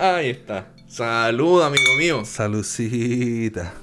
Ahí 0.00 0.30
está. 0.30 0.68
Salud, 0.86 1.62
amigo 1.62 1.94
mío. 1.98 2.24
Salucita. 2.24 3.74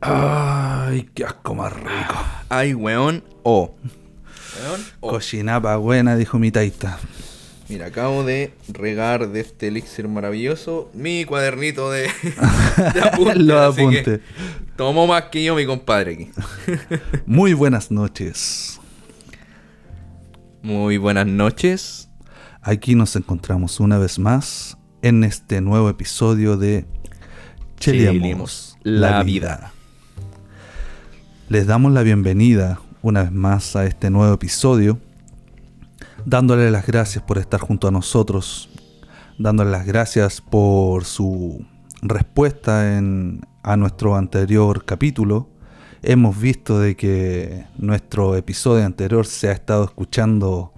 Ay, 0.00 1.08
qué 1.14 1.24
asco 1.24 1.54
más 1.54 1.72
rico. 1.72 2.14
Ay, 2.48 2.74
weón. 2.74 3.22
O. 3.42 3.74
Weón. 4.62 4.80
O. 5.00 5.10
Cochinapa 5.10 5.76
buena, 5.76 6.16
dijo 6.16 6.38
mi 6.38 6.50
taita. 6.50 6.98
Mira, 7.68 7.86
acabo 7.86 8.24
de 8.24 8.52
regar 8.68 9.28
de 9.28 9.40
este 9.40 9.68
elixir 9.68 10.08
maravilloso 10.08 10.90
mi 10.92 11.24
cuadernito 11.24 11.90
de, 11.90 12.02
de 12.94 13.00
apuntes. 13.00 13.36
Los 13.36 13.60
así 13.60 13.88
que 13.88 14.00
apuntes. 14.00 14.20
Tomó 14.76 15.06
más 15.06 15.24
que 15.24 15.44
yo 15.44 15.54
mi 15.54 15.66
compadre 15.66 16.14
aquí. 16.14 16.30
Muy 17.26 17.54
buenas 17.54 17.90
noches. 17.90 18.80
Muy 20.62 20.96
buenas 20.96 21.26
noches. 21.26 22.09
Aquí 22.62 22.94
nos 22.94 23.16
encontramos 23.16 23.80
una 23.80 23.96
vez 23.96 24.18
más 24.18 24.76
en 25.00 25.24
este 25.24 25.62
nuevo 25.62 25.88
episodio 25.88 26.58
de 26.58 26.84
Cheliamos 27.78 28.20
Cheliamos 28.20 28.78
la 28.82 29.22
vida. 29.22 29.72
Les 31.48 31.66
damos 31.66 31.90
la 31.92 32.02
bienvenida 32.02 32.78
una 33.00 33.22
vez 33.22 33.32
más 33.32 33.76
a 33.76 33.86
este 33.86 34.10
nuevo 34.10 34.34
episodio, 34.34 34.98
dándole 36.26 36.70
las 36.70 36.86
gracias 36.86 37.24
por 37.24 37.38
estar 37.38 37.60
junto 37.60 37.88
a 37.88 37.90
nosotros, 37.90 38.68
dándole 39.38 39.70
las 39.70 39.86
gracias 39.86 40.42
por 40.42 41.06
su 41.06 41.64
respuesta 42.02 42.98
en, 42.98 43.40
a 43.62 43.78
nuestro 43.78 44.16
anterior 44.16 44.84
capítulo. 44.84 45.48
Hemos 46.02 46.38
visto 46.38 46.78
de 46.78 46.94
que 46.94 47.64
nuestro 47.78 48.36
episodio 48.36 48.84
anterior 48.84 49.24
se 49.24 49.48
ha 49.48 49.52
estado 49.52 49.84
escuchando 49.84 50.74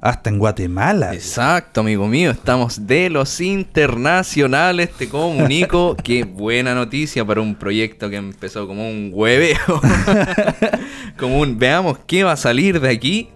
hasta 0.00 0.30
en 0.30 0.38
Guatemala. 0.38 1.14
Exacto, 1.14 1.80
amigo 1.80 2.06
mío. 2.06 2.30
Estamos 2.30 2.86
de 2.86 3.10
los 3.10 3.40
internacionales. 3.40 4.90
Te 4.92 5.08
comunico. 5.08 5.96
Qué 6.04 6.24
buena 6.24 6.74
noticia 6.74 7.24
para 7.24 7.40
un 7.40 7.54
proyecto 7.54 8.08
que 8.08 8.16
empezó 8.16 8.66
como 8.66 8.88
un 8.88 9.10
hueveo. 9.12 9.80
como 11.18 11.40
un 11.40 11.58
veamos 11.58 11.98
qué 12.06 12.24
va 12.24 12.32
a 12.32 12.36
salir 12.36 12.80
de 12.80 12.88
aquí. 12.90 13.28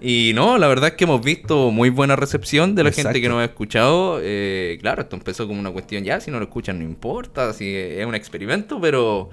Y 0.00 0.32
no, 0.34 0.56
la 0.56 0.66
verdad 0.66 0.90
es 0.90 0.94
que 0.94 1.04
hemos 1.04 1.22
visto 1.22 1.70
muy 1.70 1.90
buena 1.90 2.16
recepción 2.16 2.74
de 2.74 2.84
la 2.84 2.90
gente 2.90 3.20
que 3.20 3.28
nos 3.28 3.38
ha 3.38 3.44
escuchado. 3.44 4.18
Eh, 4.22 4.78
claro, 4.80 5.02
esto 5.02 5.14
empezó 5.14 5.46
como 5.46 5.60
una 5.60 5.70
cuestión 5.70 6.04
ya, 6.04 6.20
si 6.20 6.30
no 6.30 6.38
lo 6.38 6.44
escuchan 6.44 6.78
no 6.78 6.84
importa, 6.84 7.52
si 7.52 7.76
es 7.76 8.04
un 8.06 8.14
experimento, 8.14 8.80
pero... 8.80 9.28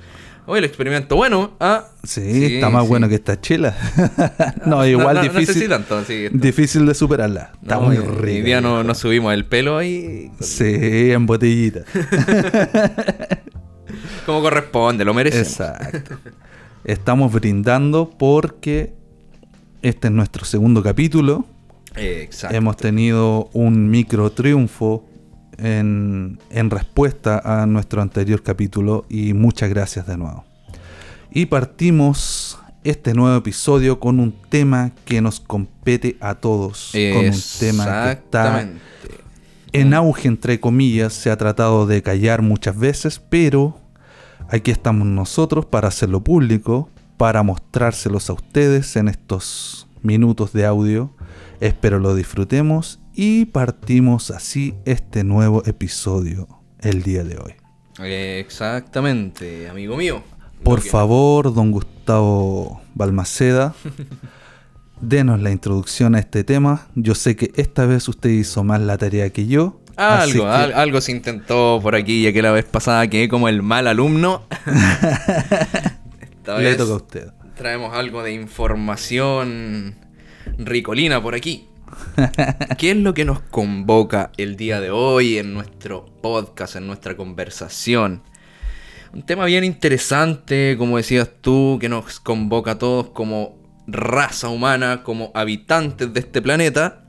Hoy 0.50 0.60
el 0.60 0.66
experimento 0.66 1.18
bueno, 1.18 1.52
ah, 1.60 1.88
Sí, 2.04 2.56
está 2.56 2.70
más 2.70 2.84
sí. 2.84 2.88
bueno 2.90 3.10
que 3.10 3.16
esta 3.16 3.40
chela. 3.42 3.76
no, 4.66 4.86
igual 4.88 5.16
No, 5.18 5.24
no, 5.24 5.28
no 5.28 5.34
sé 5.34 5.40
difícil. 5.42 5.64
si 5.64 5.68
tanto, 5.70 6.04
sí, 6.06 6.26
esto- 6.26 6.38
Difícil 6.38 6.86
de 6.86 6.94
superarla. 6.96 7.52
Está 7.62 7.76
No, 7.76 7.82
muy 7.82 7.98
rica. 7.98 8.22
Hoy 8.38 8.42
día 8.44 8.62
no, 8.62 8.82
nos 8.84 8.98
subimos 8.98 9.34
el 9.34 9.44
pelo 9.46 9.78
ahí. 9.78 10.32
Sí, 10.40 11.12
en 11.12 11.26
botellita. 11.26 11.82
Como 14.26 14.42
corresponde, 14.42 15.06
lo 15.06 15.14
merecemos. 15.14 15.48
Exacto. 15.48 16.16
Estamos 16.84 17.32
brindando 17.34 18.10
porque 18.18 18.94
este 19.82 20.08
es 20.08 20.14
nuestro 20.14 20.46
segundo 20.46 20.82
capítulo. 20.82 21.46
Exacto. 21.96 22.56
Hemos 22.56 22.78
tenido 22.78 23.50
un 23.54 23.90
micro 23.90 24.32
triunfo 24.32 25.06
en, 25.58 26.40
en 26.50 26.70
respuesta 26.70 27.42
a 27.44 27.66
nuestro 27.66 28.02
anterior 28.02 28.44
capítulo 28.44 29.06
y 29.10 29.34
muchas 29.34 29.70
gracias 29.70 30.08
de 30.08 30.18
nuevo. 30.18 30.46
Y 31.32 31.48
partimos 31.48 32.58
este 32.84 33.14
nuevo 33.14 33.36
episodio 33.36 34.00
con 34.00 34.20
un 34.20 34.34
tema 34.50 34.92
que 35.06 35.22
nos 35.22 35.40
compete 35.40 36.18
a 36.22 36.36
todos. 36.36 36.92
Con 36.94 37.26
un 37.26 37.42
tema 37.60 38.04
que 38.04 38.12
está 38.12 38.70
en 39.74 39.94
auge, 39.94 40.28
entre 40.28 40.60
comillas, 40.60 41.14
se 41.14 41.30
ha 41.30 41.38
tratado 41.38 41.86
de 41.86 42.02
callar 42.02 42.42
muchas 42.42 42.78
veces, 42.78 43.22
pero 43.30 43.78
aquí 44.50 44.72
estamos 44.72 45.06
nosotros 45.08 45.66
para 45.66 45.90
hacerlo 45.90 46.24
público, 46.24 46.90
para 47.18 47.44
mostrárselos 47.44 48.30
a 48.30 48.34
ustedes 48.34 48.96
en 48.96 49.08
estos 49.08 49.88
minutos 50.02 50.54
de 50.54 50.66
audio. 50.66 51.12
Espero 51.60 52.00
lo 52.00 52.16
disfrutemos 52.16 53.00
y 53.18 53.46
partimos 53.46 54.30
así 54.32 54.76
este 54.86 55.24
nuevo 55.24 55.64
episodio 55.66 56.48
el 56.82 57.02
día 57.04 57.24
de 57.24 57.38
hoy. 57.38 57.54
Exactamente, 58.08 59.68
amigo 59.70 59.98
mío. 59.98 60.22
Por 60.64 60.82
que- 60.84 60.90
favor, 60.90 61.52
don 61.54 61.72
Gustavo 61.72 62.80
Balmaceda, 62.94 63.74
denos 65.02 65.42
la 65.42 65.50
introducción 65.52 66.14
a 66.16 66.20
este 66.20 66.44
tema. 66.44 66.88
Yo 66.96 67.16
sé 67.16 67.36
que 67.36 67.52
esta 67.56 67.86
vez 67.88 68.08
usted 68.08 68.30
hizo 68.30 68.64
más 68.64 68.82
la 68.82 68.98
tarea 69.00 69.32
que 69.32 69.48
yo. 69.48 69.82
Algo, 69.96 70.44
que- 70.44 70.50
al- 70.50 70.74
algo 70.74 71.02
se 71.02 71.12
intentó 71.12 71.80
por 71.82 71.96
aquí, 71.96 72.22
ya 72.22 72.32
que 72.32 72.44
la 72.44 72.52
vez 72.52 72.66
pasada 72.66 73.08
quedé 73.08 73.28
como 73.28 73.50
el 73.50 73.64
mal 73.64 73.88
alumno. 73.88 74.44
Esta 76.22 76.58
le 76.60 76.64
vez 76.66 76.78
toca 76.78 76.94
a 76.94 76.96
usted. 76.98 77.28
traemos 77.56 77.96
algo 77.96 78.22
de 78.22 78.34
información 78.34 79.96
ricolina 80.60 81.22
por 81.22 81.34
aquí. 81.36 81.68
¿Qué 82.78 82.92
es 82.92 82.98
lo 82.98 83.14
que 83.14 83.26
nos 83.26 83.40
convoca 83.42 84.32
el 84.38 84.56
día 84.56 84.82
de 84.82 84.92
hoy 84.92 85.38
en 85.38 85.54
nuestro 85.54 86.06
podcast, 86.22 86.76
en 86.76 86.88
nuestra 86.88 87.16
conversación? 87.16 88.24
Un 89.14 89.24
tema 89.24 89.46
bien 89.46 89.64
interesante, 89.64 90.76
como 90.78 90.98
decías 90.98 91.30
tú, 91.42 91.78
que 91.80 91.90
nos 91.90 92.20
convoca 92.20 92.72
a 92.72 92.78
todos 92.78 93.10
como 93.10 93.58
raza 93.88 94.50
humana, 94.50 95.04
como 95.04 95.32
habitantes 95.34 96.14
de 96.14 96.20
este 96.20 96.42
planeta. 96.42 97.04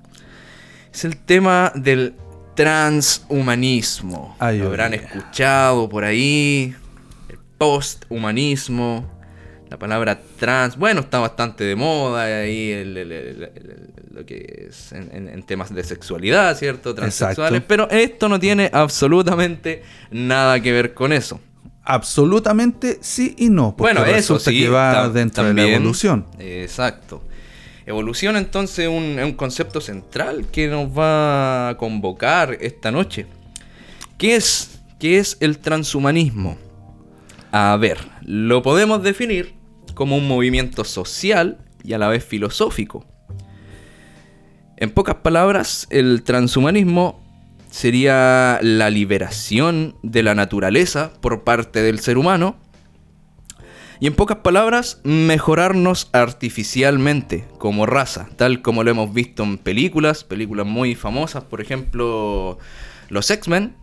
Es 0.92 1.04
el 1.04 1.16
tema 1.16 1.72
del 1.74 2.14
transhumanismo. 2.54 4.36
Ay, 4.38 4.58
Lo 4.58 4.64
ay, 4.64 4.68
habrán 4.68 4.94
escuchado 4.94 5.88
por 5.88 6.04
ahí. 6.04 6.74
El 7.28 7.38
posthumanismo. 7.58 9.17
La 9.70 9.78
palabra 9.78 10.18
trans, 10.38 10.76
bueno, 10.78 11.00
está 11.00 11.18
bastante 11.18 11.64
de 11.64 11.76
moda 11.76 12.22
ahí 12.24 12.70
el- 12.70 12.96
el- 12.96 13.12
el- 13.12 13.42
el- 13.42 13.90
lo 14.14 14.24
que 14.24 14.66
es 14.70 14.92
en, 14.92 15.42
temas 15.42 15.74
de 15.74 15.84
sexualidad, 15.84 16.56
¿cierto? 16.56 16.94
Transexuales. 16.94 17.58
Exacto. 17.60 17.66
Pero 17.68 17.90
esto 17.90 18.28
no 18.28 18.40
tiene 18.40 18.70
absolutamente 18.72 19.82
nada 20.10 20.58
que 20.60 20.72
ver 20.72 20.94
con 20.94 21.12
eso. 21.12 21.40
Absolutamente 21.84 22.98
sí 23.00 23.34
y 23.38 23.48
no. 23.50 23.74
porque 23.76 23.94
Bueno, 23.94 24.06
eso 24.06 24.38
sí. 24.38 24.58
que 24.58 24.68
va 24.68 25.08
dentro 25.10 25.44
de 25.44 25.54
la 25.54 25.62
evolución. 25.68 26.26
Exacto. 26.38 27.22
Evolución 27.86 28.36
entonces 28.36 28.80
es 28.80 28.88
un, 28.88 29.18
un 29.18 29.32
concepto 29.32 29.80
central 29.80 30.46
que 30.52 30.68
nos 30.68 30.88
va 30.96 31.70
a 31.70 31.76
convocar 31.78 32.56
esta 32.60 32.90
noche. 32.90 33.26
¿Qué 34.18 34.36
es, 34.36 34.80
qué 34.98 35.18
es 35.18 35.36
el 35.40 35.58
transhumanismo? 35.58 36.58
A 37.52 37.76
ver, 37.80 37.98
lo 38.22 38.60
podemos 38.62 39.02
definir 39.02 39.54
como 39.98 40.16
un 40.16 40.28
movimiento 40.28 40.84
social 40.84 41.58
y 41.82 41.92
a 41.92 41.98
la 41.98 42.06
vez 42.06 42.24
filosófico. 42.24 43.04
En 44.76 44.90
pocas 44.90 45.16
palabras, 45.16 45.88
el 45.90 46.22
transhumanismo 46.22 47.20
sería 47.68 48.60
la 48.62 48.90
liberación 48.90 49.96
de 50.04 50.22
la 50.22 50.36
naturaleza 50.36 51.12
por 51.20 51.42
parte 51.42 51.82
del 51.82 51.98
ser 51.98 52.16
humano 52.16 52.54
y 53.98 54.06
en 54.06 54.14
pocas 54.14 54.36
palabras, 54.36 55.00
mejorarnos 55.02 56.10
artificialmente 56.12 57.48
como 57.58 57.84
raza, 57.84 58.28
tal 58.36 58.62
como 58.62 58.84
lo 58.84 58.92
hemos 58.92 59.12
visto 59.12 59.42
en 59.42 59.58
películas, 59.58 60.22
películas 60.22 60.64
muy 60.64 60.94
famosas, 60.94 61.42
por 61.42 61.60
ejemplo, 61.60 62.58
los 63.08 63.28
X-Men. 63.32 63.74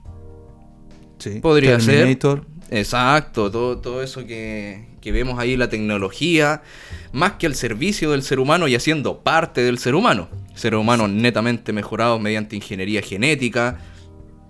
Sí. 1.17 1.41
Podría 1.41 1.77
Terminator. 1.77 2.45
ser. 2.45 2.54
Exacto, 2.71 3.51
todo, 3.51 3.77
todo 3.77 4.01
eso 4.01 4.25
que, 4.25 4.85
que 5.01 5.11
vemos 5.11 5.37
ahí, 5.37 5.55
la 5.55 5.69
tecnología, 5.69 6.63
más 7.11 7.33
que 7.33 7.45
al 7.45 7.55
servicio 7.55 8.11
del 8.11 8.23
ser 8.23 8.39
humano 8.39 8.67
y 8.67 8.75
haciendo 8.75 9.19
parte 9.21 9.61
del 9.61 9.77
ser 9.77 9.95
humano. 9.95 10.29
Ser 10.55 10.75
humano 10.75 11.07
netamente 11.07 11.73
mejorado 11.73 12.17
mediante 12.17 12.55
ingeniería 12.55 13.01
genética, 13.01 13.79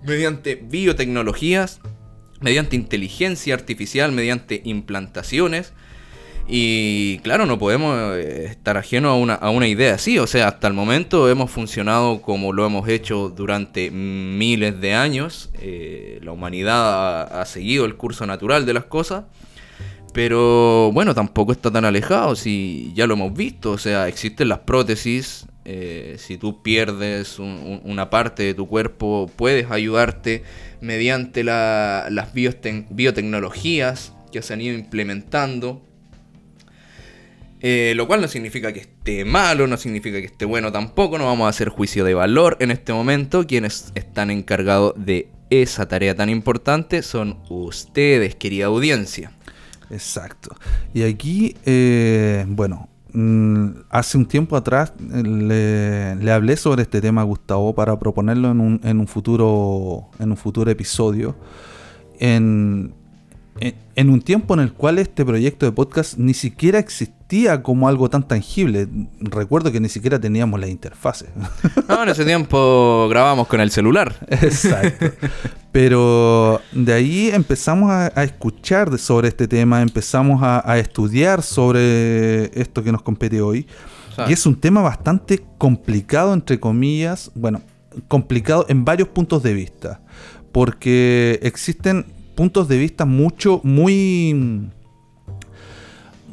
mediante 0.02 0.54
biotecnologías, 0.54 1.80
mediante 2.40 2.76
inteligencia 2.76 3.54
artificial, 3.54 4.12
mediante 4.12 4.62
implantaciones. 4.64 5.72
Y 6.48 7.18
claro, 7.18 7.44
no 7.44 7.58
podemos 7.58 8.16
eh, 8.16 8.44
estar 8.46 8.76
ajeno 8.76 9.08
a 9.10 9.16
una, 9.16 9.34
a 9.34 9.50
una 9.50 9.66
idea 9.66 9.94
así. 9.94 10.18
O 10.18 10.26
sea, 10.28 10.46
hasta 10.48 10.68
el 10.68 10.74
momento 10.74 11.28
hemos 11.28 11.50
funcionado 11.50 12.22
como 12.22 12.52
lo 12.52 12.64
hemos 12.64 12.88
hecho 12.88 13.30
durante 13.30 13.90
miles 13.90 14.80
de 14.80 14.94
años. 14.94 15.50
Eh, 15.60 16.20
la 16.22 16.30
humanidad 16.32 17.40
ha, 17.40 17.44
seguido 17.46 17.84
el 17.84 17.96
curso 17.96 18.26
natural 18.26 18.64
de 18.64 18.74
las 18.74 18.84
cosas. 18.84 19.24
Pero 20.12 20.92
bueno, 20.92 21.14
tampoco 21.14 21.52
está 21.52 21.70
tan 21.70 21.84
alejado, 21.84 22.36
si 22.36 22.92
ya 22.94 23.06
lo 23.06 23.14
hemos 23.14 23.34
visto. 23.34 23.72
O 23.72 23.78
sea, 23.78 24.08
existen 24.08 24.48
las 24.48 24.60
prótesis. 24.60 25.46
eh, 25.68 26.14
si 26.18 26.38
tú 26.38 26.62
pierdes 26.62 27.40
un- 27.40 27.48
un- 27.48 27.80
una 27.90 28.08
parte 28.08 28.44
de 28.44 28.54
tu 28.54 28.68
cuerpo, 28.68 29.28
puedes 29.34 29.68
ayudarte 29.68 30.44
mediante 30.80 31.42
la- 31.42 32.06
las 32.08 32.32
biotec- 32.32 32.86
biotecnologías 32.90 34.12
que 34.30 34.42
se 34.42 34.52
han 34.54 34.60
ido 34.60 34.78
implementando. 34.78 35.82
Eh, 37.60 37.94
lo 37.96 38.06
cual 38.06 38.20
no 38.20 38.28
significa 38.28 38.72
que 38.72 38.80
esté 38.80 39.24
malo, 39.24 39.66
no 39.66 39.76
significa 39.76 40.20
que 40.20 40.26
esté 40.26 40.44
bueno 40.44 40.70
tampoco, 40.72 41.16
no 41.16 41.24
vamos 41.24 41.46
a 41.46 41.48
hacer 41.48 41.70
juicio 41.70 42.04
de 42.04 42.14
valor 42.14 42.56
en 42.60 42.70
este 42.70 42.92
momento. 42.92 43.46
Quienes 43.46 43.92
están 43.94 44.30
encargados 44.30 44.94
de 44.96 45.30
esa 45.48 45.88
tarea 45.88 46.14
tan 46.14 46.28
importante 46.28 47.02
son 47.02 47.38
ustedes, 47.48 48.34
querida 48.34 48.66
audiencia. 48.66 49.32
Exacto. 49.90 50.54
Y 50.92 51.02
aquí, 51.02 51.56
eh, 51.64 52.44
bueno, 52.48 52.88
mm, 53.12 53.68
hace 53.88 54.18
un 54.18 54.26
tiempo 54.26 54.56
atrás 54.56 54.92
eh, 55.14 56.16
le, 56.20 56.32
hablé 56.32 56.56
sobre 56.56 56.82
este 56.82 57.00
tema 57.00 57.22
a 57.22 57.24
Gustavo 57.24 57.74
para 57.74 57.98
proponerlo 57.98 58.50
en 58.50 58.60
un, 58.60 58.80
en 58.82 59.00
un 59.00 59.06
futuro, 59.06 60.08
en 60.18 60.30
un 60.30 60.36
futuro 60.36 60.70
episodio. 60.70 61.36
En, 62.18 62.94
en, 63.60 64.10
un 64.10 64.20
tiempo 64.20 64.54
en 64.54 64.60
el 64.60 64.72
cual 64.72 64.98
este 64.98 65.24
proyecto 65.24 65.64
de 65.64 65.72
podcast 65.72 66.18
ni 66.18 66.34
siquiera 66.34 66.78
existía 66.78 67.15
como 67.62 67.88
algo 67.88 68.08
tan 68.08 68.26
tangible. 68.26 68.88
Recuerdo 69.20 69.72
que 69.72 69.80
ni 69.80 69.88
siquiera 69.88 70.20
teníamos 70.20 70.60
la 70.60 70.68
interfase. 70.68 71.26
No, 71.88 72.02
en 72.02 72.08
ese 72.08 72.24
tiempo 72.24 73.08
grabamos 73.08 73.46
con 73.48 73.60
el 73.60 73.70
celular. 73.70 74.14
Exacto. 74.28 75.06
Pero 75.72 76.60
de 76.72 76.92
ahí 76.92 77.30
empezamos 77.32 77.90
a, 77.90 78.22
escuchar 78.22 78.96
sobre 78.98 79.28
este 79.28 79.46
tema, 79.48 79.82
empezamos 79.82 80.40
a, 80.42 80.78
estudiar 80.78 81.42
sobre 81.42 82.44
esto 82.58 82.82
que 82.82 82.92
nos 82.92 83.02
compete 83.02 83.40
hoy. 83.40 83.66
Y 84.28 84.32
es 84.32 84.46
un 84.46 84.58
tema 84.58 84.80
bastante 84.80 85.44
complicado, 85.58 86.32
entre 86.32 86.58
comillas. 86.58 87.30
Bueno, 87.34 87.60
complicado 88.08 88.64
en 88.68 88.84
varios 88.84 89.08
puntos 89.08 89.42
de 89.42 89.52
vista. 89.52 90.00
Porque 90.52 91.38
existen 91.42 92.06
puntos 92.34 92.68
de 92.68 92.78
vista 92.78 93.04
mucho, 93.04 93.60
muy 93.62 94.70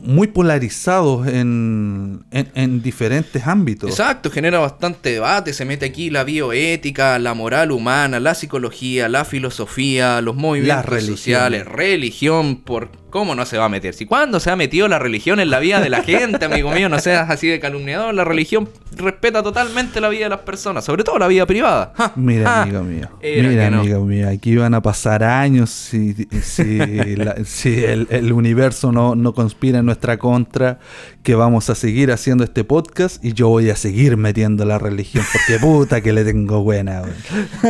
muy 0.03 0.27
polarizados 0.27 1.27
en, 1.27 2.25
en, 2.31 2.81
diferentes 2.81 3.47
ámbitos. 3.47 3.89
Exacto, 3.89 4.29
genera 4.29 4.59
bastante 4.59 5.11
debate, 5.11 5.53
se 5.53 5.65
mete 5.65 5.85
aquí 5.85 6.09
la 6.09 6.23
bioética, 6.23 7.17
la 7.19 7.33
moral 7.33 7.71
humana, 7.71 8.19
la 8.19 8.35
psicología, 8.35 9.09
la 9.09 9.25
filosofía, 9.25 10.21
los 10.21 10.35
movimientos 10.35 11.03
sociales, 11.03 11.65
religión, 11.65 12.57
por 12.57 13.02
¿Cómo 13.13 13.35
no 13.35 13.45
se 13.45 13.59
va 13.59 13.65
a 13.65 13.69
meter? 13.69 13.93
Si 13.93 14.07
cuándo 14.07 14.39
se 14.39 14.49
ha 14.49 14.55
metido 14.55 14.87
la 14.87 14.97
religión 14.97 15.39
en 15.39 15.51
la 15.51 15.59
vida 15.59 15.79
de 15.79 15.87
la 15.87 16.01
gente, 16.03 16.45
amigo 16.45 16.71
mío, 16.71 16.89
no 16.89 16.97
seas 16.97 17.29
así 17.29 17.47
de 17.47 17.59
calumniador. 17.59 18.11
La 18.11 18.23
religión 18.23 18.67
respeta 18.97 19.43
totalmente 19.43 20.01
la 20.01 20.09
vida 20.09 20.23
de 20.23 20.29
las 20.29 20.39
personas, 20.39 20.83
sobre 20.83 21.03
todo 21.03 21.19
la 21.19 21.27
vida 21.27 21.45
privada. 21.45 21.93
Mira, 22.15 22.63
amigo 22.63 22.83
mío. 22.83 23.09
Mira, 23.21 23.67
amigo 23.67 24.03
mío. 24.03 24.27
Aquí 24.27 24.55
van 24.55 24.73
a 24.73 24.81
pasar 24.81 25.23
años 25.23 25.69
si, 25.69 26.27
si, 26.41 26.79
el, 27.83 28.33
universo 28.33 28.91
no, 28.91 29.13
no 29.13 29.35
conspira 29.35 29.77
en 29.77 29.85
nuestra 29.85 30.17
contra, 30.17 30.79
que 31.21 31.35
vamos 31.35 31.69
a 31.69 31.75
seguir 31.75 32.11
haciendo 32.11 32.43
este 32.43 32.63
podcast 32.63 33.23
y 33.23 33.33
yo 33.33 33.47
voy 33.47 33.69
a 33.69 33.75
seguir 33.75 34.17
metiendo 34.17 34.65
la 34.65 34.79
religión, 34.79 35.23
porque 35.31 35.59
puta 35.61 36.01
que 36.01 36.13
le 36.13 36.25
tengo 36.25 36.63
buena. 36.63 37.03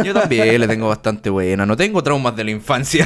Yo 0.05 0.13
también 0.13 0.57
le 0.61 0.69
tengo 0.69 0.87
bastante 0.87 1.29
buena. 1.29 1.65
No 1.65 1.75
tengo 1.75 2.01
traumas 2.01 2.33
de 2.33 2.45
la 2.45 2.51
infancia. 2.51 3.05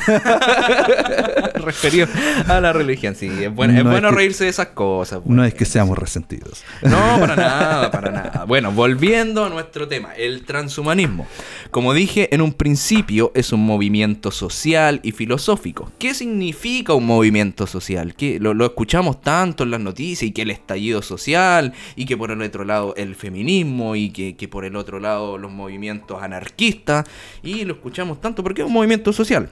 Referido 1.68 2.08
a 2.48 2.62
la 2.62 2.72
religión, 2.72 3.14
sí. 3.14 3.28
Es 3.28 3.54
bueno, 3.54 3.78
es 3.78 3.84
bueno 3.84 4.10
reírse 4.12 4.46
de 4.46 4.50
esas 4.50 4.68
cosas. 4.68 5.20
No 5.26 5.44
es 5.44 5.54
que 5.54 5.66
seamos 5.66 5.98
resentidos. 5.98 6.64
No, 6.82 6.98
para 7.20 7.36
nada, 7.36 7.92
para 7.92 8.12
nada. 8.12 8.46
Bueno, 8.46 8.72
volviendo 8.72 9.44
a 9.44 9.50
nuestro 9.50 9.88
tema, 9.88 10.14
el 10.14 10.46
transhumanismo. 10.46 11.28
Como 11.72 11.94
dije 11.94 12.34
en 12.34 12.42
un 12.42 12.54
principio, 12.54 13.32
es 13.36 13.52
un 13.52 13.66
movimiento 13.66 14.32
social 14.32 15.02
y 15.04 15.12
filosófico. 15.12 15.92
¿Qué 16.00 16.14
significa 16.14 16.94
un 16.94 17.06
movimiento 17.06 17.68
social? 17.68 18.16
Que 18.16 18.40
lo, 18.40 18.66
escuchamos 18.66 19.22
tanto 19.22 19.64
en 19.64 19.72
las 19.72 19.82
noticias 19.82 20.24
y 20.24 20.32
que 20.32 20.44
el 20.44 20.52
estallido 20.52 21.02
social 21.02 21.74
y 21.96 22.06
que 22.06 22.16
por 22.16 22.32
el 22.32 22.42
otro 22.42 22.64
lado 22.64 22.94
el 22.96 23.16
feminismo 23.16 23.96
y 23.96 24.12
que, 24.12 24.38
que 24.38 24.48
por 24.48 24.64
el 24.64 24.76
otro 24.78 25.00
lado 25.00 25.38
los 25.38 25.52
movimientos 25.52 26.24
anarquistas 26.24 27.06
y 27.44 27.66
lo 27.66 27.74
escuchamos 27.74 28.22
tanto 28.22 28.44
porque 28.44 28.62
es 28.62 28.68
un 28.68 28.74
movimiento 28.74 29.12
social. 29.12 29.50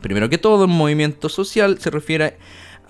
Primero 0.00 0.28
que 0.28 0.38
todo, 0.38 0.64
un 0.64 0.76
movimiento 0.76 1.28
social 1.28 1.78
se 1.78 1.90
refiere 1.90 2.36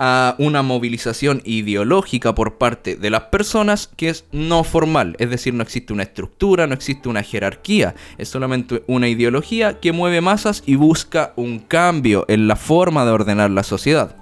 a 0.03 0.35
una 0.39 0.63
movilización 0.63 1.43
ideológica 1.45 2.35
por 2.35 2.57
parte 2.57 2.97
de 2.97 3.11
las 3.11 3.25
personas 3.25 3.91
que 3.97 4.09
es 4.09 4.25
no 4.33 4.65
formal, 4.65 5.15
es 5.19 5.29
decir, 5.29 5.53
no 5.53 5.63
existe 5.63 5.93
una 5.93 6.05
estructura, 6.05 6.67
no 6.67 6.73
existe 6.73 7.11
una 7.11 7.23
jerarquía, 7.23 7.95
es 8.17 8.31
solamente 8.31 8.83
una 8.87 9.09
ideología 9.09 9.79
que 9.79 9.93
mueve 9.93 10.23
masas 10.23 10.63
y 10.65 10.77
busca 10.77 11.35
un 11.37 11.59
cambio 11.59 12.25
en 12.29 12.49
la 12.49 12.57
forma 12.57 13.05
de 13.05 13.11
ordenar 13.11 13.51
la 13.51 13.63
sociedad. 13.63 14.20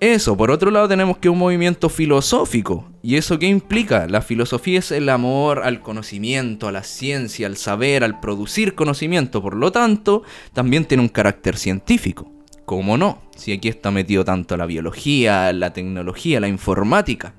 Eso, 0.00 0.36
por 0.36 0.50
otro 0.50 0.70
lado 0.70 0.88
tenemos 0.88 1.18
que 1.18 1.28
un 1.28 1.38
movimiento 1.38 1.88
filosófico. 1.88 2.90
¿Y 3.02 3.16
eso 3.16 3.38
qué 3.38 3.46
implica? 3.46 4.06
La 4.06 4.22
filosofía 4.22 4.80
es 4.80 4.90
el 4.90 5.08
amor 5.08 5.62
al 5.64 5.80
conocimiento, 5.80 6.68
a 6.68 6.72
la 6.72 6.82
ciencia, 6.82 7.46
al 7.46 7.56
saber, 7.56 8.04
al 8.04 8.20
producir 8.20 8.74
conocimiento. 8.74 9.40
Por 9.40 9.56
lo 9.56 9.72
tanto, 9.72 10.22
también 10.52 10.84
tiene 10.84 11.02
un 11.02 11.08
carácter 11.08 11.56
científico. 11.56 12.30
¿Cómo 12.64 12.96
no? 12.96 13.22
Si 13.36 13.52
aquí 13.52 13.68
está 13.68 13.90
metido 13.90 14.24
tanto 14.24 14.56
la 14.56 14.66
biología, 14.66 15.52
la 15.52 15.72
tecnología, 15.72 16.40
la 16.40 16.48
informática. 16.48 17.34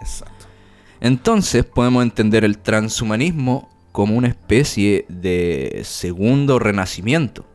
Exacto. 0.00 0.46
Entonces 1.00 1.64
podemos 1.64 2.02
entender 2.02 2.44
el 2.44 2.58
transhumanismo 2.58 3.68
como 3.92 4.16
una 4.16 4.28
especie 4.28 5.04
de 5.08 5.82
segundo 5.84 6.58
renacimiento 6.58 7.51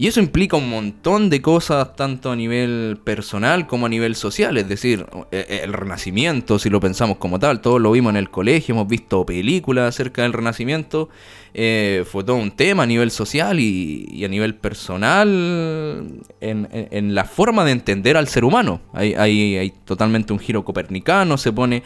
y 0.00 0.06
eso 0.06 0.20
implica 0.20 0.56
un 0.56 0.70
montón 0.70 1.28
de 1.28 1.42
cosas, 1.42 1.96
tanto 1.96 2.30
a 2.30 2.36
nivel 2.36 3.00
personal 3.02 3.66
como 3.66 3.86
a 3.86 3.88
nivel 3.88 4.14
social. 4.14 4.56
Es 4.56 4.68
decir, 4.68 5.04
e, 5.32 5.44
e, 5.48 5.64
el 5.64 5.72
renacimiento, 5.72 6.60
si 6.60 6.70
lo 6.70 6.78
pensamos 6.78 7.16
como 7.16 7.40
tal, 7.40 7.60
todos 7.60 7.80
lo 7.80 7.90
vimos 7.90 8.10
en 8.10 8.16
el 8.16 8.30
colegio, 8.30 8.76
hemos 8.76 8.86
visto 8.86 9.26
películas 9.26 9.88
acerca 9.88 10.22
del 10.22 10.32
renacimiento. 10.32 11.08
Eh, 11.52 12.04
fue 12.08 12.22
todo 12.22 12.36
un 12.36 12.52
tema 12.52 12.84
a 12.84 12.86
nivel 12.86 13.10
social 13.10 13.58
y, 13.58 14.24
a 14.24 14.28
nivel 14.28 14.54
personal 14.54 16.22
en, 16.40 17.14
la 17.16 17.24
forma 17.24 17.64
de 17.64 17.72
entender 17.72 18.16
al 18.16 18.28
ser 18.28 18.44
humano. 18.44 18.80
Hay, 18.92 19.14
hay 19.14 19.72
totalmente 19.84 20.32
un 20.32 20.38
giro 20.38 20.64
copernicano, 20.64 21.36
se 21.38 21.50
pone 21.50 21.82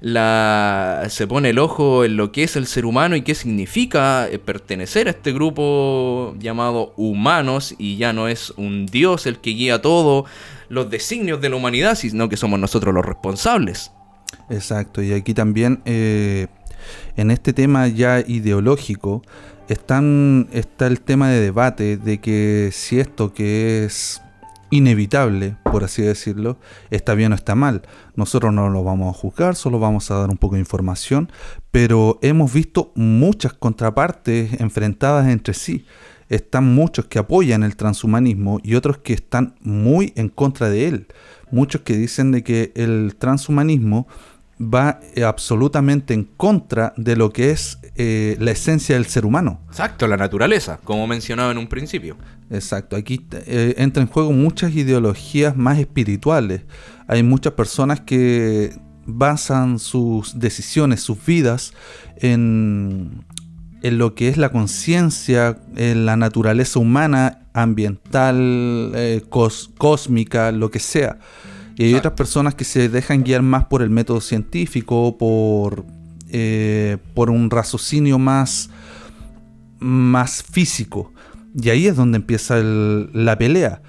la, 0.00 1.06
se 1.10 1.26
pone 1.26 1.50
el 1.50 1.58
ojo 1.58 2.04
en 2.04 2.16
lo 2.16 2.32
que 2.32 2.42
es 2.42 2.56
el 2.56 2.66
ser 2.66 2.86
humano 2.86 3.16
y 3.16 3.22
qué 3.22 3.34
significa 3.34 4.28
eh, 4.28 4.38
pertenecer 4.38 5.08
a 5.08 5.10
este 5.10 5.32
grupo 5.32 6.34
llamado 6.38 6.94
y 7.78 7.96
ya 7.96 8.12
no 8.12 8.28
es 8.28 8.52
un 8.56 8.86
dios 8.86 9.26
el 9.26 9.38
que 9.38 9.50
guía 9.50 9.82
todo 9.82 10.24
los 10.68 10.88
designios 10.88 11.40
de 11.40 11.48
la 11.48 11.56
humanidad, 11.56 11.96
sino 11.96 12.28
que 12.28 12.36
somos 12.36 12.58
nosotros 12.58 12.94
los 12.94 13.04
responsables. 13.04 13.92
Exacto, 14.48 15.02
y 15.02 15.12
aquí 15.12 15.34
también 15.34 15.82
eh, 15.84 16.46
en 17.16 17.30
este 17.30 17.52
tema 17.52 17.88
ya 17.88 18.20
ideológico 18.20 19.22
están, 19.68 20.48
está 20.52 20.86
el 20.86 21.00
tema 21.00 21.28
de 21.28 21.40
debate 21.40 21.96
de 21.96 22.18
que 22.18 22.70
si 22.72 23.00
esto 23.00 23.32
que 23.34 23.84
es 23.84 24.20
inevitable, 24.70 25.56
por 25.64 25.84
así 25.84 26.02
decirlo, 26.02 26.58
está 26.90 27.14
bien 27.14 27.32
o 27.32 27.34
está 27.34 27.54
mal. 27.54 27.82
Nosotros 28.14 28.52
no 28.52 28.70
lo 28.70 28.84
vamos 28.84 29.14
a 29.14 29.18
juzgar, 29.18 29.56
solo 29.56 29.78
vamos 29.78 30.10
a 30.10 30.14
dar 30.14 30.30
un 30.30 30.38
poco 30.38 30.54
de 30.54 30.60
información, 30.60 31.30
pero 31.70 32.18
hemos 32.22 32.52
visto 32.52 32.92
muchas 32.94 33.52
contrapartes 33.52 34.60
enfrentadas 34.60 35.28
entre 35.28 35.54
sí. 35.54 35.84
Están 36.30 36.74
muchos 36.74 37.04
que 37.06 37.18
apoyan 37.18 37.62
el 37.62 37.76
transhumanismo 37.76 38.58
y 38.62 38.76
otros 38.76 38.98
que 38.98 39.12
están 39.12 39.56
muy 39.60 40.14
en 40.16 40.30
contra 40.30 40.70
de 40.70 40.88
él. 40.88 41.06
Muchos 41.50 41.82
que 41.82 41.96
dicen 41.96 42.30
de 42.32 42.42
que 42.42 42.72
el 42.74 43.16
transhumanismo 43.18 44.06
va 44.60 45.00
eh, 45.14 45.24
absolutamente 45.24 46.12
en 46.12 46.24
contra 46.24 46.92
de 46.96 47.16
lo 47.16 47.30
que 47.30 47.50
es 47.50 47.78
eh, 47.96 48.36
la 48.40 48.50
esencia 48.50 48.94
del 48.94 49.06
ser 49.06 49.24
humano. 49.24 49.60
Exacto, 49.68 50.06
la 50.06 50.16
naturaleza, 50.16 50.78
como 50.84 51.06
mencionaba 51.06 51.50
en 51.50 51.58
un 51.58 51.66
principio. 51.66 52.16
Exacto, 52.50 52.96
aquí 52.96 53.26
eh, 53.32 53.74
entra 53.78 54.02
en 54.02 54.08
juego 54.08 54.32
muchas 54.32 54.74
ideologías 54.74 55.56
más 55.56 55.78
espirituales. 55.78 56.62
Hay 57.06 57.22
muchas 57.22 57.54
personas 57.54 58.00
que 58.00 58.72
basan 59.06 59.78
sus 59.78 60.38
decisiones, 60.38 61.00
sus 61.00 61.24
vidas 61.24 61.72
en, 62.16 63.24
en 63.82 63.98
lo 63.98 64.14
que 64.14 64.28
es 64.28 64.36
la 64.36 64.50
conciencia, 64.50 65.58
en 65.76 66.06
la 66.06 66.16
naturaleza 66.16 66.78
humana, 66.78 67.40
ambiental, 67.52 68.94
cósmica, 69.78 70.52
lo 70.52 70.70
que 70.70 70.78
sea. 70.78 71.18
Y 71.76 71.84
hay 71.84 71.94
otras 71.94 72.12
personas 72.12 72.54
que 72.54 72.64
se 72.64 72.90
dejan 72.90 73.24
guiar 73.24 73.40
más 73.40 73.64
por 73.64 73.80
el 73.80 73.88
método 73.88 74.20
científico, 74.20 75.16
por, 75.16 75.86
eh, 76.28 76.98
por 77.14 77.30
un 77.30 77.48
raciocinio 77.48 78.18
más, 78.18 78.68
más 79.78 80.42
físico. 80.42 81.10
Y 81.54 81.70
ahí 81.70 81.86
es 81.86 81.96
donde 81.96 82.16
empieza 82.16 82.58
la 82.62 83.38
pelea. 83.38 83.80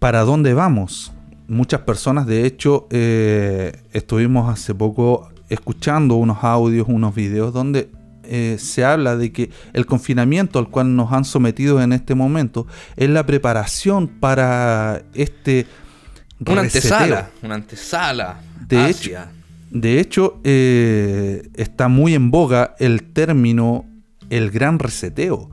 ¿Para 0.00 0.22
dónde 0.22 0.54
vamos? 0.54 1.12
Muchas 1.46 1.82
personas, 1.82 2.26
de 2.26 2.46
hecho, 2.46 2.88
eh, 2.90 3.80
estuvimos 3.92 4.52
hace 4.52 4.74
poco 4.74 5.30
escuchando 5.48 6.16
unos 6.16 6.42
audios, 6.42 6.88
unos 6.88 7.14
videos 7.14 7.52
donde 7.52 7.90
eh, 8.34 8.56
se 8.58 8.84
habla 8.84 9.16
de 9.16 9.30
que 9.30 9.50
el 9.74 9.84
confinamiento 9.84 10.58
al 10.58 10.68
cual 10.70 10.96
nos 10.96 11.12
han 11.12 11.24
sometido 11.24 11.82
en 11.82 11.92
este 11.92 12.14
momento 12.14 12.66
es 12.96 13.10
la 13.10 13.26
preparación 13.26 14.08
para 14.08 15.02
este 15.14 15.66
Una 16.46 16.62
reseteo. 16.62 16.94
antesala, 16.96 17.30
una 17.42 17.54
antesala. 17.56 18.40
De 18.66 18.78
hacia- 18.90 19.30
De 19.70 20.00
hecho, 20.00 20.40
eh, 20.44 21.48
está 21.54 21.88
muy 21.88 22.14
en 22.14 22.30
boga 22.30 22.74
el 22.78 23.02
término 23.12 23.84
el 24.30 24.50
gran 24.50 24.78
reseteo, 24.78 25.50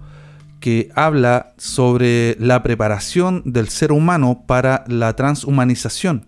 que 0.62 0.90
habla 0.96 1.54
sobre 1.58 2.36
la 2.40 2.62
preparación 2.64 3.42
del 3.46 3.68
ser 3.70 3.92
humano 3.92 4.44
para 4.48 4.84
la 4.88 5.16
transhumanización. 5.16 6.26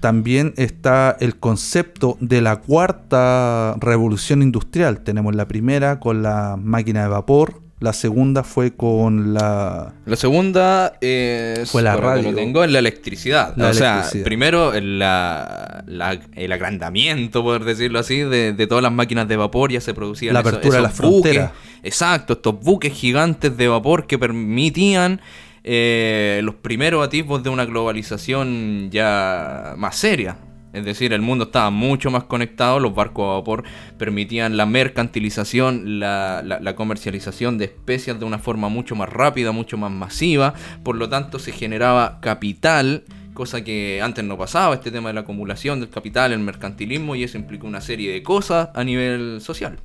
También 0.00 0.54
está 0.56 1.16
el 1.20 1.36
concepto 1.36 2.16
de 2.20 2.40
la 2.40 2.56
cuarta 2.56 3.74
revolución 3.80 4.42
industrial. 4.42 5.00
Tenemos 5.00 5.34
la 5.34 5.48
primera 5.48 5.98
con 6.00 6.22
la 6.22 6.56
máquina 6.60 7.02
de 7.02 7.08
vapor, 7.08 7.60
la 7.80 7.92
segunda 7.92 8.42
fue 8.42 8.74
con 8.74 9.34
la... 9.34 9.94
La 10.04 10.16
segunda 10.16 10.94
es. 11.00 11.70
Fue 11.70 11.80
la 11.82 11.96
radio. 11.96 12.30
lo 12.32 12.36
tengo, 12.36 12.64
es 12.64 12.70
la 12.72 12.80
electricidad. 12.80 13.54
La 13.56 13.68
o 13.70 13.74
sea, 13.74 14.04
primero 14.24 14.74
el, 14.74 14.98
la- 14.98 15.84
la- 15.86 16.18
el 16.34 16.52
agrandamiento, 16.52 17.42
por 17.44 17.64
decirlo 17.64 18.00
así, 18.00 18.18
de, 18.20 18.52
de 18.52 18.66
todas 18.66 18.82
las 18.82 18.92
máquinas 18.92 19.28
de 19.28 19.36
vapor. 19.36 19.70
Ya 19.70 19.80
se 19.80 19.94
producían 19.94 20.34
La 20.34 20.40
esos- 20.40 20.52
apertura 20.54 20.76
de 20.76 20.82
las 20.82 20.92
fronteras. 20.94 21.52
Exacto, 21.84 22.32
estos 22.32 22.58
buques 22.60 22.92
gigantes 22.92 23.56
de 23.56 23.68
vapor 23.68 24.08
que 24.08 24.18
permitían 24.18 25.20
eh, 25.64 26.40
los 26.44 26.54
primeros 26.56 27.06
atisbos 27.06 27.42
de 27.42 27.50
una 27.50 27.64
globalización 27.64 28.90
ya 28.90 29.74
más 29.76 29.96
seria. 29.96 30.38
Es 30.74 30.84
decir, 30.84 31.14
el 31.14 31.22
mundo 31.22 31.44
estaba 31.46 31.70
mucho 31.70 32.10
más 32.10 32.24
conectado, 32.24 32.78
los 32.78 32.94
barcos 32.94 33.24
a 33.24 33.38
vapor 33.38 33.64
permitían 33.96 34.56
la 34.58 34.66
mercantilización, 34.66 35.98
la, 35.98 36.42
la- 36.44 36.60
la 36.60 36.76
comercialización 36.76 37.56
de 37.56 37.64
especias 37.66 38.18
de 38.18 38.24
una 38.26 38.38
forma 38.38 38.68
mucho 38.68 38.94
más 38.94 39.08
rápida, 39.08 39.50
mucho 39.52 39.78
más 39.78 39.90
masiva, 39.90 40.52
por 40.84 40.96
lo 40.96 41.08
tanto 41.08 41.38
se 41.38 41.52
generaba 41.52 42.20
capital, 42.20 43.04
cosa 43.32 43.64
que 43.64 44.00
antes 44.02 44.24
no 44.24 44.36
pasaba, 44.36 44.74
este 44.74 44.90
tema 44.90 45.08
de 45.08 45.14
la 45.14 45.20
acumulación 45.20 45.80
del 45.80 45.88
capital, 45.88 46.32
el 46.32 46.40
mercantilismo, 46.40 47.16
y 47.16 47.22
eso 47.24 47.38
implica 47.38 47.66
una 47.66 47.80
serie 47.80 48.12
de 48.12 48.22
cosas 48.22 48.68
a 48.74 48.84
nivel 48.84 49.40
social. 49.40 49.78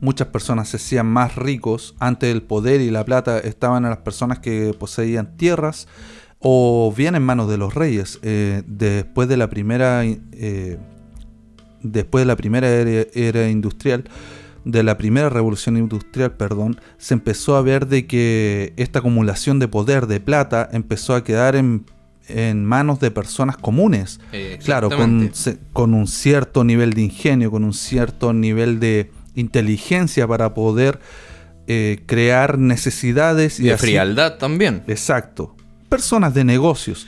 Muchas 0.00 0.28
personas 0.28 0.68
se 0.68 0.78
hacían 0.78 1.06
más 1.06 1.36
ricos. 1.36 1.94
Antes 1.98 2.32
el 2.32 2.42
poder 2.42 2.80
y 2.80 2.90
la 2.90 3.04
plata 3.04 3.38
estaban 3.38 3.84
en 3.84 3.90
las 3.90 3.98
personas 3.98 4.38
que 4.38 4.74
poseían 4.78 5.36
tierras 5.36 5.88
o 6.38 6.92
bien 6.96 7.14
en 7.14 7.22
manos 7.22 7.48
de 7.48 7.58
los 7.58 7.74
reyes. 7.74 8.18
Eh, 8.22 8.62
después 8.66 9.28
de 9.28 9.36
la 9.36 9.50
primera, 9.50 10.02
eh, 10.04 10.78
después 11.82 12.22
de 12.22 12.26
la 12.26 12.36
primera 12.36 12.68
era, 12.68 13.06
era 13.14 13.48
industrial, 13.48 14.04
de 14.64 14.82
la 14.82 14.96
primera 14.98 15.28
revolución 15.28 15.76
industrial, 15.76 16.32
perdón, 16.32 16.80
se 16.98 17.14
empezó 17.14 17.56
a 17.56 17.62
ver 17.62 17.86
de 17.86 18.06
que 18.06 18.72
esta 18.76 18.98
acumulación 19.00 19.58
de 19.58 19.68
poder 19.68 20.06
de 20.06 20.20
plata 20.20 20.68
empezó 20.72 21.14
a 21.14 21.24
quedar 21.24 21.56
en, 21.56 21.86
en 22.28 22.64
manos 22.64 23.00
de 23.00 23.10
personas 23.10 23.56
comunes. 23.56 24.20
Eh, 24.32 24.58
Claro, 24.64 24.90
con 25.72 25.94
un 25.94 26.06
cierto 26.06 26.64
nivel 26.64 26.92
de 26.94 27.02
ingenio, 27.02 27.50
con 27.50 27.64
un 27.64 27.72
cierto 27.74 28.32
nivel 28.32 28.80
de 28.80 29.10
inteligencia 29.40 30.26
para 30.28 30.54
poder 30.54 31.00
eh, 31.66 32.02
crear 32.06 32.58
necesidades 32.58 33.58
Y 33.60 33.64
de 33.64 33.72
así- 33.74 33.86
frialdad 33.86 34.38
también. 34.38 34.82
Exacto. 34.86 35.56
Personas 35.88 36.34
de 36.34 36.44
negocios. 36.44 37.06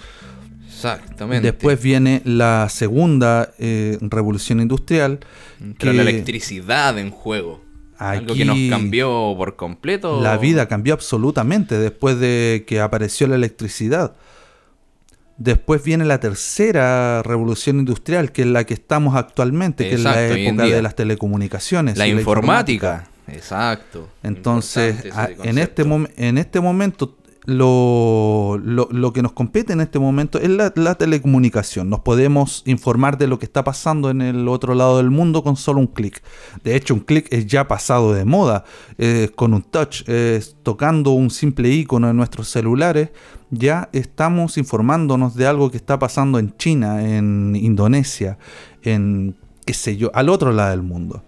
Exactamente. 0.66 1.52
Después 1.52 1.80
viene 1.80 2.22
la 2.24 2.68
segunda 2.68 3.52
eh, 3.58 3.98
revolución 4.00 4.60
industrial. 4.60 5.20
Entra 5.60 5.90
que 5.92 5.96
la 5.96 6.02
electricidad 6.02 6.98
en 6.98 7.10
juego. 7.10 7.62
Algo 7.98 8.34
que 8.34 8.44
nos 8.44 8.58
cambió 8.68 9.32
por 9.36 9.54
completo. 9.54 10.20
La 10.20 10.36
vida 10.36 10.66
cambió 10.66 10.94
absolutamente 10.94 11.78
después 11.78 12.18
de 12.18 12.64
que 12.66 12.80
apareció 12.80 13.28
la 13.28 13.36
electricidad. 13.36 14.14
Después 15.42 15.82
viene 15.82 16.04
la 16.04 16.20
tercera 16.20 17.20
revolución 17.24 17.80
industrial, 17.80 18.30
que 18.30 18.42
es 18.42 18.48
la 18.48 18.62
que 18.64 18.74
estamos 18.74 19.16
actualmente, 19.16 19.88
que 19.88 19.96
es 19.96 20.00
la 20.00 20.24
época 20.24 20.64
de 20.66 20.80
las 20.82 20.94
telecomunicaciones. 20.94 21.98
La 21.98 22.06
y 22.06 22.12
informática. 22.12 23.08
Exacto. 23.26 24.08
Entonces, 24.22 25.04
a- 25.12 25.30
en, 25.42 25.58
este 25.58 25.82
en 26.16 26.38
este 26.38 26.60
momento, 26.60 27.16
lo, 27.44 28.58
lo- 28.62 29.12
que 29.12 29.22
nos 29.22 29.32
compete 29.32 29.72
en 29.72 29.80
este 29.80 29.98
momento 29.98 30.38
es 30.38 30.48
la, 30.48 30.72
la 30.76 30.94
telecomunicación. 30.94 31.90
Nos 31.90 32.00
podemos 32.00 32.62
informar 32.66 33.18
de 33.18 33.26
lo 33.26 33.38
que 33.38 33.46
está 33.46 33.64
pasando 33.64 34.10
en 34.10 34.22
el 34.22 34.48
otro 34.48 34.74
lado 34.74 34.98
del 34.98 35.10
mundo 35.10 35.42
con 35.42 35.56
solo 35.56 35.80
un 35.80 35.88
clic. 35.88 36.22
De 36.62 36.76
hecho, 36.76 36.94
un 36.94 37.00
clic 37.00 37.26
es 37.30 37.46
ya 37.46 37.66
pasado 37.66 38.12
de 38.12 38.24
moda. 38.24 38.64
Eh, 38.98 39.30
con 39.34 39.54
un 39.54 39.62
touch, 39.62 40.02
eh, 40.06 40.40
tocando 40.62 41.10
un 41.10 41.30
simple 41.30 41.68
icono 41.68 42.08
en 42.10 42.16
nuestros 42.16 42.48
celulares, 42.48 43.10
ya 43.50 43.88
estamos 43.92 44.56
informándonos 44.56 45.34
de 45.34 45.46
algo 45.46 45.70
que 45.70 45.76
está 45.76 45.98
pasando 45.98 46.38
en 46.38 46.56
China, 46.56 47.04
en 47.04 47.54
Indonesia, 47.56 48.38
en 48.82 49.36
qué 49.66 49.74
sé 49.74 49.96
yo, 49.96 50.10
al 50.14 50.28
otro 50.28 50.52
lado 50.52 50.70
del 50.70 50.82
mundo. 50.82 51.24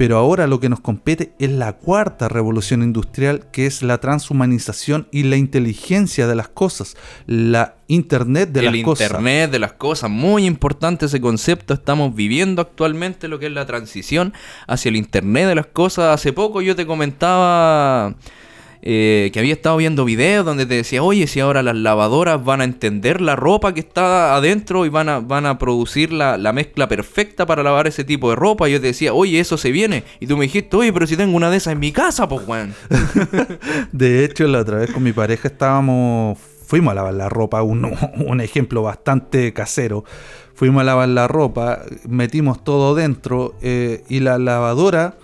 Pero 0.00 0.16
ahora 0.16 0.46
lo 0.46 0.60
que 0.60 0.70
nos 0.70 0.80
compete 0.80 1.34
es 1.38 1.50
la 1.50 1.74
cuarta 1.74 2.30
revolución 2.30 2.82
industrial, 2.82 3.50
que 3.52 3.66
es 3.66 3.82
la 3.82 3.98
transhumanización 3.98 5.08
y 5.10 5.24
la 5.24 5.36
inteligencia 5.36 6.26
de 6.26 6.34
las 6.34 6.48
cosas, 6.48 6.96
la 7.26 7.74
Internet 7.86 8.48
de 8.48 8.60
el 8.60 8.72
las 8.72 8.82
cosas. 8.82 9.08
Internet 9.08 9.50
de 9.50 9.58
las 9.58 9.74
cosas, 9.74 10.08
muy 10.08 10.46
importante 10.46 11.04
ese 11.04 11.20
concepto. 11.20 11.74
Estamos 11.74 12.14
viviendo 12.14 12.62
actualmente 12.62 13.28
lo 13.28 13.38
que 13.38 13.48
es 13.48 13.52
la 13.52 13.66
transición 13.66 14.32
hacia 14.66 14.88
el 14.88 14.96
Internet 14.96 15.48
de 15.48 15.54
las 15.56 15.66
cosas. 15.66 16.14
Hace 16.14 16.32
poco 16.32 16.62
yo 16.62 16.74
te 16.74 16.86
comentaba 16.86 18.14
eh, 18.82 19.30
que 19.32 19.38
había 19.38 19.52
estado 19.52 19.76
viendo 19.76 20.04
videos 20.04 20.44
donde 20.44 20.64
te 20.64 20.74
decía, 20.74 21.02
oye, 21.02 21.26
si 21.26 21.40
ahora 21.40 21.62
las 21.62 21.76
lavadoras 21.76 22.42
van 22.42 22.60
a 22.62 22.64
entender 22.64 23.20
la 23.20 23.36
ropa 23.36 23.74
que 23.74 23.80
está 23.80 24.34
adentro 24.34 24.86
y 24.86 24.88
van 24.88 25.08
a, 25.08 25.20
van 25.20 25.44
a 25.46 25.58
producir 25.58 26.12
la, 26.12 26.38
la 26.38 26.52
mezcla 26.52 26.88
perfecta 26.88 27.44
para 27.44 27.62
lavar 27.62 27.86
ese 27.86 28.04
tipo 28.04 28.30
de 28.30 28.36
ropa. 28.36 28.68
Yo 28.68 28.80
te 28.80 28.88
decía, 28.88 29.12
oye, 29.12 29.38
eso 29.38 29.58
se 29.58 29.70
viene. 29.70 30.04
Y 30.18 30.26
tú 30.26 30.36
me 30.36 30.44
dijiste, 30.44 30.76
oye, 30.76 30.92
pero 30.92 31.06
si 31.06 31.16
tengo 31.16 31.36
una 31.36 31.50
de 31.50 31.58
esas 31.58 31.74
en 31.74 31.80
mi 31.80 31.92
casa, 31.92 32.28
pues, 32.28 32.46
weón. 32.46 32.74
De 33.92 34.24
hecho, 34.24 34.46
la 34.46 34.60
otra 34.60 34.78
vez 34.78 34.90
con 34.90 35.02
mi 35.02 35.12
pareja 35.12 35.48
estábamos, 35.48 36.38
fuimos 36.66 36.92
a 36.92 36.94
lavar 36.94 37.14
la 37.14 37.28
ropa, 37.28 37.62
un, 37.62 37.92
un 38.16 38.40
ejemplo 38.40 38.82
bastante 38.82 39.52
casero. 39.52 40.04
Fuimos 40.54 40.82
a 40.82 40.84
lavar 40.84 41.08
la 41.08 41.26
ropa, 41.26 41.80
metimos 42.06 42.62
todo 42.64 42.94
dentro 42.94 43.54
eh, 43.62 44.04
y 44.08 44.20
la 44.20 44.38
lavadora 44.38 45.14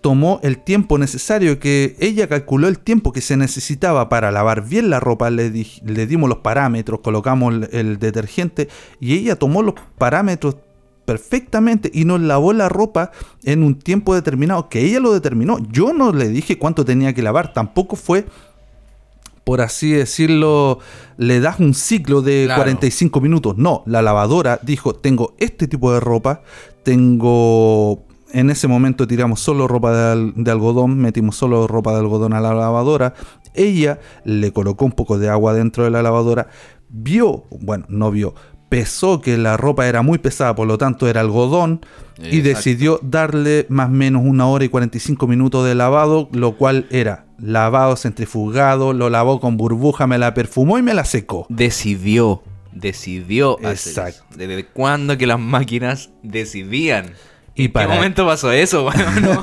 tomó 0.00 0.38
el 0.42 0.58
tiempo 0.58 0.98
necesario 0.98 1.58
que 1.58 1.96
ella 1.98 2.28
calculó 2.28 2.68
el 2.68 2.78
tiempo 2.78 3.12
que 3.12 3.20
se 3.20 3.36
necesitaba 3.36 4.08
para 4.08 4.30
lavar 4.30 4.66
bien 4.66 4.88
la 4.90 5.00
ropa, 5.00 5.30
le, 5.30 5.50
di- 5.50 5.80
le 5.84 6.06
dimos 6.06 6.28
los 6.28 6.38
parámetros, 6.38 7.00
colocamos 7.00 7.54
el, 7.54 7.68
el 7.72 7.98
detergente 7.98 8.68
y 9.00 9.14
ella 9.14 9.36
tomó 9.36 9.62
los 9.62 9.74
parámetros 9.98 10.56
perfectamente 11.04 11.90
y 11.92 12.04
nos 12.04 12.20
lavó 12.20 12.52
la 12.52 12.68
ropa 12.68 13.10
en 13.44 13.62
un 13.62 13.78
tiempo 13.78 14.14
determinado 14.14 14.68
que 14.68 14.80
ella 14.84 15.00
lo 15.00 15.12
determinó. 15.12 15.58
Yo 15.70 15.92
no 15.92 16.12
le 16.12 16.28
dije 16.28 16.58
cuánto 16.58 16.84
tenía 16.84 17.12
que 17.14 17.22
lavar, 17.22 17.52
tampoco 17.52 17.96
fue 17.96 18.26
por 19.44 19.60
así 19.60 19.92
decirlo, 19.92 20.80
le 21.18 21.38
das 21.38 21.60
un 21.60 21.72
ciclo 21.72 22.20
de 22.20 22.46
Claro. 22.46 22.62
45 22.64 23.20
minutos. 23.20 23.56
No, 23.56 23.84
la 23.86 24.02
lavadora 24.02 24.58
dijo, 24.64 24.96
tengo 24.96 25.34
este 25.38 25.68
tipo 25.68 25.92
de 25.92 26.00
ropa, 26.00 26.42
tengo... 26.82 28.05
En 28.32 28.50
ese 28.50 28.66
momento 28.68 29.06
tiramos 29.06 29.40
solo 29.40 29.68
ropa 29.68 29.92
de, 29.96 30.12
al- 30.12 30.32
de 30.36 30.50
algodón, 30.50 30.98
metimos 30.98 31.36
solo 31.36 31.66
ropa 31.66 31.92
de 31.92 32.00
algodón 32.00 32.32
a 32.32 32.40
la 32.40 32.54
lavadora. 32.54 33.14
Ella 33.54 33.98
le 34.24 34.52
colocó 34.52 34.84
un 34.84 34.92
poco 34.92 35.18
de 35.18 35.28
agua 35.28 35.54
dentro 35.54 35.84
de 35.84 35.90
la 35.90 36.02
lavadora, 36.02 36.48
vio, 36.88 37.44
bueno, 37.50 37.86
no 37.88 38.10
vio, 38.10 38.34
pesó 38.68 39.20
que 39.20 39.38
la 39.38 39.56
ropa 39.56 39.86
era 39.86 40.02
muy 40.02 40.18
pesada, 40.18 40.54
por 40.54 40.66
lo 40.66 40.76
tanto 40.76 41.08
era 41.08 41.20
algodón, 41.20 41.80
y 42.20 42.40
decidió 42.40 42.98
darle 43.02 43.66
más 43.68 43.88
o 43.88 43.92
menos 43.92 44.22
una 44.24 44.46
hora 44.46 44.64
y 44.64 44.68
45 44.68 45.26
minutos 45.26 45.64
de 45.66 45.74
lavado, 45.74 46.28
lo 46.32 46.56
cual 46.56 46.86
era 46.90 47.26
lavado, 47.38 47.96
centrifugado, 47.96 48.92
lo 48.92 49.08
lavó 49.08 49.40
con 49.40 49.56
burbuja, 49.56 50.06
me 50.06 50.18
la 50.18 50.34
perfumó 50.34 50.78
y 50.78 50.82
me 50.82 50.94
la 50.94 51.04
secó. 51.04 51.46
decidió, 51.48 52.42
decidió 52.72 53.56
hacer 53.58 53.70
Exacto. 53.72 54.24
eso. 54.30 54.38
¿Desde 54.38 54.66
cuándo 54.66 55.16
que 55.16 55.26
las 55.26 55.38
máquinas 55.40 56.10
decidían? 56.22 57.12
Y 57.58 57.64
¿En 57.64 57.72
qué 57.72 57.86
momento 57.86 58.26
pasó 58.26 58.52
eso? 58.52 58.84
Bueno, 58.84 59.42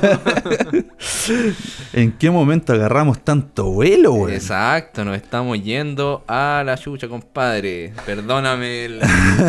¿En 1.92 2.12
qué 2.12 2.30
momento 2.30 2.72
agarramos 2.72 3.24
tanto 3.24 3.64
vuelo, 3.64 4.12
güey? 4.12 4.36
Exacto, 4.36 5.04
nos 5.04 5.16
estamos 5.16 5.60
yendo 5.60 6.22
a 6.28 6.62
la 6.64 6.78
chucha, 6.78 7.08
compadre. 7.08 7.92
Perdóname 8.06 8.84
el, 8.84 9.00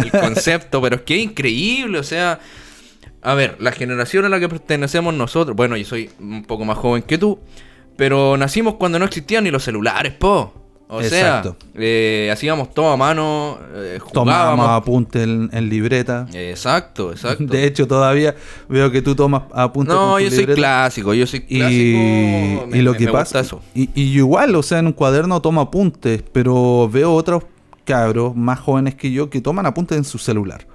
el 0.03 0.11
concepto, 0.19 0.81
pero 0.81 0.95
es 0.95 1.01
que 1.03 1.15
es 1.15 1.23
increíble, 1.23 1.99
o 1.99 2.03
sea... 2.03 2.39
A 3.21 3.33
ver, 3.33 3.55
la 3.59 3.71
generación 3.71 4.25
a 4.25 4.29
la 4.29 4.39
que 4.39 4.47
pertenecemos 4.47 5.11
nosotros, 5.13 5.55
bueno, 5.55 5.75
yo 5.77 5.85
soy 5.85 6.11
un 6.19 6.43
poco 6.43 6.63
más 6.63 6.77
joven 6.77 7.01
que 7.01 7.17
tú, 7.17 7.39
pero 7.97 8.37
nacimos 8.37 8.75
cuando 8.75 8.99
no 8.99 9.05
existían 9.05 9.45
ni 9.45 9.51
los 9.51 9.63
celulares, 9.63 10.13
po. 10.13 10.64
O 10.87 11.01
Exacto. 11.01 11.55
sea, 11.59 11.69
eh, 11.81 12.29
hacíamos 12.31 12.71
todo 12.71 12.91
a 12.91 12.97
mano, 12.97 13.57
eh, 13.73 13.97
Tomábamos 14.13 14.65
jugábamos. 14.65 14.69
apunte 14.83 15.23
en, 15.23 15.49
en 15.51 15.67
libreta. 15.67 16.27
Exacto, 16.31 17.11
exacto. 17.11 17.43
De 17.45 17.65
hecho, 17.65 17.87
todavía 17.87 18.35
veo 18.69 18.91
que 18.91 19.01
tú 19.01 19.15
tomas 19.15 19.43
apuntes 19.51 19.95
no, 19.95 20.19
yo 20.19 20.29
soy 20.29 20.45
clásico, 20.45 21.13
yo 21.15 21.25
soy 21.25 21.43
Y, 21.49 21.57
clásico. 21.57 22.75
y 22.77 22.81
lo 22.83 22.91
me- 22.91 22.97
que 22.99 23.05
me 23.05 23.11
pasa, 23.11 23.39
eso. 23.39 23.61
y, 23.73 23.89
y 23.99 24.15
igual, 24.15 24.53
o 24.55 24.61
sea, 24.61 24.77
en 24.77 24.85
un 24.87 24.93
cuaderno 24.93 25.41
tomo 25.41 25.61
apuntes, 25.61 26.23
pero 26.31 26.87
veo 26.87 27.13
otros 27.13 27.43
cabros 27.83 28.35
más 28.35 28.59
jóvenes 28.59 28.93
que 28.93 29.11
yo 29.11 29.29
que 29.31 29.41
toman 29.41 29.65
apuntes 29.65 29.97
en 29.97 30.03
su 30.03 30.19
celular. 30.19 30.67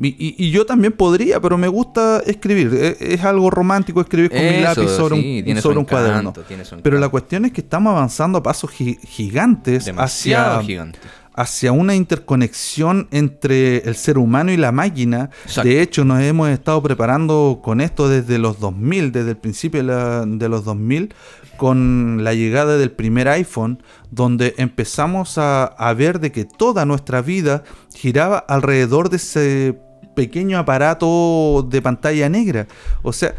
Y, 0.00 0.50
yo 0.50 0.64
también 0.64 0.94
podría, 0.94 1.40
pero 1.40 1.58
me 1.58 1.68
gusta 1.68 2.22
escribir. 2.26 2.72
E, 2.74 3.14
es, 3.14 3.24
algo 3.24 3.50
romántico 3.50 4.00
escribir 4.00 4.30
con 4.30 4.40
mi 4.40 4.60
lápiz 4.60 4.88
sobre 4.88 5.44
un, 5.44 5.60
sobre 5.60 5.78
un 5.78 5.84
cuaderno. 5.84 6.32
Pero 6.82 6.98
la 6.98 7.08
cuestión 7.08 7.44
es 7.44 7.52
que 7.52 7.60
estamos 7.60 7.92
avanzando 7.92 8.38
a 8.38 8.42
pasos 8.42 8.70
gigantes 8.70 9.90
hacia, 9.96 10.62
hacia 11.34 11.72
una 11.72 11.94
interconexión 11.94 13.08
entre 13.10 13.78
el 13.78 13.96
ser 13.96 14.18
humano 14.18 14.50
y 14.50 14.56
la 14.56 14.72
máquina. 14.72 15.30
De 15.62 15.82
hecho, 15.82 16.04
nos 16.04 16.22
hemos 16.22 16.48
estado 16.48 16.82
preparando 16.82 17.60
con 17.62 17.80
esto 17.80 18.08
desde 18.08 18.38
los 18.38 18.60
2000, 18.60 19.12
desde 19.12 19.30
el 19.30 19.36
principio 19.36 19.84
de, 19.84 20.26
de 20.26 20.48
los 20.48 20.64
2000, 20.64 21.14
con 21.56 22.24
la 22.24 22.34
llegada 22.34 22.76
del 22.76 22.90
primer 22.90 23.28
iPhone, 23.28 23.82
donde 24.10 24.54
empezamos 24.58 25.34
a, 25.36 25.94
ver 25.96 26.20
de 26.20 26.32
que 26.32 26.44
toda 26.44 26.84
nuestra 26.84 27.22
vida 27.22 27.64
giraba 27.94 28.38
alrededor 28.38 29.10
de 29.10 29.16
ese 29.16 29.78
pequeño 30.14 30.58
aparato 30.58 31.66
de 31.68 31.82
pantalla 31.82 32.28
negra. 32.28 32.66
O 33.02 33.12
sea, 33.12 33.34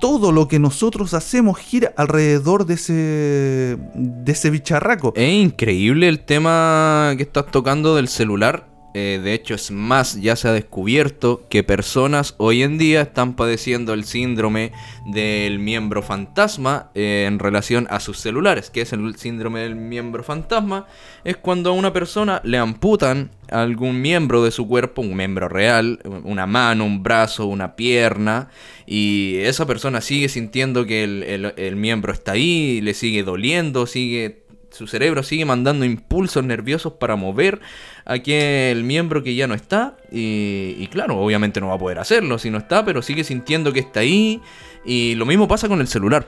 todo 0.00 0.32
lo 0.32 0.48
que 0.48 0.58
nosotros 0.58 1.14
hacemos 1.14 1.58
gira 1.58 1.92
alrededor 1.96 2.66
de 2.66 2.74
ese, 2.74 3.78
de 3.94 4.32
ese 4.32 4.50
bicharraco. 4.50 5.12
Es 5.16 5.32
increíble 5.32 6.08
el 6.08 6.20
tema 6.20 7.14
que 7.16 7.24
estás 7.24 7.46
tocando 7.46 7.96
del 7.96 8.08
celular 8.08 8.77
eh, 8.94 9.20
de 9.22 9.34
hecho, 9.34 9.54
es 9.54 9.70
más, 9.70 10.20
ya 10.20 10.34
se 10.34 10.48
ha 10.48 10.52
descubierto 10.52 11.46
que 11.50 11.62
personas 11.62 12.34
hoy 12.38 12.62
en 12.62 12.78
día 12.78 13.02
están 13.02 13.36
padeciendo 13.36 13.92
el 13.92 14.04
síndrome 14.04 14.72
del 15.06 15.58
miembro 15.58 16.02
fantasma 16.02 16.90
eh, 16.94 17.26
en 17.28 17.38
relación 17.38 17.86
a 17.90 18.00
sus 18.00 18.18
celulares. 18.18 18.70
¿Qué 18.70 18.80
es 18.80 18.92
el 18.94 19.16
síndrome 19.16 19.60
del 19.60 19.76
miembro 19.76 20.22
fantasma? 20.22 20.86
Es 21.22 21.36
cuando 21.36 21.70
a 21.70 21.74
una 21.74 21.92
persona 21.92 22.40
le 22.44 22.56
amputan 22.56 23.30
algún 23.50 24.00
miembro 24.00 24.42
de 24.42 24.50
su 24.50 24.66
cuerpo, 24.66 25.02
un 25.02 25.16
miembro 25.16 25.48
real, 25.48 26.00
una 26.24 26.46
mano, 26.46 26.84
un 26.84 27.02
brazo, 27.02 27.46
una 27.46 27.76
pierna, 27.76 28.48
y 28.86 29.36
esa 29.38 29.66
persona 29.66 30.00
sigue 30.00 30.28
sintiendo 30.28 30.86
que 30.86 31.04
el 31.04 31.76
miembro 31.76 32.12
está 32.12 32.32
ahí, 32.32 32.80
le 32.80 32.94
sigue 32.94 33.22
doliendo, 33.22 33.86
sigue 33.86 34.47
su 34.70 34.86
cerebro 34.86 35.22
sigue 35.22 35.44
mandando 35.44 35.84
impulsos 35.84 36.44
nerviosos 36.44 36.94
para 36.94 37.16
mover 37.16 37.60
aquel 38.04 38.84
miembro 38.84 39.22
que 39.22 39.34
ya 39.34 39.46
no 39.46 39.54
está. 39.54 39.96
Y, 40.10 40.86
claro, 40.88 41.18
obviamente 41.18 41.60
no 41.60 41.68
va 41.68 41.74
a 41.74 41.78
poder 41.78 41.98
hacerlo 41.98 42.38
si 42.38 42.50
no 42.50 42.58
está, 42.58 42.84
pero 42.84 43.02
sigue 43.02 43.24
sintiendo 43.24 43.72
que 43.72 43.80
está 43.80 44.00
ahí. 44.00 44.40
Y 44.84 45.14
lo 45.14 45.26
mismo 45.26 45.48
pasa 45.48 45.68
con 45.68 45.80
el 45.80 45.88
celular, 45.88 46.26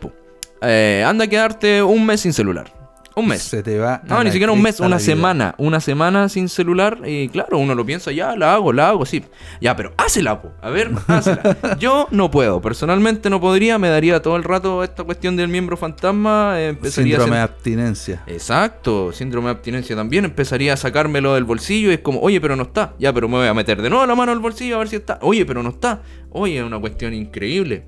eh, 0.63 1.05
anda 1.07 1.25
a 1.25 1.29
quedarte 1.29 1.83
un 1.83 2.05
mes 2.07 2.21
sin 2.21 2.33
celular. 2.33 2.80
Un 3.21 3.29
mes. 3.29 3.43
Se 3.43 3.63
te 3.63 3.79
va. 3.79 4.03
No, 4.07 4.23
ni 4.25 4.31
siquiera 4.31 4.53
un 4.53 4.63
mes, 4.63 4.81
una 4.81 4.99
semana. 4.99 5.55
Una 5.59 5.81
semana 5.81 6.29
sin 6.29 6.49
celular. 6.49 6.99
Y 7.05 7.29
claro, 7.29 7.59
uno 7.59 7.75
lo 7.75 7.85
piensa, 7.85 8.13
ya, 8.13 8.35
la 8.37 8.55
hago, 8.55 8.73
la 8.73 8.89
hago, 8.89 9.07
sí. 9.07 9.23
Ya, 9.61 9.77
pero 9.77 9.93
hácela, 9.97 10.41
po. 10.41 10.53
A 10.61 10.71
ver, 10.71 10.91
hácela. 11.07 11.77
Yo 11.79 12.09
no 12.11 12.31
puedo. 12.31 12.61
Personalmente 12.61 13.31
no 13.31 13.41
podría. 13.41 13.79
Me 13.79 13.89
daría 13.89 14.21
todo 14.23 14.37
el 14.37 14.45
rato 14.45 14.83
esta 14.83 15.05
cuestión 15.05 15.37
del 15.37 15.49
miembro 15.49 15.77
fantasma. 15.77 16.57
síndrome 16.85 17.37
de 17.37 17.43
abstinencia. 17.43 18.23
Exacto. 18.27 19.13
Síndrome 19.13 19.47
de 19.47 19.53
abstinencia 19.53 19.95
también. 19.95 20.25
Empezaría 20.25 20.73
a 20.73 20.77
sacármelo 20.77 21.35
del 21.35 21.45
bolsillo. 21.45 21.91
Y 21.91 21.95
es 21.95 22.01
como, 22.01 22.21
oye, 22.21 22.41
pero 22.41 22.57
no 22.57 22.65
está. 22.65 22.95
Ya, 22.99 23.13
pero 23.13 23.29
me 23.29 23.37
voy 23.37 23.47
a 23.47 23.55
meter 23.55 23.81
de 23.83 23.91
nuevo 23.91 24.07
la 24.07 24.15
mano 24.15 24.33
al 24.33 24.39
bolsillo 24.39 24.77
a 24.77 24.79
ver 24.79 24.89
si 24.89 24.97
está. 24.97 25.19
Oye, 25.23 25.45
pero 25.47 25.63
no 25.63 25.71
está. 25.71 26.03
Oye, 26.31 26.59
es 26.59 26.65
una 26.65 26.79
cuestión 26.79 27.15
increíble. 27.15 27.85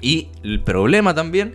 Y 0.00 0.28
el 0.42 0.62
problema 0.62 1.14
también 1.14 1.54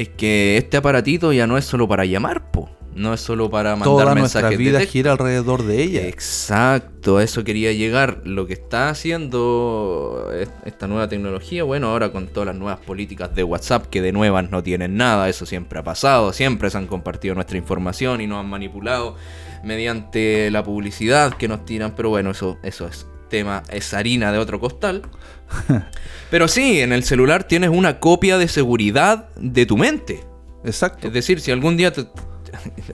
es 0.00 0.08
que 0.08 0.56
este 0.56 0.78
aparatito 0.78 1.32
ya 1.32 1.46
no 1.46 1.58
es 1.58 1.64
solo 1.66 1.86
para 1.86 2.06
llamar, 2.06 2.50
po. 2.50 2.70
No 2.94 3.14
es 3.14 3.20
solo 3.20 3.50
para 3.50 3.72
mandar 3.72 3.84
Toda 3.84 4.14
mensajes. 4.14 4.42
Nuestra 4.42 4.58
vida 4.58 4.80
gira 4.80 5.12
alrededor 5.12 5.62
de 5.62 5.82
ella. 5.82 6.06
Exacto, 6.08 7.18
a 7.18 7.22
eso 7.22 7.44
quería 7.44 7.72
llegar. 7.72 8.22
Lo 8.24 8.46
que 8.46 8.54
está 8.54 8.88
haciendo 8.88 10.28
esta 10.64 10.88
nueva 10.88 11.08
tecnología, 11.08 11.64
bueno, 11.64 11.88
ahora 11.88 12.12
con 12.12 12.26
todas 12.28 12.46
las 12.46 12.56
nuevas 12.56 12.80
políticas 12.80 13.34
de 13.34 13.44
WhatsApp, 13.44 13.86
que 13.86 14.02
de 14.02 14.12
nuevas 14.12 14.50
no 14.50 14.62
tienen 14.62 14.96
nada, 14.96 15.28
eso 15.28 15.46
siempre 15.46 15.78
ha 15.78 15.84
pasado, 15.84 16.32
siempre 16.32 16.70
se 16.70 16.78
han 16.78 16.86
compartido 16.86 17.34
nuestra 17.34 17.58
información 17.58 18.22
y 18.22 18.26
nos 18.26 18.40
han 18.40 18.48
manipulado 18.48 19.16
mediante 19.62 20.50
la 20.50 20.64
publicidad 20.64 21.34
que 21.34 21.46
nos 21.46 21.64
tiran, 21.64 21.94
pero 21.94 22.08
bueno, 22.08 22.30
eso, 22.30 22.58
eso 22.62 22.86
es 22.86 23.06
tema, 23.28 23.62
es 23.70 23.94
harina 23.94 24.32
de 24.32 24.38
otro 24.38 24.60
costal. 24.60 25.02
Pero 26.30 26.48
sí, 26.48 26.80
en 26.80 26.92
el 26.92 27.04
celular 27.04 27.44
tienes 27.44 27.70
una 27.70 27.98
copia 27.98 28.38
de 28.38 28.48
seguridad 28.48 29.28
de 29.36 29.66
tu 29.66 29.76
mente. 29.76 30.24
Exacto. 30.64 31.08
Es 31.08 31.12
decir, 31.12 31.40
si 31.40 31.50
algún 31.50 31.76
día 31.76 31.92
te, 31.92 32.06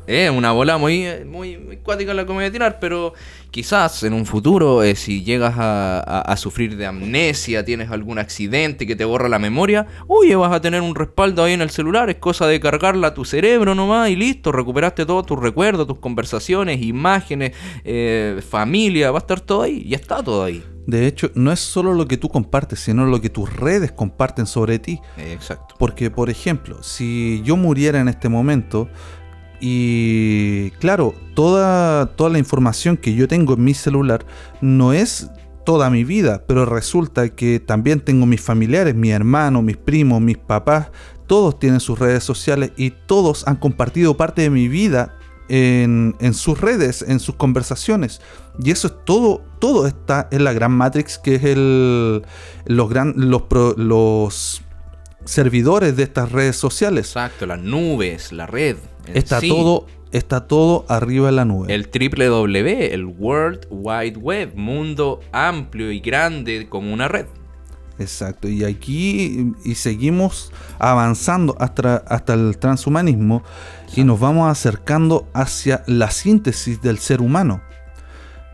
es 0.07 0.31
una 0.37 0.53
bola 0.53 0.79
muy, 0.79 1.07
muy, 1.25 1.59
muy 1.59 1.77
cuática 1.79 2.15
la 2.15 2.25
que 2.25 2.29
me 2.29 2.37
voy 2.37 2.45
a 2.45 2.53
tirar, 2.53 2.79
pero 2.81 3.15
quizás 3.51 4.03
en 4.03 4.13
un 4.13 4.27
futuro, 4.27 4.83
eh, 4.83 4.95
si 4.95 5.25
llegas 5.25 5.55
a, 5.57 6.35
sufrir 6.37 6.77
de 6.77 6.85
amnesia, 6.85 7.65
tienes 7.65 7.91
algún 7.91 8.19
accidente 8.19 8.87
que 8.87 8.95
te 8.95 9.05
borra 9.05 9.29
la 9.29 9.39
memoria, 9.39 9.87
oye, 10.07 10.37
vas 10.37 10.53
a 10.53 10.61
tener 10.61 10.83
un 10.83 10.95
respaldo 10.95 11.43
ahí 11.43 11.55
en 11.55 11.63
el 11.63 11.71
celular, 11.71 12.11
es 12.11 12.17
cosa 12.17 12.47
de 12.47 12.61
cargarla 12.61 13.09
a 13.09 13.15
tu 13.15 13.25
cerebro 13.25 13.75
nomás 13.75 14.11
y 14.11 14.17
listo, 14.17 14.53
recuperaste 14.53 15.07
todos 15.07 15.25
tus 15.25 15.39
recuerdos, 15.39 15.87
tus 15.87 15.99
conversaciones, 15.99 16.83
imágenes, 16.83 17.53
eh, 17.85 18.43
familia, 18.47 19.11
va 19.11 19.19
a 19.19 19.21
estar 19.21 19.41
todo 19.41 19.63
ahí, 19.63 19.89
ya 19.89 19.97
está 19.97 20.23
todo 20.23 20.45
ahí. 20.45 20.63
De 20.87 21.07
hecho, 21.07 21.33
no 21.35 21.51
es 21.51 21.59
solo 21.59 21.95
lo 21.95 22.07
que 22.07 22.17
tú 22.17 22.29
compartes, 22.29 22.79
sino 22.79 23.07
lo 23.07 23.21
que 23.21 23.29
tus 23.29 23.53
redes 23.53 23.91
comparten 23.91 24.47
sobre 24.47 24.79
ti. 24.79 25.01
Exacto. 25.17 25.75
Porque, 25.79 26.11
por 26.11 26.31
ejemplo, 26.31 26.83
si 26.83 27.43
yo 27.45 27.57
muriera 27.57 28.01
en 28.01 28.09
este 28.09 28.29
momento, 28.29 28.89
y 29.61 30.71
claro, 30.81 31.15
toda, 31.35 32.07
toda 32.17 32.31
la 32.31 32.39
información 32.39 32.97
que 32.97 33.15
yo 33.15 33.29
tengo 33.29 33.55
en 33.55 33.65
mi 33.65 33.75
celular 33.75 34.27
no 34.61 34.93
es 34.93 35.31
toda 35.65 35.91
mi 35.91 36.05
vida, 36.05 36.45
pero 36.47 36.65
resulta 36.65 37.29
que 37.31 37.61
también 37.61 38.01
tengo 38.01 38.25
mis 38.25 38.41
familiares, 38.41 38.95
mis 38.95 39.13
hermanos, 39.13 39.63
mis 39.63 39.77
primos, 39.77 40.21
mis 40.21 40.39
papás, 40.39 40.89
todos 41.27 41.59
tienen 41.59 41.81
sus 41.81 41.99
redes 41.99 42.23
sociales 42.23 42.71
y 42.77 42.91
todos 42.91 43.47
han 43.49 43.57
compartido 43.57 44.17
parte 44.17 44.43
de 44.43 44.51
mi 44.51 44.69
vida 44.69 45.17
en, 45.49 46.15
sus 46.35 46.61
redes, 46.61 47.03
en 47.03 47.21
sus 47.21 47.35
conversaciones. 47.35 48.21
Y 48.63 48.71
eso 48.71 48.89
es 48.89 48.95
todo, 49.05 49.43
todo 49.59 49.87
está 49.87 50.29
en 50.31 50.45
la 50.45 50.53
gran 50.53 50.73
Matrix, 50.73 51.19
que 51.19 51.35
es 51.37 51.45
el, 51.45 52.23
los, 52.67 52.89
gran, 52.89 53.15
los, 53.17 53.43
los 53.77 54.63
servidores 55.25 55.97
de 55.97 56.05
estas 56.05 56.33
redes 56.33 56.57
sociales. 56.57 57.09
Exacto, 57.09 57.47
las 57.47 57.61
nubes, 57.61 58.33
la 58.33 58.47
red. 58.47 58.77
Está 59.15 59.41
todo 59.41 59.87
está 60.13 60.47
todo 60.47 60.85
arriba 60.89 61.27
de 61.27 61.33
la 61.33 61.45
nube. 61.45 61.73
El 61.75 61.89
triple 61.89 62.27
W, 62.27 62.95
el 62.95 63.05
World 63.05 63.67
Wide 63.71 64.19
Web, 64.19 64.53
mundo 64.57 65.21
amplio 65.33 65.91
y 65.91 66.01
grande 66.01 66.69
como 66.69 66.93
una 66.93 67.09
red. 67.09 67.27
Exacto, 67.99 68.49
y 68.49 68.63
aquí 68.63 69.53
y 69.65 69.75
seguimos 69.75 70.53
avanzando 70.79 71.57
hasta, 71.59 71.97
hasta 71.97 72.35
el 72.35 72.59
transhumanismo 72.59 73.43
y 73.95 74.05
nos 74.05 74.21
vamos 74.21 74.51
acercando 74.51 75.27
hacia 75.33 75.83
la 75.87 76.11
síntesis 76.11 76.83
del 76.83 76.99
ser 76.99 77.23
humano 77.23 77.63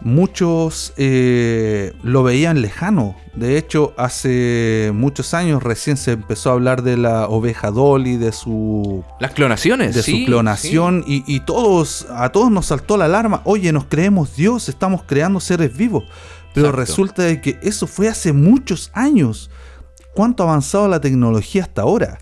muchos 0.04 0.92
eh, 0.96 1.92
lo 2.02 2.22
veían 2.22 2.62
lejano. 2.62 3.16
De 3.34 3.56
hecho, 3.56 3.94
hace 3.96 4.90
muchos 4.94 5.34
años 5.34 5.62
recién 5.62 5.96
se 5.96 6.12
empezó 6.12 6.50
a 6.50 6.52
hablar 6.52 6.82
de 6.82 6.96
la 6.96 7.28
oveja 7.28 7.70
Dolly, 7.70 8.16
de 8.16 8.32
su... 8.32 9.04
Las 9.20 9.32
clonaciones. 9.32 9.94
De 9.94 10.02
su 10.02 10.24
clonación 10.26 11.04
y, 11.06 11.40
todos, 11.40 12.06
a 12.10 12.30
todos 12.30 12.50
nos 12.50 12.66
saltó 12.66 12.96
la 12.96 13.06
alarma. 13.06 13.40
Oye, 13.44 13.72
nos 13.72 13.86
creemos 13.86 14.36
Dios, 14.36 14.68
estamos 14.68 15.02
creando 15.06 15.40
seres 15.40 15.76
vivos. 15.76 16.04
Pero 16.54 16.70
resulta 16.72 17.22
de 17.22 17.40
que 17.40 17.58
eso 17.62 17.86
fue 17.86 18.08
hace 18.08 18.32
muchos 18.32 18.90
años. 18.92 19.50
¿Cuánto 20.14 20.42
ha 20.42 20.46
avanzado 20.48 20.88
la 20.88 21.00
tecnología 21.00 21.62
hasta 21.62 21.82
ahora? 21.82 22.18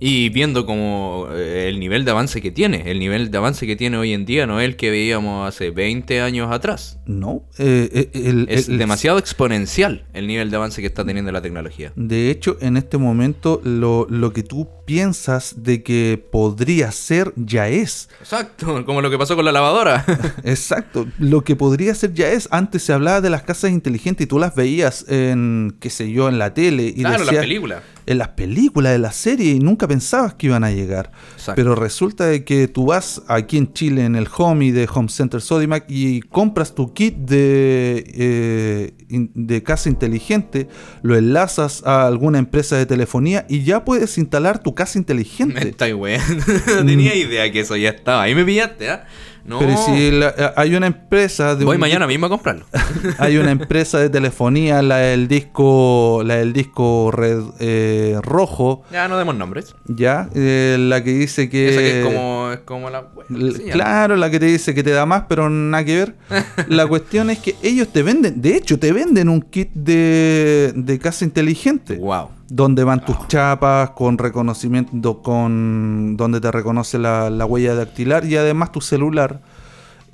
Y 0.00 0.28
viendo 0.28 0.64
como 0.64 1.28
eh, 1.32 1.68
el 1.68 1.80
nivel 1.80 2.04
de 2.04 2.10
avance 2.12 2.40
que 2.40 2.50
tiene, 2.50 2.90
el 2.90 2.98
nivel 2.98 3.30
de 3.30 3.38
avance 3.38 3.66
que 3.66 3.76
tiene 3.76 3.96
hoy 3.96 4.12
en 4.12 4.24
día 4.24 4.46
no 4.46 4.60
es 4.60 4.66
el 4.66 4.76
que 4.76 4.90
veíamos 4.90 5.48
hace 5.48 5.70
20 5.70 6.20
años 6.20 6.50
atrás. 6.52 7.00
No, 7.06 7.44
eh, 7.58 8.10
eh, 8.14 8.46
es 8.48 8.68
demasiado 8.68 9.18
exponencial 9.18 10.04
el 10.12 10.26
nivel 10.26 10.50
de 10.50 10.56
avance 10.56 10.80
que 10.80 10.86
está 10.86 11.04
teniendo 11.04 11.32
la 11.32 11.42
tecnología. 11.42 11.92
De 11.96 12.30
hecho, 12.30 12.56
en 12.60 12.76
este 12.76 12.98
momento 12.98 13.60
lo, 13.64 14.06
lo 14.08 14.32
que 14.32 14.42
tú 14.42 14.68
piensas 14.88 15.56
de 15.58 15.82
que 15.82 16.24
podría 16.32 16.90
ser 16.92 17.34
ya 17.36 17.68
es. 17.68 18.08
Exacto, 18.20 18.86
como 18.86 19.02
lo 19.02 19.10
que 19.10 19.18
pasó 19.18 19.36
con 19.36 19.44
la 19.44 19.52
lavadora. 19.52 20.02
Exacto, 20.44 21.06
lo 21.18 21.44
que 21.44 21.56
podría 21.56 21.94
ser 21.94 22.14
ya 22.14 22.30
es. 22.30 22.48
Antes 22.50 22.84
se 22.84 22.94
hablaba 22.94 23.20
de 23.20 23.28
las 23.28 23.42
casas 23.42 23.70
inteligentes 23.70 24.24
y 24.24 24.26
tú 24.26 24.38
las 24.38 24.54
veías 24.54 25.04
en, 25.06 25.76
qué 25.78 25.90
sé 25.90 26.10
yo, 26.10 26.30
en 26.30 26.38
la 26.38 26.54
tele. 26.54 26.86
Y 26.86 27.02
claro, 27.02 27.20
en 27.20 27.26
las 27.26 27.36
películas. 27.36 27.82
En 28.06 28.16
las 28.16 28.28
películas, 28.28 28.92
de 28.92 28.98
la 28.98 29.12
serie, 29.12 29.52
y 29.52 29.58
nunca 29.58 29.86
pensabas 29.86 30.32
que 30.32 30.46
iban 30.46 30.64
a 30.64 30.70
llegar. 30.70 31.12
Pero 31.54 31.74
resulta 31.74 32.24
de 32.24 32.42
que 32.42 32.66
tú 32.66 32.86
vas 32.86 33.20
aquí 33.28 33.58
en 33.58 33.74
Chile, 33.74 34.06
en 34.06 34.16
el 34.16 34.26
Home 34.38 34.72
de 34.72 34.88
Home 34.90 35.10
Center 35.10 35.42
Sodimac, 35.42 35.84
y 35.90 36.22
compras 36.22 36.74
tu 36.74 36.94
kit 36.94 37.14
de, 37.14 38.04
eh, 38.14 38.97
de 39.08 39.62
casa 39.62 39.88
inteligente, 39.88 40.68
lo 41.02 41.16
enlazas 41.16 41.82
a 41.86 42.06
alguna 42.06 42.38
empresa 42.38 42.76
de 42.76 42.86
telefonía 42.86 43.46
y 43.48 43.64
ya 43.64 43.84
puedes 43.84 44.18
instalar 44.18 44.62
tu 44.62 44.74
casa 44.74 44.98
inteligente. 44.98 45.54
Me 45.64 45.70
está 45.70 45.88
no 46.76 46.86
tenía 46.86 47.14
idea 47.14 47.50
que 47.50 47.60
eso 47.60 47.76
ya 47.76 47.90
estaba. 47.90 48.22
Ahí 48.22 48.34
me 48.34 48.44
pillaste, 48.44 48.90
¿ah? 48.90 49.06
No. 49.48 49.58
Pero 49.58 49.76
si 49.78 50.10
la- 50.10 50.34
eh, 50.36 50.50
hay 50.56 50.74
una 50.74 50.86
empresa 50.86 51.54
de 51.56 51.64
Voy 51.64 51.76
un 51.76 51.80
mañana 51.80 52.06
mismo 52.06 52.26
a 52.26 52.28
comprarlo. 52.28 52.66
hay 53.18 53.38
una 53.38 53.50
empresa 53.50 53.98
de 53.98 54.10
telefonía, 54.10 54.82
la 54.82 54.98
del 54.98 55.26
disco, 55.26 56.22
la 56.24 56.36
del 56.36 56.52
disco 56.52 57.10
red, 57.10 57.40
eh, 57.58 58.18
rojo, 58.22 58.82
ya 58.92 59.08
no 59.08 59.16
demos 59.16 59.34
nombres. 59.36 59.74
ya, 59.86 60.28
Eh, 60.34 60.76
la 60.78 61.02
que 61.02 61.10
dice 61.12 61.48
que, 61.48 61.70
Esa 61.70 61.78
que 61.80 62.00
es 62.00 62.04
como, 62.06 62.50
es 62.52 62.58
como 62.60 62.90
la. 62.90 63.00
bueno, 63.00 63.52
sí. 63.56 63.62
Claro, 63.72 64.16
la 64.16 64.30
que 64.30 64.38
te 64.38 64.46
dice 64.46 64.74
que 64.74 64.82
te 64.82 64.90
da 64.90 65.06
más, 65.06 65.24
pero 65.28 65.48
nada 65.48 65.84
que 65.84 65.96
ver. 65.96 66.14
La 66.68 66.86
cuestión 66.86 67.30
es 67.30 67.38
que 67.38 67.54
ellos 67.62 67.88
te 67.88 68.02
venden, 68.02 68.42
de 68.42 68.54
hecho, 68.56 68.78
te 68.78 68.92
venden 68.92 69.28
un 69.30 69.40
kit 69.40 69.70
de, 69.72 70.72
de 70.76 70.98
casa 70.98 71.24
inteligente. 71.24 71.96
Wow. 71.96 72.30
Donde 72.50 72.82
van 72.84 73.04
tus 73.04 73.28
chapas 73.28 73.90
con 73.90 74.16
reconocimiento, 74.16 75.20
con 75.22 76.16
donde 76.16 76.40
te 76.40 76.50
reconoce 76.50 76.98
la, 76.98 77.28
la 77.28 77.44
huella 77.44 77.74
dactilar 77.74 78.24
y 78.24 78.36
además 78.36 78.72
tu 78.72 78.80
celular, 78.80 79.40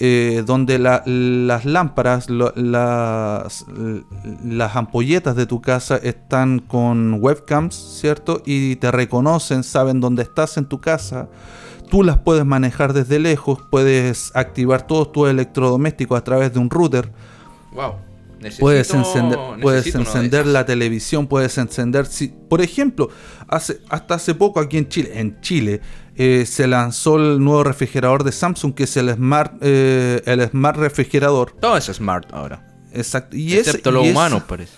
eh, 0.00 0.42
donde 0.44 0.80
la- 0.80 1.04
las 1.06 1.64
lámparas, 1.64 2.28
lo- 2.28 2.52
las, 2.56 3.64
las 4.44 4.74
ampolletas 4.74 5.36
de 5.36 5.46
tu 5.46 5.60
casa 5.62 5.96
están 5.96 6.58
con 6.58 7.18
webcams, 7.20 7.76
¿cierto? 8.00 8.42
Y 8.44 8.74
te 8.76 8.90
reconocen, 8.90 9.62
saben 9.62 10.00
dónde 10.00 10.24
estás 10.24 10.56
en 10.56 10.64
tu 10.64 10.80
casa. 10.80 11.28
Tú 11.88 12.02
las 12.02 12.18
puedes 12.18 12.44
manejar 12.44 12.92
desde 12.94 13.20
lejos, 13.20 13.60
puedes 13.70 14.34
activar 14.34 14.84
todos 14.88 15.12
tus 15.12 15.28
electrodomésticos 15.28 16.18
a 16.18 16.24
través 16.24 16.52
de 16.52 16.58
un 16.58 16.68
router. 16.70 17.12
Wow. 17.72 17.92
Necesito- 18.44 18.60
Puedes 18.60 18.92
encender, 18.92 19.38
puedes 19.62 19.94
encender 19.94 20.46
la 20.46 20.66
televisión, 20.66 21.26
puedes 21.26 21.56
encender. 21.58 22.06
Si, 22.06 22.28
por 22.28 22.60
ejemplo, 22.60 23.08
hace, 23.48 23.80
hasta 23.88 24.14
hace 24.14 24.34
poco 24.34 24.60
aquí 24.60 24.78
en 24.78 24.88
Chile, 24.88 25.12
en 25.14 25.40
Chile 25.40 25.80
eh, 26.16 26.44
se 26.46 26.66
lanzó 26.66 27.16
el 27.16 27.42
nuevo 27.42 27.64
refrigerador 27.64 28.22
de 28.22 28.32
Samsung, 28.32 28.74
que 28.74 28.84
es 28.84 28.96
el 28.96 29.12
Smart, 29.14 29.54
eh, 29.62 30.22
el 30.26 30.48
Smart 30.48 30.76
Refrigerador. 30.78 31.52
Todo 31.60 31.76
es 31.76 31.84
smart 31.86 32.32
ahora. 32.32 32.70
Exacto. 32.92 33.36
Y 33.36 33.54
Excepto 33.54 33.90
y 33.90 34.02
ese- 34.04 34.10
humanos, 34.12 34.42
parece. 34.48 34.72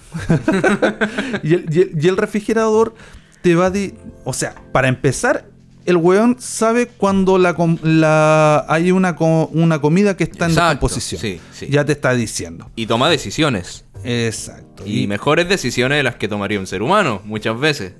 y, 1.42 1.54
el, 1.54 1.66
y 1.70 1.80
el- 1.82 1.90
y 2.02 2.08
el 2.08 2.16
refrigerador 2.16 2.94
te 3.42 3.54
va 3.54 3.70
de. 3.70 3.94
O 4.24 4.32
sea, 4.32 4.54
para 4.72 4.88
empezar, 4.88 5.50
el 5.86 5.96
weón 5.96 6.36
sabe 6.38 6.88
cuando 6.88 7.38
la, 7.38 7.56
la 7.82 8.66
hay 8.68 8.90
una, 8.90 9.16
una 9.18 9.80
comida 9.80 10.16
que 10.16 10.24
está 10.24 10.46
en 10.46 10.54
descomposición. 10.54 11.20
sí, 11.20 11.40
sí. 11.52 11.68
Ya 11.70 11.84
te 11.84 11.92
está 11.92 12.12
diciendo. 12.12 12.70
Y 12.74 12.86
toma 12.86 13.08
decisiones. 13.08 13.84
Exacto. 14.04 14.82
Y 14.84 15.06
mejores 15.06 15.48
decisiones 15.48 15.96
de 15.98 16.02
las 16.02 16.16
que 16.16 16.28
tomaría 16.28 16.58
un 16.58 16.66
ser 16.66 16.82
humano, 16.82 17.22
muchas 17.24 17.58
veces. 17.58 17.94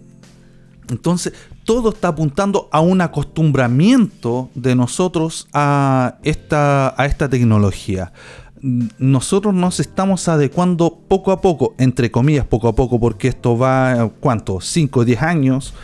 Entonces, 0.89 1.33
todo 1.65 1.91
está 1.91 2.09
apuntando 2.09 2.69
a 2.71 2.81
un 2.81 3.01
acostumbramiento 3.01 4.51
de 4.55 4.75
nosotros 4.77 5.49
a 5.53 6.19
esta, 6.23 7.01
a 7.01 7.07
esta 7.07 7.29
tecnología. 7.29 8.13
Nosotros 8.61 9.55
nos 9.55 9.81
estamos 9.81 10.29
adecuando 10.29 10.99
poco 11.09 11.33
a 11.33 11.41
poco, 11.41 11.75
entre 11.79 12.11
comillas 12.11 12.47
poco 12.47 12.69
a 12.69 12.75
poco, 12.75 12.99
porque 12.99 13.29
esto 13.29 13.59
va, 13.59 14.11
¿cuánto? 14.21 14.61
5 14.61 15.01
o 15.01 15.05
10 15.05 15.23
años 15.23 15.75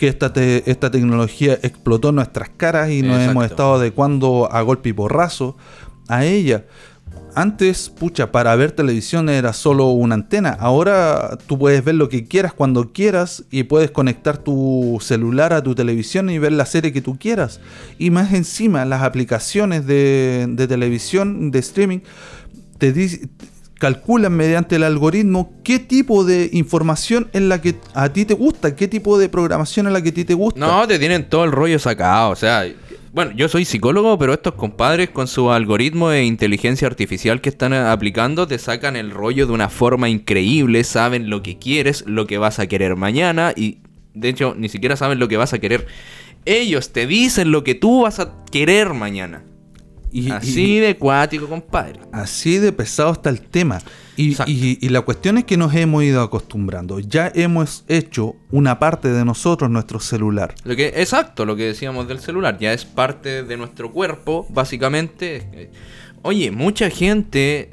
que 0.00 0.08
esta, 0.08 0.32
te- 0.32 0.68
esta 0.70 0.90
tecnología 0.90 1.58
explotó 1.62 2.08
en 2.08 2.14
nuestras 2.14 2.48
caras 2.56 2.88
y 2.88 3.02
nos 3.02 3.16
Exacto. 3.16 3.30
hemos 3.32 3.44
estado 3.44 3.74
adecuando 3.74 4.48
a 4.50 4.62
golpe 4.62 4.88
y 4.88 4.92
porrazo 4.94 5.58
a 6.08 6.24
ella. 6.24 6.64
Antes, 7.34 7.90
pucha, 7.90 8.32
para 8.32 8.56
ver 8.56 8.72
televisión 8.72 9.28
era 9.28 9.52
solo 9.52 9.88
una 9.90 10.14
antena. 10.14 10.56
Ahora 10.58 11.36
tú 11.46 11.58
puedes 11.58 11.84
ver 11.84 11.96
lo 11.96 12.08
que 12.08 12.24
quieras 12.26 12.54
cuando 12.54 12.92
quieras 12.92 13.44
y 13.50 13.64
puedes 13.64 13.90
conectar 13.90 14.38
tu 14.38 14.96
celular 15.02 15.52
a 15.52 15.62
tu 15.62 15.74
televisión 15.74 16.30
y 16.30 16.38
ver 16.38 16.52
la 16.52 16.64
serie 16.64 16.94
que 16.94 17.02
tú 17.02 17.18
quieras. 17.18 17.60
Y 17.98 18.08
más 18.10 18.32
encima, 18.32 18.86
las 18.86 19.02
aplicaciones 19.02 19.86
de, 19.86 20.46
de 20.48 20.66
televisión, 20.66 21.50
de 21.50 21.58
streaming, 21.58 21.98
te 22.78 22.92
calculan 23.80 24.34
mediante 24.34 24.76
el 24.76 24.82
algoritmo 24.82 25.54
qué 25.64 25.78
tipo 25.78 26.22
de 26.22 26.50
información 26.52 27.30
es 27.32 27.40
la 27.40 27.62
que 27.62 27.76
a 27.94 28.10
ti 28.10 28.26
te 28.26 28.34
gusta, 28.34 28.76
qué 28.76 28.86
tipo 28.86 29.18
de 29.18 29.30
programación 29.30 29.86
es 29.86 29.94
la 29.94 30.02
que 30.02 30.10
a 30.10 30.14
ti 30.14 30.24
te 30.24 30.34
gusta. 30.34 30.60
No, 30.60 30.86
te 30.86 30.98
tienen 30.98 31.28
todo 31.30 31.44
el 31.44 31.50
rollo 31.50 31.78
sacado. 31.78 32.28
O 32.28 32.36
sea, 32.36 32.66
bueno, 33.14 33.32
yo 33.34 33.48
soy 33.48 33.64
psicólogo, 33.64 34.18
pero 34.18 34.34
estos 34.34 34.52
compadres 34.52 35.08
con 35.08 35.26
su 35.26 35.50
algoritmo 35.50 36.10
de 36.10 36.24
inteligencia 36.24 36.86
artificial 36.86 37.40
que 37.40 37.48
están 37.48 37.72
eh, 37.72 37.78
aplicando 37.78 38.46
te 38.46 38.58
sacan 38.58 38.96
el 38.96 39.10
rollo 39.10 39.46
de 39.46 39.54
una 39.54 39.70
forma 39.70 40.10
increíble. 40.10 40.84
Saben 40.84 41.30
lo 41.30 41.42
que 41.42 41.56
quieres, 41.58 42.04
lo 42.06 42.26
que 42.26 42.36
vas 42.36 42.58
a 42.58 42.66
querer 42.66 42.96
mañana 42.96 43.54
y 43.56 43.78
de 44.12 44.28
hecho 44.28 44.54
ni 44.58 44.68
siquiera 44.68 44.94
saben 44.94 45.18
lo 45.18 45.26
que 45.26 45.38
vas 45.38 45.54
a 45.54 45.58
querer. 45.58 45.86
Ellos 46.44 46.92
te 46.92 47.06
dicen 47.06 47.50
lo 47.50 47.64
que 47.64 47.74
tú 47.74 48.02
vas 48.02 48.20
a 48.20 48.34
querer 48.52 48.92
mañana. 48.92 49.42
Y- 50.12 50.28
y- 50.28 50.30
Así 50.30 50.78
de 50.78 50.96
cuático, 50.96 51.46
compadre. 51.48 52.00
Así 52.12 52.58
de 52.58 52.72
pesado 52.72 53.12
está 53.12 53.30
el 53.30 53.40
tema. 53.40 53.80
Y, 54.16 54.36
y- 54.46 54.78
y 54.80 54.88
la 54.90 55.00
cuestión 55.02 55.38
es 55.38 55.44
que 55.44 55.56
nos 55.56 55.74
hemos 55.74 56.02
ido 56.04 56.20
acostumbrando. 56.22 56.98
Ya 56.98 57.30
hemos 57.34 57.84
hecho 57.88 58.36
una 58.50 58.78
parte 58.78 59.08
de 59.08 59.24
nosotros 59.24 59.70
nuestro 59.70 59.98
celular. 60.00 60.54
Lo 60.64 60.76
que, 60.76 60.88
exacto, 60.96 61.46
lo 61.46 61.56
que 61.56 61.64
decíamos 61.64 62.06
del 62.08 62.18
celular, 62.20 62.58
ya 62.58 62.72
es 62.72 62.84
parte 62.84 63.44
de 63.44 63.56
nuestro 63.56 63.92
cuerpo, 63.92 64.46
básicamente. 64.50 65.70
Oye, 66.22 66.50
mucha 66.50 66.90
gente, 66.90 67.70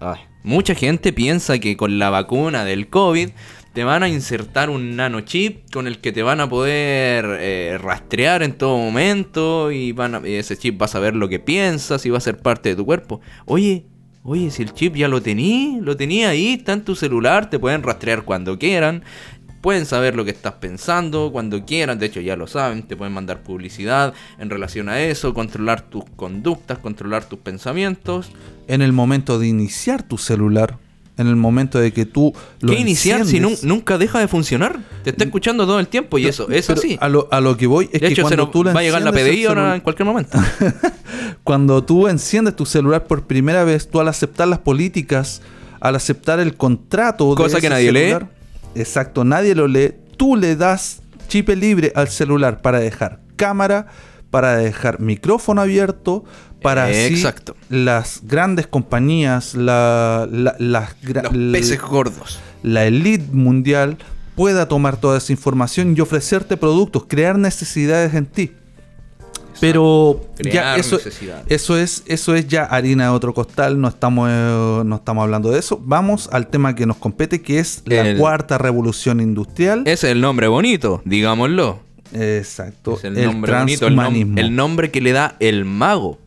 ay, 0.00 0.20
mucha 0.42 0.74
gente 0.74 1.12
piensa 1.12 1.58
que 1.58 1.76
con 1.76 1.98
la 1.98 2.08
vacuna 2.08 2.64
del 2.64 2.88
COVID 2.88 3.30
te 3.72 3.84
van 3.84 4.02
a 4.02 4.08
insertar 4.08 4.68
un 4.70 4.96
nanochip 4.96 5.70
con 5.72 5.86
el 5.86 5.98
que 5.98 6.10
te 6.12 6.22
van 6.24 6.40
a 6.40 6.48
poder 6.48 7.24
eh, 7.40 7.78
rastrear 7.80 8.42
en 8.42 8.54
todo 8.54 8.76
momento 8.78 9.70
y, 9.70 9.92
van 9.92 10.14
a- 10.16 10.22
ese 10.24 10.56
chip 10.56 10.80
va 10.80 10.86
a 10.86 10.88
saber 10.88 11.14
lo 11.14 11.28
que 11.28 11.38
piensas 11.38 12.04
y 12.04 12.10
va 12.10 12.18
a 12.18 12.22
ser 12.22 12.38
parte 12.38 12.70
de 12.70 12.76
tu 12.76 12.84
cuerpo. 12.84 13.20
Oye, 13.46 13.84
oye, 14.24 14.50
si 14.50 14.62
el 14.62 14.74
chip 14.74 14.96
ya 14.96 15.06
lo 15.06 15.22
tení, 15.22 15.78
lo 15.82 15.96
tenía 15.96 16.30
ahí, 16.30 16.54
está 16.54 16.72
en 16.72 16.82
tu 16.84 16.96
celular, 16.96 17.48
te 17.48 17.58
pueden 17.60 17.82
rastrear 17.82 18.22
cuando 18.24 18.58
quieran. 18.58 19.04
Pueden 19.60 19.84
saber 19.84 20.16
lo 20.16 20.24
que 20.24 20.30
estás 20.30 20.54
pensando 20.54 21.30
cuando 21.32 21.66
quieran, 21.66 21.98
de 21.98 22.06
hecho 22.06 22.20
ya 22.22 22.34
lo 22.34 22.46
saben, 22.46 22.82
te 22.82 22.96
pueden 22.96 23.12
mandar 23.12 23.42
publicidad 23.42 24.14
en 24.38 24.48
relación 24.48 24.88
a 24.88 25.00
eso, 25.02 25.34
controlar 25.34 25.82
tus 25.82 26.02
conductas, 26.16 26.78
controlar 26.78 27.26
tus 27.26 27.38
pensamientos. 27.40 28.30
En 28.68 28.80
el 28.80 28.94
momento 28.94 29.38
de 29.38 29.48
iniciar 29.48 30.02
tu 30.02 30.16
celular, 30.16 30.78
en 31.20 31.28
el 31.28 31.36
momento 31.36 31.78
de 31.78 31.92
que 31.92 32.06
tú 32.06 32.32
lo 32.60 32.72
¿Qué 32.72 32.78
iniciar 32.80 33.24
si 33.26 33.38
nu- 33.40 33.56
nunca 33.62 33.98
deja 33.98 34.18
de 34.18 34.26
funcionar? 34.28 34.80
Te 35.04 35.10
está 35.10 35.24
escuchando 35.24 35.66
todo 35.66 35.78
el 35.78 35.86
tiempo 35.88 36.18
y 36.18 36.26
eso 36.26 36.48
es 36.50 36.66
Pero 36.66 36.78
así. 36.80 36.98
A 37.00 37.08
lo, 37.08 37.28
a 37.30 37.40
lo 37.40 37.56
que 37.56 37.66
voy 37.66 37.84
es 37.92 38.00
De 38.00 38.00
que 38.00 38.06
hecho, 38.08 38.22
cuando 38.22 38.48
tú 38.50 38.64
lo 38.64 38.72
va 38.74 38.80
a 38.80 38.82
llegar 38.82 39.02
la 39.02 39.12
PDI 39.12 39.44
ahora 39.46 39.74
en 39.74 39.80
cualquier 39.82 40.06
momento. 40.06 40.38
Cuando 41.44 41.82
tú 41.84 42.08
enciendes 42.08 42.56
tu 42.56 42.66
celular 42.66 43.04
por 43.06 43.26
primera 43.26 43.64
vez, 43.64 43.88
tú 43.88 44.00
al 44.00 44.08
aceptar 44.08 44.48
las 44.48 44.58
políticas, 44.58 45.42
al 45.80 45.96
aceptar 45.96 46.38
el 46.40 46.54
contrato, 46.56 47.30
de 47.30 47.36
Cosa 47.36 47.60
que 47.60 47.70
nadie 47.70 47.92
lee. 47.92 48.16
exacto, 48.74 49.24
nadie 49.24 49.54
lo 49.54 49.66
lee, 49.66 49.94
tú 50.16 50.36
le 50.36 50.56
das 50.56 51.02
chip 51.28 51.48
libre 51.50 51.92
al 51.94 52.08
celular 52.08 52.60
para 52.60 52.80
dejar 52.80 53.20
cámara, 53.36 53.86
para 54.30 54.56
dejar 54.56 55.00
micrófono 55.00 55.60
abierto, 55.62 56.24
para 56.62 56.84
así 56.86 56.96
Exacto. 57.14 57.56
las 57.68 58.20
grandes 58.24 58.66
compañías, 58.66 59.54
la, 59.54 60.28
la- 60.30 60.56
las 60.58 60.94
Los 61.02 61.32
peces 61.52 61.80
gordos. 61.80 62.38
la 62.62 62.84
elite 62.86 63.24
mundial 63.32 63.96
pueda 64.36 64.68
tomar 64.68 64.96
toda 64.98 65.18
esa 65.18 65.32
información 65.32 65.94
y 65.96 66.00
ofrecerte 66.00 66.56
productos, 66.56 67.04
crear 67.08 67.38
necesidades 67.38 68.14
en 68.14 68.26
ti. 68.26 68.52
Pero 69.60 70.24
ya 70.42 70.76
eso, 70.76 70.96
es 71.76 72.02
eso 72.06 72.34
es 72.34 72.48
ya 72.48 72.64
harina 72.64 73.04
de 73.04 73.10
otro 73.10 73.34
costal, 73.34 73.78
no 73.78 73.88
estamos 73.88 74.30
eh, 74.32 74.82
no 74.86 74.96
estamos 74.96 75.22
hablando 75.22 75.50
de 75.50 75.58
eso. 75.58 75.78
Vamos 75.84 76.30
al 76.32 76.46
tema 76.46 76.74
que 76.74 76.86
nos 76.86 76.96
compete 76.96 77.42
que 77.42 77.58
es 77.58 77.82
la 77.84 78.08
El- 78.08 78.16
cuarta 78.18 78.56
revolución 78.56 79.20
industrial. 79.20 79.80
Ese 79.84 80.06
es 80.06 80.12
el 80.12 80.20
nombre 80.22 80.48
bonito, 80.48 81.02
digámoslo. 81.04 81.80
Exacto, 82.14 82.94
Es 82.96 83.04
el, 83.04 83.18
el, 83.18 83.26
nombre 83.26 83.52
bonito, 83.52 83.86
el, 83.86 83.92
nom- 83.92 83.96
transhumanismo. 83.96 84.38
el 84.40 84.56
nombre 84.56 84.90
que 84.90 85.00
le 85.02 85.12
da 85.12 85.36
el 85.40 85.64
mago. 85.66 86.18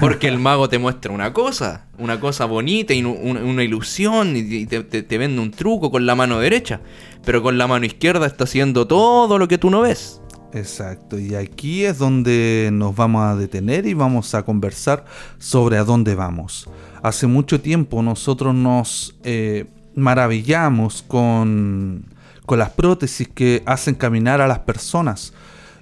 Porque 0.00 0.28
el 0.28 0.38
mago 0.38 0.68
te 0.68 0.78
muestra 0.78 1.12
una 1.12 1.32
cosa, 1.32 1.86
una 1.98 2.18
cosa 2.18 2.46
bonita 2.46 2.94
y 2.94 3.04
una, 3.04 3.62
ilusión 3.62 4.34
y 4.36 4.66
te 4.66 5.18
vende 5.18 5.40
un 5.40 5.50
truco 5.50 5.90
con 5.90 6.04
la 6.04 6.14
mano 6.14 6.40
derecha. 6.40 6.80
Pero 7.24 7.42
con 7.42 7.58
la 7.58 7.66
mano 7.66 7.86
izquierda 7.86 8.26
está 8.26 8.44
haciendo 8.44 8.86
todo 8.86 9.38
lo 9.38 9.46
que 9.48 9.58
tú 9.58 9.70
no 9.70 9.82
ves. 9.82 10.20
Exacto, 10.52 11.18
y 11.18 11.34
aquí 11.34 11.84
es 11.84 11.98
donde 11.98 12.70
nos 12.72 12.96
vamos 12.96 13.22
a 13.22 13.36
detener 13.36 13.86
y 13.86 13.92
vamos 13.92 14.34
a 14.34 14.44
conversar 14.44 15.04
sobre 15.38 15.76
a 15.76 15.84
dónde 15.84 16.14
vamos. 16.14 16.68
Hace 17.02 17.26
mucho 17.26 17.60
tiempo 17.60 18.02
nosotros 18.02 18.54
nos 18.54 19.14
eh, 19.24 19.66
maravillamos 19.94 21.02
con, 21.02 22.06
con 22.46 22.58
las 22.58 22.70
prótesis 22.70 23.28
que 23.28 23.62
hacen 23.66 23.94
caminar 23.94 24.40
a 24.40 24.46
las 24.46 24.60
personas. 24.60 25.34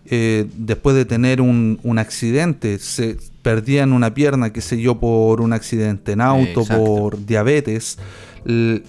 Eh, 0.09 0.47
después 0.57 0.97
de 0.97 1.05
tener 1.05 1.41
un, 1.41 1.79
un 1.85 1.99
accidente, 1.99 2.79
se 2.79 3.19
perdían 3.51 3.93
una 3.93 4.13
pierna, 4.13 4.53
qué 4.53 4.61
sé 4.61 4.81
yo, 4.81 4.99
por 4.99 5.41
un 5.41 5.53
accidente 5.53 6.11
en 6.11 6.21
auto, 6.21 6.63
Exacto. 6.63 6.85
por 6.85 7.25
diabetes. 7.27 7.97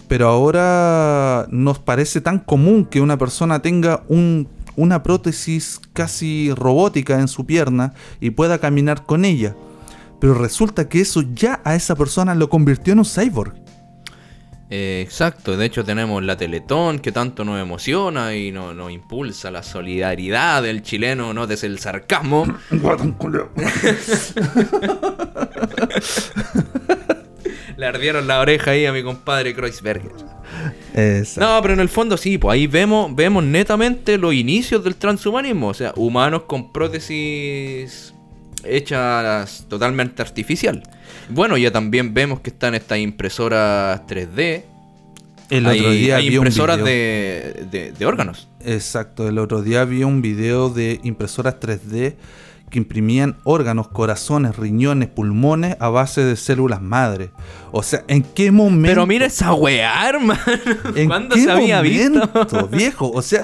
Pero 0.08 0.30
ahora 0.30 1.46
nos 1.52 1.78
parece 1.78 2.22
tan 2.22 2.40
común 2.40 2.84
que 2.84 3.00
una 3.00 3.20
persona 3.20 3.62
tenga 3.62 4.02
un- 4.08 4.48
una 4.76 5.04
prótesis 5.04 5.80
casi 5.94 6.52
robótica 6.56 7.20
en 7.20 7.28
su 7.28 7.46
pierna 7.46 7.94
y 8.20 8.32
pueda 8.32 8.58
caminar 8.58 9.06
con 9.06 9.26
ella. 9.26 9.56
Pero 10.20 10.34
resulta 10.34 10.90
que 10.90 11.02
eso 11.02 11.22
ya 11.36 11.62
a 11.64 11.76
esa 11.76 11.94
persona 11.96 12.34
lo 12.34 12.50
convirtió 12.50 12.94
en 12.94 13.00
un 13.00 13.06
cyborg. 13.06 13.54
Eh, 14.70 15.02
exacto, 15.02 15.56
de 15.56 15.66
hecho 15.66 15.86
tenemos 15.86 16.22
la 16.24 16.36
Teletón 16.36 17.00
que 17.00 17.14
tanto 17.14 17.46
nos 17.46 17.62
emociona 17.62 18.36
y 18.36 18.52
nos, 18.52 18.76
nos 18.76 18.92
impulsa 18.92 19.50
la 19.50 19.64
solidaridad 19.64 20.62
del 20.62 20.82
chileno, 20.82 21.34
no 21.34 21.48
desde 21.48 21.68
el 21.68 21.80
sarcasmo. 21.80 22.46
Le 27.78 27.86
ardieron 27.86 28.28
la 28.28 28.40
oreja 28.40 28.72
ahí 28.72 28.88
a 28.88 28.92
mi 28.92 29.04
compadre 29.04 29.54
Kreuzberger. 29.54 30.12
Exacto. 30.96 31.48
No, 31.48 31.62
pero 31.62 31.76
en 31.76 31.80
el 31.80 31.90
fondo 31.90 32.18
sí, 32.18 32.40
pues 32.40 32.56
ahí 32.56 32.66
vemos, 32.66 33.16
vemos 33.16 33.44
netamente 33.44 34.18
los 34.18 34.34
inicios 34.34 34.84
del 34.84 34.96
transhumanismo. 34.96 35.68
O 35.68 35.74
sea, 35.76 35.94
humanos 35.96 36.44
con 36.48 36.74
prótesis 36.74 38.16
hechas 38.64 39.66
totalmente 39.70 40.22
artificial. 40.22 40.84
Bueno, 41.30 41.58
ya 41.58 41.72
también 41.72 42.14
vemos 42.14 42.40
que 42.42 42.50
están 42.50 42.76
estas 42.76 43.00
impresoras 43.00 44.02
3D. 44.08 44.64
El 45.50 45.66
hay, 45.66 45.80
otro 45.80 45.92
día 45.92 46.16
hay 46.18 46.30
vi 46.30 46.38
un 46.38 46.46
impresoras 46.48 46.78
video- 46.78 46.86
de, 46.88 47.66
de- 47.72 47.92
de 47.94 48.06
órganos. 48.06 48.50
Exacto, 48.66 49.28
el 49.30 49.38
otro 49.40 49.62
día 49.62 49.86
vi 49.86 50.04
un 50.04 50.22
video 50.22 50.70
de 50.70 51.00
impresoras 51.04 51.56
3D 51.60 52.16
que 52.70 52.80
imprimían 52.80 53.38
órganos, 53.46 53.88
corazones, 53.88 54.58
riñones, 54.58 55.08
pulmones 55.08 55.78
a 55.80 55.88
base 55.88 56.26
de 56.26 56.36
células 56.36 56.82
madre. 56.82 57.30
O 57.72 57.82
sea, 57.82 58.04
¿en 58.10 58.24
qué 58.24 58.52
momento? 58.52 58.88
Pero 58.90 59.08
mira 59.08 59.26
esa 59.26 59.54
weá, 59.54 60.10
hermano. 60.10 60.42
¿en 60.96 61.08
¿Cuándo 61.08 61.36
qué 61.36 61.44
se 61.44 61.52
había 61.52 61.78
momento, 61.78 62.28
visto? 62.34 62.68
viejo? 62.68 63.10
O 63.10 63.22
sea, 63.22 63.44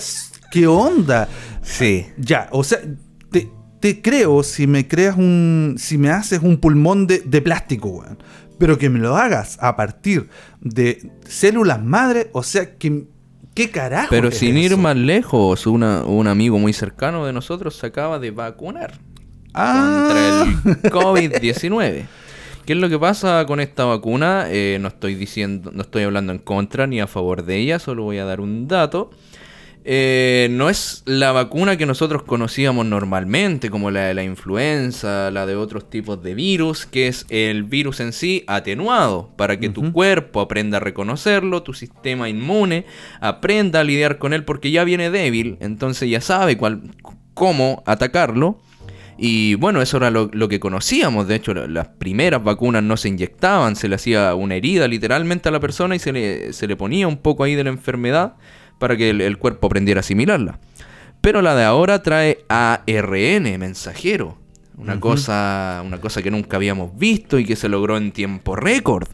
¿qué 0.52 0.68
onda? 0.68 1.30
Sí. 1.62 2.08
Ya, 2.18 2.50
o 2.52 2.66
sea, 2.66 2.80
te, 3.84 4.02
creo 4.02 4.44
si 4.44 4.66
me 4.66 4.88
creas 4.88 5.18
un. 5.18 5.76
Si 5.78 5.98
me 5.98 6.10
haces 6.10 6.40
un 6.42 6.56
pulmón 6.58 7.06
de, 7.06 7.20
de 7.20 7.42
plástico, 7.42 7.90
weón. 7.90 8.18
Pero 8.58 8.78
que 8.78 8.90
me 8.90 9.00
lo 9.00 9.18
hagas 9.18 9.58
a 9.60 9.76
partir 9.76 10.30
de 10.62 11.12
células 11.28 11.84
madre, 11.84 12.30
o 12.32 12.44
sea, 12.44 12.78
que. 12.78 13.04
¿Qué 13.54 13.70
carajo? 13.70 14.08
Pero 14.10 14.30
es 14.30 14.38
sin 14.38 14.58
ir 14.58 14.72
eso? 14.72 14.78
más 14.78 14.96
lejos, 14.96 15.68
una- 15.68 16.04
un 16.06 16.28
amigo 16.28 16.58
muy 16.58 16.72
cercano 16.74 17.26
de 17.26 17.34
nosotros 17.34 17.76
se 17.76 17.86
acaba 17.88 18.18
de 18.18 18.32
vacunar 18.32 19.00
Ah, 19.54 20.06
contra 20.08 20.28
el 20.30 20.82
COVID-19. 20.92 22.06
¿Qué 22.66 22.74
es 22.74 22.80
lo 22.80 22.90
que 22.90 22.98
pasa 22.98 23.46
con 23.46 23.60
esta 23.60 23.84
vacuna? 23.86 24.46
Eh, 24.50 24.78
no 24.82 24.88
estoy 24.88 25.16
diciendo, 25.16 25.70
no 25.74 25.82
estoy 25.82 26.04
hablando 26.04 26.32
en 26.32 26.40
contra 26.40 26.88
ni 26.88 27.00
a 27.02 27.08
favor 27.08 27.44
de 27.46 27.58
ella, 27.58 27.78
solo 27.78 28.04
voy 28.04 28.18
a 28.18 28.26
dar 28.26 28.40
un 28.40 28.68
dato. 28.68 29.12
Eh, 29.86 30.48
no 30.52 30.70
es 30.70 31.04
la 31.06 31.34
vacuna 31.34 31.76
que 31.76 31.86
nosotros 31.86 32.24
conocíamos 32.24 32.86
normalmente, 32.86 33.70
como 33.70 33.92
la 33.92 34.06
de 34.06 34.14
la 34.14 34.24
influenza, 34.24 35.30
la 35.30 35.46
de 35.46 35.58
otros 35.58 35.90
tipos 35.90 36.24
de 36.24 36.36
virus, 36.36 36.86
que 36.86 37.08
es 37.08 37.26
el 37.30 37.64
virus 37.64 38.00
en 38.00 38.14
sí 38.14 38.46
atenuado, 38.48 39.32
para 39.36 39.60
que 39.60 39.68
tu 39.70 39.92
cuerpo 39.92 40.40
aprenda 40.40 40.78
a 40.78 40.80
reconocerlo, 40.80 41.64
tu 41.64 41.74
sistema 41.74 42.30
inmune 42.30 42.86
aprenda 43.20 43.82
a 43.82 43.84
lidiar 43.84 44.20
con 44.20 44.32
él 44.34 44.46
porque 44.46 44.72
ya 44.72 44.86
viene 44.86 45.10
débil, 45.10 45.58
entonces 45.60 46.10
ya 46.10 46.22
sabe 46.22 46.56
cuál, 46.58 46.84
cómo 47.34 47.84
atacarlo. 47.86 48.60
Y 49.18 49.56
bueno, 49.56 49.82
eso 49.82 49.98
era 49.98 50.10
lo, 50.10 50.30
lo 50.34 50.48
que 50.50 50.60
conocíamos. 50.60 51.28
De 51.28 51.36
hecho, 51.36 51.54
la- 51.54 51.68
las 51.68 51.88
primeras 51.88 52.44
vacunas 52.44 52.82
no 52.84 52.98
se 52.98 53.10
inyectaban, 53.10 53.76
se 53.76 53.88
le 53.88 53.96
hacía 53.96 54.34
una 54.34 54.56
herida 54.56 54.88
literalmente 54.88 55.50
a 55.50 55.52
la 55.52 55.60
persona 55.60 55.96
y 55.96 56.00
se 56.00 56.12
le, 56.12 56.52
se 56.54 56.68
le 56.68 56.76
ponía 56.76 57.08
un 57.08 57.18
poco 57.18 57.44
ahí 57.44 57.54
de 57.54 57.64
la 57.64 57.70
enfermedad 57.70 58.34
para 58.84 58.98
que 58.98 59.12
el, 59.12 59.22
el 59.22 59.38
cuerpo 59.38 59.68
aprendiera 59.68 60.00
a 60.00 60.02
asimilarla. 60.02 60.60
Pero 61.22 61.42
la 61.42 61.56
de 61.56 61.64
ahora 61.64 62.04
trae 62.04 62.44
ARN, 62.50 63.58
mensajero. 63.58 64.38
Una, 64.76 65.00
cosa, 65.00 65.82
una 65.86 66.02
cosa 66.02 66.22
que 66.22 66.30
nunca 66.30 66.58
habíamos 66.58 66.98
visto 66.98 67.40
y 67.40 67.46
que 67.46 67.56
se 67.56 67.70
logró 67.70 67.96
en 67.96 68.12
tiempo 68.12 68.58
récord. 68.58 69.08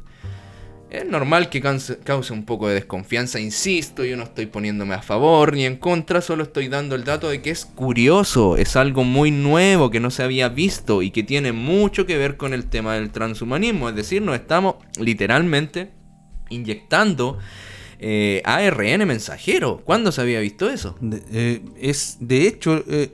Es 0.90 1.06
normal 1.06 1.50
que 1.50 1.62
cause 1.62 2.34
un 2.34 2.46
poco 2.46 2.68
de 2.68 2.74
desconfianza, 2.74 3.40
insisto, 3.40 4.04
yo 4.04 4.18
no 4.18 4.24
estoy 4.24 4.48
poniéndome 4.48 4.96
a 4.96 5.04
favor 5.04 5.54
ni 5.54 5.68
en 5.68 5.76
contra, 5.76 6.22
solo 6.22 6.42
estoy 6.42 6.68
dando 6.68 6.96
el 6.96 7.04
dato 7.04 7.30
de 7.30 7.44
que 7.44 7.52
es 7.52 7.66
curioso, 7.66 8.58
es 8.58 8.76
algo 8.76 9.04
muy 9.04 9.30
nuevo 9.30 9.92
que 9.92 10.00
no 10.00 10.10
se 10.10 10.24
había 10.24 10.50
visto 10.50 11.04
y 11.04 11.12
que 11.12 11.22
tiene 11.22 11.52
mucho 11.52 12.08
que 12.08 12.18
ver 12.18 12.38
con 12.38 12.56
el 12.56 12.66
tema 12.66 12.96
del 12.96 13.12
transhumanismo, 13.12 13.88
es 13.88 13.96
decir, 13.96 14.24
nos 14.24 14.34
estamos 14.34 14.78
literalmente 15.00 15.92
inyectando 16.50 17.38
eh, 18.00 18.42
ARN 18.46 19.06
mensajero. 19.08 19.82
¿Cuándo 19.84 20.12
se 20.12 20.22
había 20.22 20.40
visto 20.40 20.70
eso? 20.70 20.96
de, 21.02 21.22
eh, 21.32 21.62
es, 21.80 22.18
de 22.20 22.48
hecho, 22.48 22.84
eh, 22.88 23.12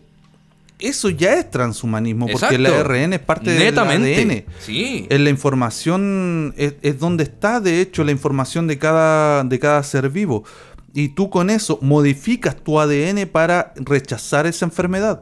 eso 0.80 1.10
ya 1.10 1.34
es 1.36 1.50
transhumanismo, 1.50 2.28
porque 2.28 2.56
el 2.56 2.65
ARN 2.65 3.13
es 3.13 3.19
parte 3.19 3.58
Netamente. 3.58 4.10
del 4.10 4.30
ADN. 4.30 4.45
Sí. 4.60 5.08
En 5.10 5.24
la 5.24 5.30
información 5.30 6.54
es, 6.58 6.76
es 6.82 7.00
donde 7.00 7.24
está, 7.24 7.60
de 7.60 7.82
hecho, 7.82 8.04
la 8.04 8.12
información 8.12 8.67
de 8.67 8.78
cada, 8.78 9.43
de 9.43 9.60
cada 9.60 9.82
ser 9.84 10.10
vivo. 10.10 10.43
Y 10.93 11.10
tú 11.10 11.30
con 11.30 11.50
eso 11.50 11.80
modificas 11.82 12.56
tu 12.56 12.80
ADN 12.80 13.28
para 13.28 13.74
rechazar 13.76 14.48
esa 14.48 14.65
enfermedad. 14.65 15.21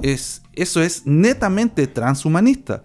Es, 0.00 0.42
eso 0.54 0.82
es 0.82 1.06
netamente 1.06 1.86
transhumanista. 1.86 2.82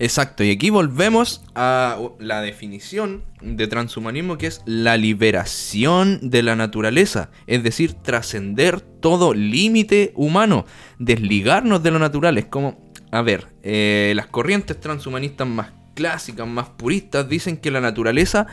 Exacto, 0.00 0.42
y 0.42 0.50
aquí 0.50 0.70
volvemos 0.70 1.44
a 1.54 1.98
la 2.18 2.40
definición 2.40 3.22
de 3.42 3.66
transhumanismo 3.66 4.38
que 4.38 4.46
es 4.46 4.62
la 4.64 4.96
liberación 4.96 6.30
de 6.30 6.42
la 6.42 6.56
naturaleza, 6.56 7.28
es 7.46 7.62
decir, 7.62 7.92
trascender 7.92 8.80
todo 8.80 9.34
límite 9.34 10.12
humano, 10.16 10.64
desligarnos 10.98 11.82
de 11.82 11.90
lo 11.90 11.98
natural. 11.98 12.38
Es 12.38 12.46
como, 12.46 12.90
a 13.10 13.20
ver, 13.20 13.48
eh, 13.62 14.14
las 14.16 14.28
corrientes 14.28 14.80
transhumanistas 14.80 15.46
más 15.46 15.72
clásicas, 15.92 16.48
más 16.48 16.70
puristas, 16.70 17.28
dicen 17.28 17.58
que 17.58 17.70
la 17.70 17.82
naturaleza 17.82 18.46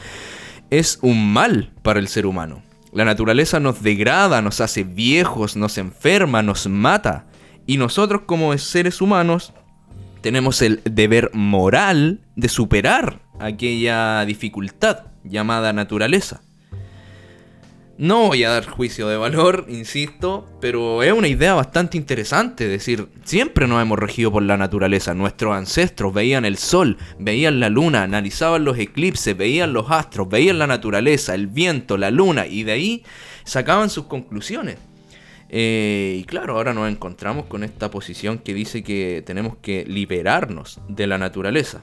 es 0.70 1.00
un 1.02 1.32
mal 1.32 1.72
para 1.82 2.02
el 2.02 2.10
ser 2.10 2.26
humano. 2.26 2.62
La 2.92 3.06
naturaleza 3.06 3.62
nos 3.62 3.82
degrada, 3.82 4.42
nos 4.42 4.60
hace 4.60 4.84
viejos, 4.84 5.56
nos 5.56 5.78
enferma, 5.78 6.44
nos 6.44 6.68
mata. 6.68 7.26
Y 7.66 7.78
nosotros 7.78 8.24
como 8.26 8.58
seres 8.58 9.00
humanos 9.00 9.54
tenemos 10.22 10.62
el 10.62 10.82
deber 10.84 11.32
moral 11.34 12.22
de 12.36 12.50
superar 12.50 13.22
aquella 13.40 14.26
dificultad 14.26 15.06
llamada 15.24 15.74
naturaleza. 15.74 16.42
No 18.00 18.28
voy 18.28 18.44
a 18.44 18.52
dar 18.52 18.68
juicio 18.68 19.08
de 19.08 19.18
valor, 19.18 19.66
insisto, 19.70 20.46
pero 20.62 21.02
es 21.02 21.12
una 21.12 21.28
idea 21.28 21.56
bastante 21.56 21.98
interesante. 21.98 22.66
Es 22.66 22.70
decir, 22.70 23.08
siempre 23.24 23.68
nos 23.68 23.82
hemos 23.82 23.98
regido 23.98 24.32
por 24.32 24.44
la 24.44 24.56
naturaleza. 24.56 25.16
Nuestros 25.16 25.56
ancestros 25.56 26.14
veían 26.14 26.46
el 26.46 26.58
sol, 26.58 26.98
veían 27.18 27.60
la 27.60 27.70
luna, 27.70 28.04
analizaban 28.04 28.66
los 28.66 28.78
eclipses, 28.78 29.36
veían 29.36 29.74
los 29.74 29.90
astros, 29.90 30.30
veían 30.30 30.60
la 30.60 30.68
naturaleza, 30.68 31.34
el 31.34 31.48
viento, 31.48 31.98
la 31.98 32.12
luna, 32.12 32.46
y 32.46 32.62
de 32.62 32.74
ahí 32.74 33.04
sacaban 33.46 33.90
sus 33.90 34.06
conclusiones. 34.06 34.78
Eh, 35.50 36.18
y 36.20 36.24
claro, 36.26 36.58
ahora 36.58 36.74
nos 36.74 36.90
encontramos 36.90 37.46
con 37.46 37.64
esta 37.64 37.90
posición 37.90 38.38
que 38.40 38.54
dice 38.54 38.84
que 38.84 39.24
tenemos 39.26 39.58
que 39.62 39.86
liberarnos 39.86 40.80
de 40.88 41.08
la 41.08 41.18
naturaleza. 41.18 41.82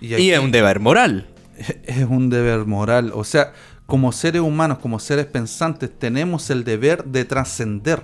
Y, 0.00 0.14
Y, 0.14 0.30
es 0.30 0.38
un 0.38 0.50
deber 0.50 0.80
moral. 0.80 1.28
es 1.84 2.04
un 2.04 2.30
deber 2.30 2.66
moral. 2.66 3.12
O 3.14 3.24
sea, 3.24 3.52
como 3.86 4.12
seres 4.12 4.42
humanos, 4.42 4.78
como 4.78 4.98
seres 4.98 5.26
pensantes, 5.26 5.90
tenemos 5.98 6.50
el 6.50 6.64
deber 6.64 7.04
de 7.04 7.24
trascender. 7.24 8.02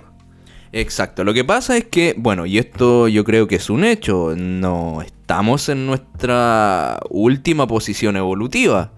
Exacto. 0.71 1.23
Lo 1.23 1.33
que 1.33 1.45
pasa 1.45 1.77
es 1.77 1.85
que, 1.85 2.15
bueno, 2.17 2.45
y 2.45 2.57
esto 2.57 3.07
yo 3.07 3.23
creo 3.23 3.47
que 3.47 3.55
es 3.55 3.69
un 3.69 3.85
hecho, 3.85 4.33
no 4.35 5.01
estamos 5.01 5.69
en 5.69 5.85
nuestra 5.85 6.99
última 7.09 7.65
posición 7.67 8.17
evolutiva. 8.17 8.91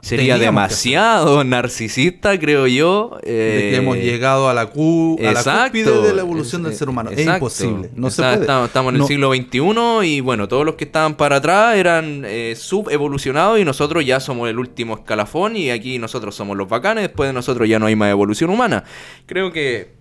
Sería 0.00 0.34
Teníamos 0.36 0.60
demasiado 0.62 1.42
narcisista, 1.44 2.38
creo 2.38 2.66
yo. 2.68 3.18
de 3.22 3.28
que 3.28 3.74
eh, 3.74 3.76
hemos 3.76 3.96
llegado 3.96 4.48
a 4.48 4.54
la, 4.54 4.66
cu 4.66 5.16
a 5.18 5.22
la 5.22 5.30
Exacto. 5.32 5.72
cúspide 5.72 6.02
de 6.06 6.14
la 6.14 6.20
evolución 6.22 6.62
Es- 6.62 6.68
del 6.68 6.76
ser 6.78 6.88
humano. 6.88 7.10
Es 7.10 7.26
imposible. 7.26 7.90
No 7.96 8.08
se 8.10 8.22
puede. 8.22 8.34
Estamos, 8.40 8.68
estamos 8.68 8.94
en 8.94 9.00
el 9.00 9.06
siglo 9.08 9.34
XXI 9.34 10.06
y 10.06 10.20
bueno, 10.20 10.46
todos 10.46 10.64
los 10.64 10.76
que 10.76 10.84
estaban 10.84 11.16
para 11.16 11.36
atrás 11.36 11.76
eran 11.76 12.22
eh, 12.24 12.54
subevolucionados 12.56 13.58
y 13.58 13.64
nosotros 13.64 14.06
ya 14.06 14.20
somos 14.20 14.48
el 14.48 14.58
último 14.58 14.94
escalafón 14.94 15.56
y 15.56 15.70
aquí 15.70 15.98
nosotros 15.98 16.34
somos 16.34 16.56
los 16.56 16.68
bacanes, 16.68 17.02
después 17.02 17.28
de 17.28 17.32
nosotros 17.32 17.68
ya 17.68 17.78
no 17.80 17.86
hay 17.86 17.96
más 17.96 18.10
evolución 18.10 18.50
humana. 18.50 18.84
Creo 19.26 19.50
que 19.52 19.92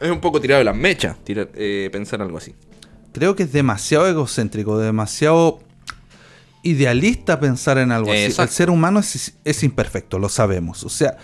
es 0.00 0.10
un 0.10 0.20
poco 0.20 0.40
tirado 0.40 0.60
de 0.60 0.64
las 0.64 0.76
mechas 0.76 1.16
tirar- 1.24 1.50
eh, 1.56 1.88
pensar 1.92 2.22
algo 2.22 2.38
así. 2.38 2.54
Creo 3.12 3.34
que 3.34 3.42
es 3.42 3.52
demasiado 3.52 4.06
egocéntrico, 4.08 4.78
demasiado 4.78 5.58
idealista 6.62 7.40
pensar 7.40 7.78
en 7.78 7.92
algo 7.92 8.12
así. 8.12 8.34
El 8.40 8.48
ser 8.48 8.70
humano 8.70 9.00
es, 9.00 9.34
es 9.44 9.62
imperfecto, 9.62 10.18
lo 10.18 10.28
sabemos. 10.28 10.84
O 10.84 10.88
sea, 10.88 11.16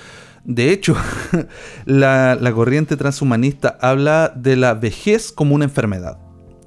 de 0.44 0.70
hecho, 0.72 0.96
la, 1.85 2.37
la 2.40 2.53
corriente 2.53 2.96
transhumanista 2.96 3.77
habla 3.81 4.33
de 4.35 4.57
la 4.57 4.75
vejez 4.75 5.33
como 5.33 5.55
una 5.55 5.64
enfermedad. 5.64 6.18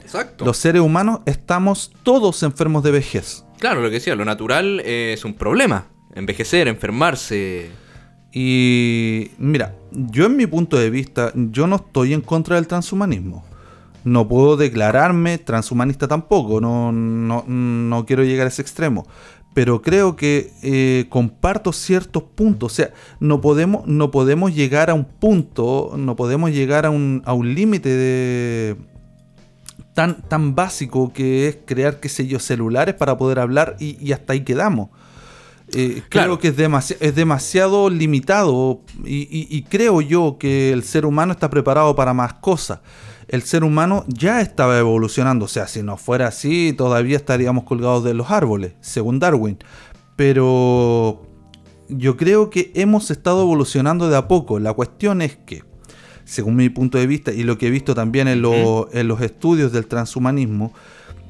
Exacto. 0.02 0.44
Los 0.44 0.58
seres 0.58 0.82
humanos 0.82 1.20
estamos 1.26 1.92
todos 2.04 2.44
enfermos 2.44 2.84
de 2.84 2.92
vejez. 2.92 3.46
Claro, 3.60 3.82
lo 3.82 3.90
que 3.90 3.96
decía, 3.96 4.16
lo 4.16 4.26
natural 4.26 4.80
es 4.80 5.24
un 5.24 5.34
problema. 5.34 5.86
Envejecer, 6.16 6.68
enfermarse. 6.68 7.70
Y 8.32 9.32
mira, 9.38 9.76
yo 9.92 10.26
en 10.26 10.36
mi 10.36 10.48
punto 10.48 10.78
de 10.78 10.90
vista, 10.90 11.32
yo 11.36 11.68
no 11.68 11.78
estoy 11.78 12.14
en 12.14 12.22
contra 12.22 12.56
del 12.56 12.68
transhumanismo. 12.68 13.46
No 14.04 14.28
puedo 14.28 14.58
declararme 14.58 15.38
transhumanista 15.38 16.08
tampoco, 16.08 16.62
no, 16.62 16.92
no, 16.92 17.44
no 17.48 18.06
quiero 18.06 18.24
llegar 18.24 18.46
a 18.46 18.50
ese 18.50 18.62
extremo. 18.62 19.06
Pero 19.54 19.82
creo 19.82 20.16
que 20.16 20.52
eh, 20.62 21.08
comparto 21.10 21.74
ciertos 21.74 22.24
puntos. 22.24 22.72
O 22.72 22.76
sea, 22.76 22.92
no 23.20 23.42
podemos, 23.42 23.86
no 23.88 24.12
podemos 24.12 24.54
llegar 24.54 24.90
a 24.90 24.94
un 24.94 25.06
punto, 25.06 25.96
no 25.98 26.16
podemos 26.16 26.52
llegar 26.52 26.86
a 26.86 26.92
un, 26.92 27.24
a 27.26 27.34
un 27.34 27.56
límite 27.56 27.90
de, 27.90 28.78
tan, 29.94 30.22
tan 30.22 30.56
básico 30.56 31.12
que 31.12 31.48
es 31.48 31.58
crear, 31.66 32.00
qué 32.00 32.08
sé 32.10 32.26
yo, 32.26 32.40
celulares 32.40 32.96
para 32.96 33.18
poder 33.18 33.40
hablar 33.40 33.76
y, 33.80 34.14
hasta 34.14 34.34
ahí 34.34 34.46
quedamos. 34.46 34.90
Eh, 35.74 36.04
claro. 36.08 36.40
Creo 36.40 36.56
que 36.56 36.64
es, 36.66 36.98
es 37.02 37.16
demasiado 37.16 37.90
limitado 37.90 38.82
y, 39.04 39.62
creo 39.64 40.00
yo 40.02 40.38
que 40.40 40.72
el 40.72 40.84
ser 40.84 41.06
humano 41.06 41.34
está 41.34 41.50
preparado 41.50 41.96
para 41.96 42.14
más 42.14 42.34
cosas. 42.36 42.80
El 43.30 43.44
ser 43.44 43.64
humano 43.64 44.06
ya 44.08 44.42
estaba 44.42 44.80
evolucionando, 44.80 45.46
o 45.46 45.48
sea, 45.48 45.68
si 45.68 45.84
no 45.84 45.98
fuera 45.98 46.28
así, 46.28 46.74
todavía 46.76 47.16
estaríamos 47.16 47.64
colgados 47.64 48.04
de 48.04 48.16
los 48.16 48.32
árboles, 48.32 48.74
según 48.82 49.20
Darwin. 49.20 49.60
Pero 50.16 51.22
yo 51.90 52.18
creo 52.18 52.50
que 52.50 52.72
hemos 52.74 53.12
estado 53.12 53.44
evolucionando 53.44 54.10
de 54.10 54.18
a 54.18 54.28
poco. 54.28 54.60
La 54.60 54.74
cuestión 54.74 55.22
es 55.22 55.38
que 55.38 55.64
según 56.26 56.56
mi 56.56 56.70
punto 56.70 56.98
de 56.98 57.06
vista 57.06 57.32
y 57.32 57.44
lo 57.44 57.58
que 57.60 57.68
he 57.68 57.70
visto 57.72 57.94
también 57.94 58.28
en, 58.28 58.42
los 58.42 59.22
estudios 59.22 59.72
del 59.72 59.86
transhumanismo, 59.86 60.74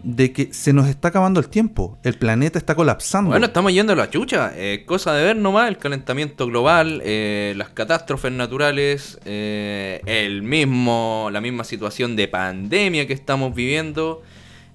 de 0.03 0.31
que 0.31 0.53
se 0.53 0.73
nos 0.73 0.87
está 0.87 1.09
acabando 1.09 1.39
el 1.39 1.49
tiempo. 1.49 1.97
El 2.03 2.15
planeta 2.15 2.57
está 2.57 2.75
colapsando. 2.75 3.31
Bueno, 3.31 3.47
estamos 3.47 3.73
yendo 3.73 3.93
a 3.93 3.95
la 3.95 4.09
chucha. 4.09 4.51
Eh, 4.55 4.83
cosa 4.85 5.13
de 5.13 5.23
ver 5.23 5.35
nomás 5.35 5.67
el 5.67 5.77
calentamiento 5.77 6.47
global, 6.47 7.01
eh, 7.03 7.53
las 7.57 7.69
catástrofes 7.69 8.31
naturales, 8.31 9.19
eh, 9.25 10.01
el 10.05 10.41
mismo, 10.41 11.29
la 11.31 11.41
misma 11.41 11.63
situación 11.63 12.15
de 12.15 12.27
pandemia 12.27 13.07
que 13.07 13.13
estamos 13.13 13.53
viviendo. 13.53 14.21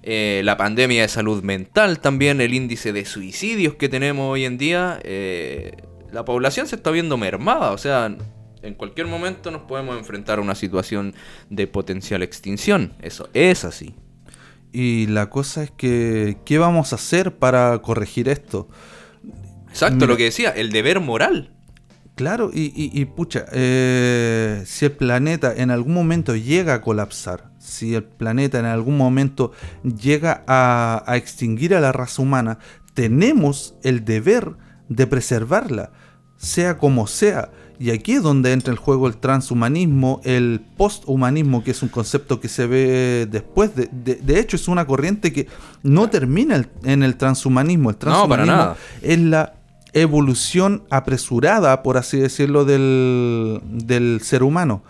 la 0.03 0.55
pandemia 0.55 1.01
de 1.01 1.07
salud 1.07 1.41
mental 1.41 1.99
también, 1.99 2.39
el 2.39 2.53
índice 2.53 2.93
de 2.93 3.05
suicidios 3.05 3.73
que 3.73 3.89
tenemos 3.89 4.31
hoy 4.31 4.45
en 4.45 4.57
día. 4.59 4.99
la 6.11 6.23
población 6.23 6.67
se 6.67 6.75
está 6.75 6.91
viendo 6.91 7.17
mermada. 7.17 7.71
O 7.71 7.77
sea, 7.77 8.15
en 8.61 8.73
cualquier 8.75 9.07
momento 9.07 9.49
nos 9.49 9.63
podemos 9.63 9.97
enfrentar 9.97 10.39
a 10.39 10.41
una 10.41 10.55
situación 10.55 11.13
de 11.49 11.65
potencial 11.67 12.21
extinción. 12.21 12.93
Eso 13.01 13.29
es 13.33 13.65
así. 13.65 13.95
Y 14.77 15.07
la 15.07 15.29
cosa 15.29 15.63
es 15.63 15.71
que, 15.71 16.35
¿qué 16.43 16.57
vamos 16.57 16.91
a 16.91 16.97
hacer 16.97 17.37
para 17.37 17.81
corregir 17.81 18.27
esto? 18.27 18.67
Exacto, 19.69 20.05
lo 20.05 20.17
que 20.17 20.23
decía, 20.25 20.49
el 20.49 20.73
deber 20.73 20.99
moral. 20.99 21.53
Claro, 22.15 22.51
y, 22.53 23.05
pucha, 23.05 23.45
eh, 23.53 24.63
si 24.65 24.83
el 24.83 24.91
planeta 24.91 25.53
en 25.55 25.71
algún 25.71 25.93
momento 25.93 26.35
llega 26.35 26.73
a 26.73 26.81
colapsar, 26.81 27.51
si 27.57 27.95
el 27.95 28.03
planeta 28.03 28.59
en 28.59 28.65
algún 28.65 28.97
momento 28.97 29.53
llega 29.83 30.43
a, 30.45 31.05
a 31.07 31.15
extinguir 31.15 31.73
a 31.73 31.79
la 31.79 31.93
raza 31.93 32.21
humana, 32.21 32.59
tenemos 32.93 33.75
el 33.81 34.03
deber 34.03 34.57
de 34.89 35.07
preservarla, 35.07 35.93
sea 36.35 36.77
como 36.77 37.07
sea. 37.07 37.49
Y 37.79 37.91
aquí 37.91 38.13
es 38.13 38.23
donde 38.23 38.53
entra 38.53 38.71
el 38.71 38.79
juego 38.79 39.07
el 39.07 39.17
transhumanismo, 39.17 40.21
el 40.23 40.61
posthumanismo, 40.77 41.63
que 41.63 41.71
es 41.71 41.81
un 41.83 41.89
concepto 41.89 42.39
que 42.39 42.47
se 42.47 42.67
ve 42.67 43.27
después. 43.29 43.75
De, 43.75 43.87
de, 43.91 44.39
hecho, 44.39 44.55
es 44.55 44.67
una 44.67 44.85
corriente 44.87 45.33
que 45.33 45.47
no 45.83 46.09
termina 46.09 46.67
en 46.83 47.03
el 47.03 47.17
transhumanismo. 47.17 47.89
El 47.89 47.97
transhumanismo 47.97 48.75
es 49.01 49.19
la 49.19 49.55
evolución 49.93 50.83
apresurada, 50.89 51.83
por 51.83 51.97
así 51.97 52.17
decirlo, 52.17 52.65
del, 52.65 53.61
del 53.65 54.21
ser 54.21 54.43
humano. 54.43 54.83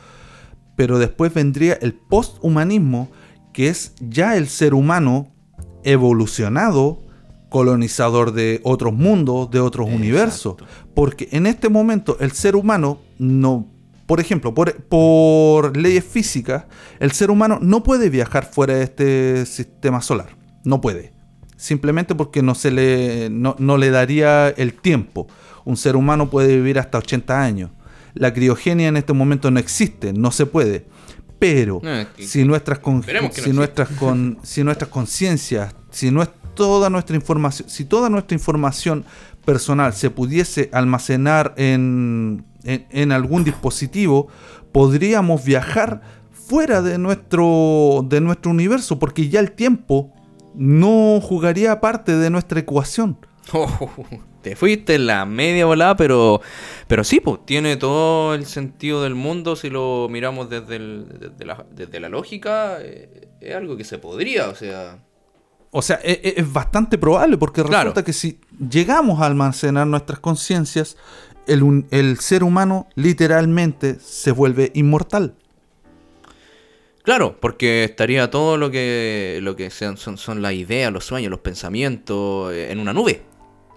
Pero 0.75 0.99
después 0.99 1.33
vendría 1.33 1.73
el 1.73 1.93
posthumanismo, 1.93 3.09
que 3.53 3.69
es 3.69 3.93
ya 3.99 4.35
el 4.35 4.47
ser 4.47 4.73
humano 4.73 5.31
evolucionado 5.83 7.05
colonizador 7.55 8.33
de 8.33 8.59
otros 8.63 8.93
mundos, 8.93 9.49
de 9.49 9.61
otros 9.61 9.87
universos. 9.87 10.55
Porque 10.95 11.27
en 11.31 11.45
este 11.45 11.69
momento 11.69 12.17
el 12.19 12.31
ser 12.31 12.55
humano 12.55 12.99
no, 13.19 13.67
por 14.05 14.19
ejemplo, 14.19 14.53
por, 14.53 15.77
leyes 15.77 16.05
físicas, 16.05 16.65
el 16.99 17.11
ser 17.11 17.29
humano 17.29 17.59
no 17.61 17.83
puede 17.83 18.09
viajar 18.09 18.49
fuera 18.51 18.75
de 18.75 18.83
este 18.83 19.45
sistema 19.45 20.01
solar. 20.01 20.37
No 20.63 20.79
puede. 20.81 21.13
Simplemente 21.57 22.15
porque 22.15 22.41
no, 22.41 22.55
se 22.55 22.71
le, 22.71 23.29
no, 23.29 23.77
le 23.77 23.89
daría 23.89 24.49
el 24.49 24.73
tiempo. 24.73 25.27
Un 25.63 25.77
ser 25.77 25.95
humano 25.95 26.29
puede 26.29 26.55
vivir 26.55 26.79
hasta 26.79 26.97
80 26.97 27.41
años. 27.41 27.71
La 28.13 28.33
criogenia 28.33 28.87
en 28.87 28.97
este 28.97 29.13
momento 29.13 29.51
no 29.51 29.59
existe, 29.59 30.13
no 30.13 30.31
se 30.31 30.45
puede. 30.45 30.85
Pero 31.39 31.81
si 32.17 32.45
nuestras, 32.45 32.79
si, 33.33 33.51
nuestras 33.51 33.89
con, 33.89 34.37
si 34.43 34.63
nuestras 34.63 34.89
conciencias, 34.89 35.75
si 35.91 36.11
nuestras 36.11 36.44
toda 36.55 36.89
nuestra 36.89 37.15
información, 37.15 37.69
si 37.69 37.85
toda 37.85 38.09
nuestra 38.09 38.35
información 38.35 39.05
personal 39.45 39.93
se 39.93 40.09
pudiese 40.09 40.69
almacenar 40.73 41.53
en, 41.57 42.45
en, 42.63 43.11
algún 43.11 43.43
dispositivo, 43.43 44.27
podríamos 44.71 45.45
viajar 45.45 46.01
fuera 46.31 46.81
de 46.81 46.97
nuestro, 46.97 48.05
de 48.07 48.21
nuestro 48.21 48.51
universo, 48.51 48.97
porque 48.99 49.29
ya 49.29 49.39
el 49.39 49.51
tiempo 49.51 50.11
no 50.55 51.19
jugaría 51.21 51.79
parte 51.79 52.15
de 52.17 52.29
nuestra 52.29 52.59
ecuación. 52.59 53.17
te 54.41 54.55
fuiste 54.55 54.95
en 54.95 55.07
la 55.07 55.25
media 55.25 55.65
volada, 55.65 55.95
pero, 55.95 56.41
pero 56.87 57.03
sí, 57.03 57.19
pues 57.19 57.45
tiene 57.45 57.77
todo 57.77 58.35
el 58.35 58.45
sentido 58.45 59.01
del 59.03 59.15
mundo 59.15 59.55
si 59.55 59.69
lo 59.69 60.07
miramos 60.09 60.49
desde, 60.49 60.79
la, 60.79 61.65
desde 61.71 61.99
la, 61.99 62.09
lógica. 62.09 62.77
Eh, 62.79 63.29
es 63.41 63.55
algo 63.55 63.77
que 63.77 63.83
se 63.83 63.97
podría, 63.97 64.49
o 64.49 64.55
sea. 64.55 64.99
O 65.77 65.81
sea, 65.81 65.99
e, 66.01 66.21
e, 66.23 66.33
es, 66.37 66.53
bastante 66.53 66.97
probable 66.97 67.37
porque 67.37 67.61
resulta 67.61 68.01
que 68.01 68.13
si 68.13 68.39
llegamos 68.69 69.19
a 69.19 69.25
almacenar 69.25 69.85
nuestras 69.85 70.19
conciencias, 70.19 70.95
el, 71.47 72.17
ser 72.21 72.45
humano 72.45 72.87
literalmente 72.95 73.99
se 73.99 74.31
vuelve 74.31 74.71
inmortal. 74.73 75.35
Claro, 77.03 77.37
porque 77.41 77.83
estaría 77.83 78.31
todo 78.31 78.55
lo 78.55 78.71
que, 78.71 79.39
lo 79.41 79.57
que 79.57 79.69
sean, 79.69 79.97
son, 79.97 80.17
son 80.17 80.41
las 80.41 80.53
ideas, 80.53 80.93
los 80.93 81.03
sueños, 81.03 81.29
los 81.29 81.41
pensamientos 81.41 82.53
eh, 82.53 82.71
en 82.71 82.79
una 82.79 82.93
nube. 82.93 83.23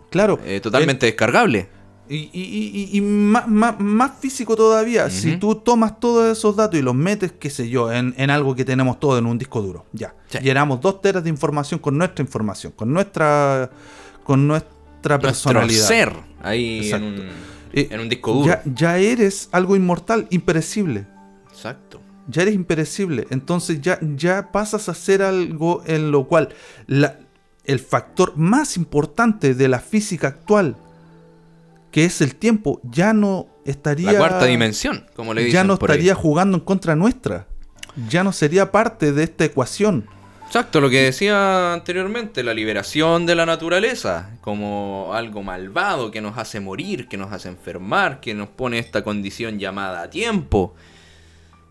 Claro. 0.09 0.39
Eh, 0.47 0.61
totalmente 0.61 1.05
descargable. 1.05 1.69
Y, 2.11 3.01
más, 3.01 4.13
físico 4.21 4.57
todavía, 4.57 5.11
si 5.11 5.37
tú 5.37 5.57
tomas 5.57 6.01
todos 6.01 6.37
esos 6.37 6.57
datos 6.57 6.79
y 6.79 6.83
los 6.83 6.95
metes, 6.95 7.33
qué 7.33 7.51
sé 7.51 7.69
yo, 7.69 7.93
en, 7.93 8.31
algo 8.31 8.55
que 8.55 8.65
tenemos 8.65 8.99
todo 8.99 9.19
en 9.19 9.27
un 9.27 9.39
disco 9.39 9.61
duro, 9.63 9.87
ya. 9.93 10.15
Llenamos 10.41 10.81
dos 10.81 11.01
teras 11.01 11.25
de 11.25 11.31
información 11.31 11.81
con 11.81 11.99
nuestra 11.99 12.23
información, 12.23 12.73
con 12.75 12.93
nuestra, 12.93 13.71
con 14.25 14.47
nuestra 14.47 15.19
personalidad. 15.19 15.87
ser 15.87 16.13
ahí 16.43 16.91
en 16.91 17.03
un, 17.03 17.19
eh, 17.73 17.89
en 17.91 18.01
un, 18.01 18.09
disco 18.09 18.33
duro. 18.33 18.47
Ya, 18.47 18.63
ya, 18.65 18.99
eres 18.99 19.49
algo 19.53 19.77
inmortal, 19.77 20.27
imperecible. 20.31 21.07
Exacto. 21.51 22.01
Ya 22.29 22.43
eres 22.43 22.55
imperecible. 22.55 23.27
Entonces 23.31 23.81
ya, 23.81 23.99
ya 24.17 24.53
pasas 24.53 24.89
a 24.89 24.95
ser 24.95 25.23
algo 25.23 25.83
en 25.87 26.11
lo 26.11 26.27
cual 26.27 26.51
la, 26.87 27.19
el 27.65 27.81
factor 27.81 28.37
más 28.37 28.77
importante 28.77 29.55
de 29.55 29.69
la 29.69 29.79
física 29.79 30.29
actual 30.29 30.77
que 31.91 32.05
es 32.05 32.21
el 32.21 32.35
tiempo, 32.35 32.81
ya 32.85 33.13
no 33.13 33.49
estaría... 33.65 34.13
La 34.13 34.19
cuarta 34.19 34.45
dimensión, 34.45 35.07
como 35.15 35.35
le 35.35 35.43
dicen 35.43 35.55
Ya 35.55 35.65
no 35.65 35.75
estaría 35.75 36.15
jugando 36.15 36.59
en 36.59 36.65
contra 36.65 36.97
nuestra. 36.97 37.47
Ya 38.09 38.23
no 38.23 38.33
sería 38.33 38.71
parte 38.71 39.13
de 39.13 39.25
esta 39.25 39.45
ecuación. 39.45 40.07
Exacto, 40.47 40.81
lo 40.81 40.89
que 40.89 41.03
decía 41.03 41.75
anteriormente, 41.75 42.43
la 42.43 42.55
liberación 42.55 43.27
de 43.27 43.35
la 43.35 43.45
naturaleza 43.45 44.31
como 44.41 45.11
algo 45.13 45.43
malvado 45.43 46.11
que 46.11 46.21
nos 46.21 46.39
hace 46.39 46.61
morir, 46.61 47.07
que 47.09 47.19
nos 47.19 47.33
hace 47.33 47.49
enfermar, 47.49 48.21
que 48.21 48.33
nos 48.33 48.49
pone 48.49 48.79
esta 48.79 49.03
condición 49.05 49.59
llamada 49.59 50.09
tiempo, 50.09 50.75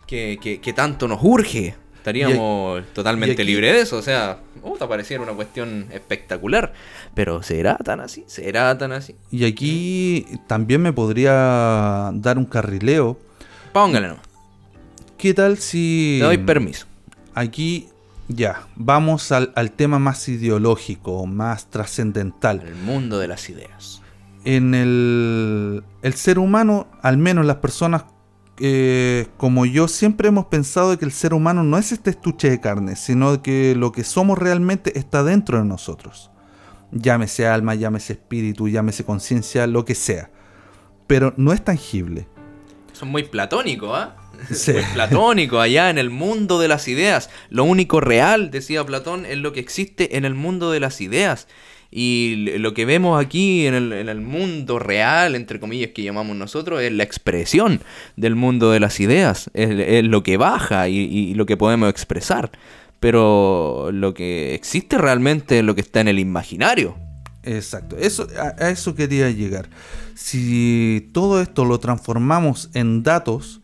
que, 0.06 0.60
que 0.62 0.74
tanto 0.74 1.08
nos 1.08 1.20
urge 1.24 1.76
estaríamos 2.08 2.84
totalmente 2.94 3.44
libres 3.44 3.74
de 3.74 3.82
eso. 3.82 3.98
O 3.98 4.02
sea, 4.02 4.40
uh, 4.68 4.78
te 4.78 4.88
pareciera 4.88 5.24
una 5.24 5.34
cuestión 5.34 5.88
espectacular. 5.92 6.74
Pero 7.14 7.42
¿será 7.42 7.78
tan 7.78 8.00
así? 8.00 8.24
¿Será 8.28 8.78
tan 8.78 8.92
así? 8.92 9.16
Y 9.32 9.46
aquí 9.46 10.26
también 10.48 10.82
me 10.82 10.94
podría 10.94 12.12
dar 12.14 12.38
un 12.38 12.46
carrileo. 12.46 13.18
Póngale 13.74 14.10
no. 14.10 14.18
¿Qué 15.18 15.34
tal 15.34 15.58
si... 15.58 16.18
Te 16.20 16.26
doy 16.26 16.38
permiso. 16.38 16.86
Aquí 17.34 17.90
ya, 18.28 18.68
vamos 18.76 19.32
al, 19.32 19.54
al 19.56 19.72
tema 19.72 20.00
más 20.00 20.28
ideológico, 20.28 21.26
más 21.26 21.68
trascendental. 21.68 22.62
El 22.66 22.76
mundo 22.76 23.20
de 23.20 23.28
las 23.28 23.50
ideas. 23.50 24.02
En 24.46 24.76
el, 24.76 25.84
el 26.02 26.14
ser 26.14 26.40
humano, 26.40 26.88
al 27.02 27.18
menos 27.18 27.46
las 27.46 27.58
personas 27.58 28.06
eh, 28.60 29.28
como 29.38 29.66
yo 29.66 29.88
siempre 29.88 30.30
hemos 30.30 30.46
pensado 30.46 30.98
que 30.98 31.06
el 31.06 31.12
ser 31.12 31.34
humano 31.34 31.64
no 31.64 31.78
es 31.78 31.92
este 31.92 32.10
estuche 32.10 32.50
de 32.50 32.60
carne, 32.60 32.96
sino 32.96 33.42
que 33.42 33.76
lo 33.76 33.92
que 33.92 34.04
somos 34.04 34.38
realmente 34.38 34.98
está 34.98 35.24
dentro 35.24 35.60
de 35.60 35.66
nosotros. 35.66 36.32
Llámese 36.92 37.48
alma, 37.48 37.76
llámese 37.76 38.14
espíritu, 38.14 38.68
llámese 38.68 39.04
conciencia, 39.04 39.68
lo 39.68 39.86
que 39.86 39.96
sea. 39.96 40.32
Pero 41.06 41.34
no 41.38 41.54
es 41.54 41.64
tangible. 41.64 42.28
Son 42.94 43.10
muy 43.10 43.24
platónicos, 43.24 43.92
¿ah? 43.94 44.16
Sí. 44.52 44.74
Pues 44.74 44.88
platónico, 44.90 45.60
allá 45.60 45.90
en 45.90 45.98
el 45.98 46.10
mundo 46.10 46.60
de 46.60 46.68
las 46.68 46.88
ideas. 46.88 47.30
Lo 47.50 47.64
único 47.64 48.00
real, 48.02 48.52
decía 48.52 48.86
Platón, 48.86 49.26
es 49.26 49.38
lo 49.38 49.52
que 49.52 49.60
existe 49.60 50.18
en 50.18 50.26
el 50.26 50.36
mundo 50.36 50.72
de 50.72 50.80
las 50.80 51.02
ideas. 51.02 51.48
Y 51.90 52.58
lo 52.58 52.74
que 52.74 52.86
vemos 52.86 53.24
aquí 53.24 53.66
en 53.66 53.76
el, 53.76 54.22
mundo 54.22 54.80
real, 54.80 55.36
entre 55.36 55.60
comillas, 55.60 55.92
que 55.92 56.04
llamamos 56.04 56.36
nosotros, 56.36 56.82
es 56.82 56.92
la 56.92 57.04
expresión 57.04 57.82
del 58.16 58.36
mundo 58.36 58.72
de 58.72 58.80
las 58.80 59.00
ideas. 59.00 59.50
Es, 59.54 60.04
lo 60.04 60.24
que 60.24 60.38
baja 60.38 60.90
y, 60.90 61.34
lo 61.34 61.46
que 61.46 61.58
podemos 61.58 61.90
expresar. 61.90 62.52
Pero 63.00 63.90
lo 63.92 64.14
que 64.14 64.56
existe 64.56 64.98
realmente 64.98 65.60
es 65.60 65.64
lo 65.64 65.76
que 65.76 65.82
está 65.82 66.02
en 66.02 66.08
el 66.08 66.20
imaginario. 66.20 66.98
Exacto, 67.44 67.96
eso, 67.98 68.28
a, 68.38 68.70
eso 68.70 68.94
quería 68.96 69.30
llegar. 69.30 69.70
Si 70.16 71.10
todo 71.14 71.42
esto 71.42 71.64
lo 71.64 71.80
transformamos 71.80 72.70
en 72.74 73.04
datos, 73.04 73.62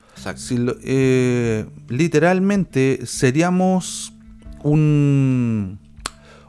eh, 0.84 1.66
literalmente 1.90 3.02
seríamos 3.06 4.14
un 4.64 5.80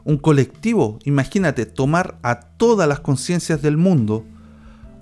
un 0.05 0.17
colectivo. 0.17 0.99
Imagínate, 1.03 1.65
tomar 1.65 2.17
a 2.21 2.39
todas 2.39 2.87
las 2.87 3.01
conciencias 3.01 3.61
del 3.61 3.75
mundo, 3.75 4.23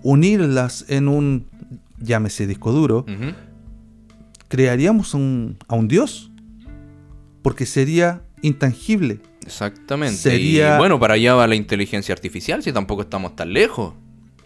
unirlas 0.01 0.85
en 0.87 1.07
un, 1.07 1.45
llámese 1.99 2.47
disco 2.47 2.71
duro, 2.71 3.05
crearíamos 4.47 5.13
un, 5.13 5.57
a 5.67 5.75
un 5.75 5.87
Dios. 5.87 6.31
Porque 7.43 7.65
sería 7.65 8.21
intangible. 8.41 9.19
Exactamente. 9.45 10.15
Sería... 10.15 10.77
bueno, 10.77 10.97
para 10.97 11.15
allá 11.15 11.35
va 11.35 11.45
la 11.45 11.55
inteligencia 11.55 12.13
artificial, 12.13 12.63
si 12.63 12.71
tampoco 12.71 13.01
estamos 13.01 13.35
tan 13.35 13.51
lejos. 13.51 13.93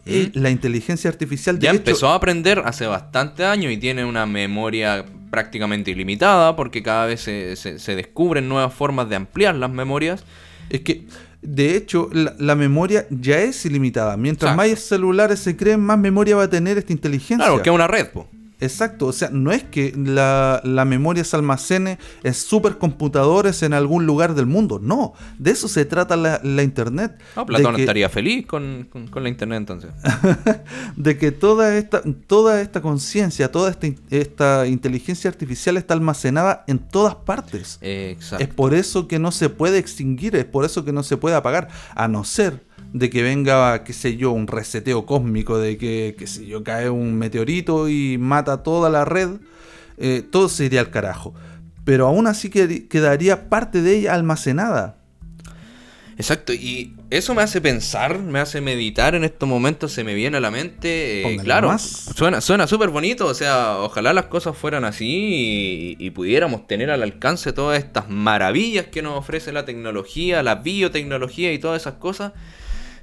Eh, 0.08 0.32
la 0.34 0.50
inteligencia 0.50 1.10
artificial 1.10 1.60
ya 1.60 1.70
empezó 1.70 2.10
a 2.10 2.16
aprender 2.16 2.64
hace 2.66 2.88
bastante 2.88 3.46
años 3.46 3.72
y 3.74 3.78
tiene 3.78 4.06
una 4.06 4.26
memoria 4.26 5.06
prácticamente 5.30 5.92
ilimitada 5.92 6.56
porque 6.56 6.82
cada 6.82 7.06
vez 7.06 7.22
se, 7.22 7.56
se 7.58 7.96
descubren 7.96 8.48
nuevas 8.48 8.74
formas 8.74 9.10
de 9.10 9.18
ampliar 9.18 9.54
las 9.56 9.70
memorias 9.70 10.24
es 10.70 10.82
que, 10.82 11.06
de 11.42 11.76
hecho, 11.76 12.10
la, 12.12 12.56
memoria 12.56 13.06
ya 13.10 13.40
es 13.40 13.66
ilimitada. 13.66 14.18
Mientras 14.18 14.56
más 14.56 14.80
celulares 14.80 15.40
se 15.40 15.56
creen, 15.56 15.80
más 15.80 16.00
memoria 16.00 16.36
va 16.36 16.44
a 16.44 16.50
tener 16.50 16.78
esta 16.78 16.94
inteligencia. 16.94 17.46
Claro, 17.46 17.62
que 17.62 17.70
es 17.70 17.76
una 17.76 17.88
red, 17.88 18.08
pues. 18.12 18.28
Exacto, 18.60 19.08
o 19.08 19.14
sea, 19.14 19.30
no 19.32 19.52
es 19.52 19.64
que 19.64 19.94
la, 19.96 20.62
memoria 20.88 21.24
se 21.24 21.36
almacene 21.36 22.00
en 22.24 22.34
supercomputadores 22.34 23.62
en 23.62 23.74
algún 23.74 24.06
lugar 24.06 24.34
del 24.34 24.48
mundo, 24.48 24.80
no, 24.82 25.14
de 25.38 25.52
eso 25.52 25.68
se 25.68 25.86
trata 25.86 26.16
la, 26.16 26.64
Internet. 26.64 27.20
No, 27.36 27.46
Platón 27.46 27.76
estaría 27.80 28.10
feliz 28.10 28.46
con, 28.48 28.90
la 29.14 29.30
Internet 29.30 29.58
entonces. 29.60 29.92
de 30.96 31.18
que 31.18 31.32
toda 31.32 31.78
esta, 31.78 32.02
toda 32.26 32.62
esta 32.62 32.82
conciencia, 32.82 33.52
toda 33.52 33.70
esta, 33.70 33.88
esta 34.10 34.68
inteligencia 34.68 35.30
artificial 35.30 35.78
está 35.78 35.94
almacenada 35.94 36.64
en 36.68 36.80
todas 36.80 37.16
partes. 37.16 37.78
Exacto. 37.82 38.44
Es 38.44 38.54
por 38.54 38.74
eso 38.74 39.08
que 39.08 39.20
no 39.20 39.32
se 39.32 39.50
puede 39.50 39.78
extinguir, 39.78 40.36
es 40.36 40.46
por 40.46 40.66
eso 40.66 40.84
que 40.84 40.92
no 40.92 41.04
se 41.04 41.18
puede 41.18 41.36
apagar, 41.36 41.68
a 41.96 42.08
no 42.08 42.24
ser 42.24 42.67
de 42.94 43.10
que 43.10 43.22
venga, 43.22 43.84
qué 43.84 43.94
sé 43.94 44.18
yo, 44.18 44.32
un 44.32 44.48
reseteo 44.48 45.06
cósmico, 45.06 45.58
de 45.58 45.78
que, 45.78 46.16
qué 46.18 46.28
sé 46.28 46.46
yo, 46.46 46.64
cae 46.64 46.90
un 46.90 47.16
meteorito 47.16 47.90
y 47.90 48.18
mata 48.18 48.64
toda 48.64 48.90
la 48.90 49.06
red, 49.06 49.30
eh, 49.98 50.24
todo 50.30 50.50
se 50.50 50.66
iría 50.66 50.80
al 50.80 50.90
carajo. 50.90 51.34
Pero 51.84 52.08
aún 52.08 52.28
así 52.28 52.50
quedaría 52.50 53.50
parte 53.50 53.82
de 53.82 53.98
ella 53.98 54.14
almacenada. 54.14 54.98
Exacto, 56.18 56.52
y 56.52 56.96
eso 57.12 57.36
me 57.36 57.44
hace 57.44 57.62
pensar, 57.62 58.18
me 58.18 58.40
hace 58.40 58.60
meditar 58.60 59.14
en 59.14 59.24
estos 59.24 59.48
momentos, 59.48 59.92
se 59.92 60.04
me 60.04 60.16
viene 60.16 60.38
a 60.38 60.40
la 60.40 60.50
mente, 60.50 61.22
eh, 61.22 61.38
claro, 61.44 61.78
suena 61.78 62.42
suena 62.42 62.66
súper 62.66 62.90
bonito, 62.90 63.28
o 63.28 63.36
sea, 63.36 63.78
ojalá 63.78 64.14
las 64.14 64.26
cosas 64.26 64.58
fueran 64.58 64.84
así 64.84 65.96
y, 66.00 66.10
pudiéramos 66.10 66.66
tener 66.66 66.90
al 66.90 67.04
alcance 67.04 67.54
todas 67.54 67.78
estas 67.78 68.10
maravillas 68.10 68.88
que 68.88 69.04
nos 69.04 69.16
ofrece 69.16 69.52
la 69.52 69.64
tecnología, 69.66 70.42
la 70.42 70.56
biotecnología 70.56 71.54
y 71.54 71.60
todas 71.60 71.84
esas 71.84 71.96
cosas, 71.96 72.34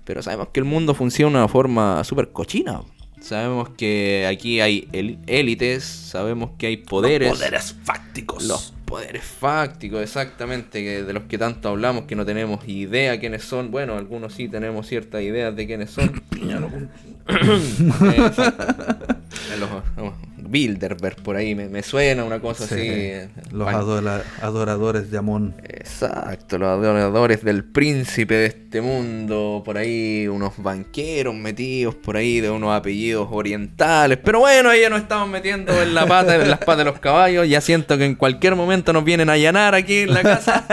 pero 0.05 0.23
sabemos 0.23 0.49
que 0.53 0.61
el 0.61 0.67
mundo 0.67 0.95
funciona 0.95 1.39
de 1.39 1.45
una 1.45 1.49
forma 1.49 2.05
súper 2.05 2.31
cochina. 2.31 2.83
Sabemos 3.21 3.71
que 3.71 4.27
aquí 4.29 4.61
hay 4.61 4.87
élites, 5.27 5.83
sabemos 5.83 6.51
que 6.59 6.67
hay 6.67 6.77
poderes. 6.77 7.31
Los 7.31 7.39
poderes 7.39 7.75
fácticos. 7.83 8.45
Los 8.45 8.75
poderes 8.85 9.25
fácticos, 9.25 10.03
exactamente, 10.03 11.05
de 11.05 11.13
los 11.13 11.25
que 11.25 11.39
tanto 11.39 11.71
hablamos, 11.71 12.05
que 12.05 12.17
no 12.17 12.27
tenemos 12.27 12.69
idea 12.69 13.19
quiénes 13.19 13.45
son. 13.45 13.71
Bueno, 13.71 13.97
algunos 13.97 14.35
sí 14.35 14.49
tenemos 14.49 14.87
ciertas 14.87 15.23
ideas 15.23 15.57
de 15.57 15.67
quiénes 15.67 15.91
son. 15.91 16.23
Bilderberg 20.49 21.17
por 21.23 21.37
ahí, 21.37 21.55
me, 21.55 21.83
suena 21.83 22.25
una 22.25 22.41
cosa 22.41 22.65
así. 22.65 22.81
Eh, 22.81 23.29
los 23.53 23.69
adoradores 23.69 25.11
de 25.11 25.19
Amón. 25.19 25.55
Exacto, 25.63 26.59
los 26.59 26.69
adoradores 26.69 27.43
del 27.43 27.65
príncipe 27.65 28.35
de 28.35 28.47
este 28.47 28.81
mundo, 28.81 29.63
por 29.65 29.79
ahí 29.79 30.27
unos 30.29 30.55
banqueros 30.57 31.35
metidos 31.35 31.95
por 31.95 32.17
ahí 32.17 32.41
de 32.41 32.51
unos 32.51 32.75
apellidos 32.75 33.29
orientales. 33.31 34.19
Pero 34.23 34.41
bueno, 34.41 34.71
ahí 34.71 34.83
ya 34.83 34.91
nos 34.91 35.03
estamos 35.03 35.29
metiendo 35.29 35.73
en 35.81 35.95
la 35.95 36.07
pata, 36.07 36.35
en 36.37 36.51
las 36.51 36.59
patas 36.59 36.79
de 36.79 36.85
los 36.85 36.99
caballos. 36.99 37.49
Ya 37.49 37.61
siento 37.61 37.99
que 37.99 38.05
en 38.05 38.15
cualquier 38.15 38.57
momento 38.57 38.93
nos 38.93 39.05
vienen 39.05 39.31
a 39.31 39.33
allanar 39.33 39.75
aquí 39.75 39.99
en 39.99 40.15
la 40.15 40.23
casa. 40.23 40.67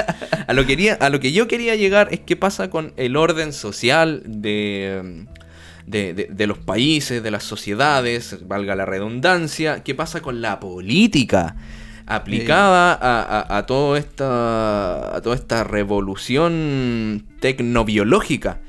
A 0.48 0.54
lo, 0.54 0.66
quería, 0.66 0.96
a 0.96 1.10
lo 1.10 1.20
que 1.22 1.32
yo 1.32 1.48
quería 1.48 1.76
llegar 1.76 2.10
es 2.12 2.20
qué 2.20 2.36
pasa 2.36 2.70
con 2.70 2.94
el 2.98 3.16
orden 3.16 3.54
social 3.54 4.22
de 4.26 5.26
de, 5.86 6.46
los 6.48 6.58
países, 6.58 7.24
de 7.24 7.32
las 7.32 7.44
sociedades, 7.44 8.48
valga 8.48 8.76
la 8.76 8.86
redundancia, 8.86 9.84
qué 9.84 9.96
pasa 9.96 10.22
con 10.22 10.42
la 10.42 10.60
política 10.60 11.56
aplicada 12.06 12.94
a, 12.94 13.58
a, 13.58 13.66
toda 13.66 13.98
esta, 13.98 15.16
a 15.16 15.22
toda 15.22 15.36
esta 15.36 15.64
revolución 15.64 17.26
tecnobiológica. 17.40 18.60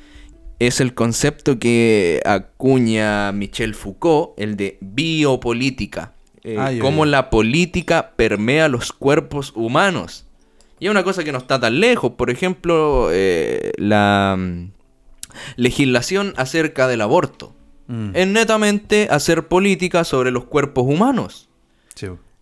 Es 0.59 0.81
el 0.81 0.95
concepto 0.95 1.59
que 1.59 2.21
acuña 2.25 3.33
Michel 3.33 3.75
Foucault, 3.75 4.39
el 4.39 4.57
de 4.57 4.79
biopolítica. 4.81 6.13
Eh, 6.45 6.79
cómo 6.81 7.05
la 7.05 7.31
política 7.31 8.13
permea 8.17 8.69
los 8.69 8.93
cuerpos 8.93 9.53
humanos. 9.55 10.27
Y 10.81 10.87
es 10.87 10.91
una 10.91 11.05
cosa 11.05 11.23
que 11.23 11.33
no 11.33 11.39
está 11.39 11.61
tan 11.61 11.79
lejos. 11.79 12.13
Por 12.13 12.31
ejemplo, 12.31 13.09
eh, 13.13 13.73
la, 13.77 14.37
legislación 15.57 16.35
acerca 16.37 16.89
del 16.89 17.01
aborto. 17.01 17.55
Mm. 17.89 18.11
Es 18.15 18.27
netamente 18.27 19.09
hacer 19.11 19.49
política 19.49 20.05
sobre 20.05 20.31
los 20.31 20.45
cuerpos 20.45 20.85
humanos. 20.87 21.49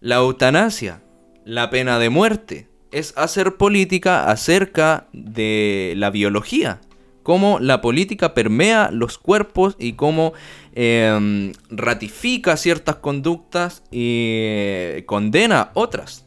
La 0.00 0.16
eutanasia, 0.16 1.02
la 1.44 1.68
pena 1.68 1.98
de 1.98 2.08
muerte, 2.08 2.68
es 2.90 3.12
hacer 3.16 3.56
política 3.56 4.30
acerca 4.30 5.08
de 5.12 5.94
la 5.96 6.10
biología. 6.10 6.80
Cómo 7.22 7.58
la 7.58 7.82
política 7.82 8.32
permea 8.32 8.90
los 8.90 9.18
cuerpos 9.18 9.76
y 9.78 9.92
cómo 9.92 10.32
em, 10.74 11.52
ratifica 11.68 12.56
ciertas 12.56 12.96
conductas 12.96 13.82
y 13.90 15.02
condena 15.06 15.70
otras. 15.74 16.24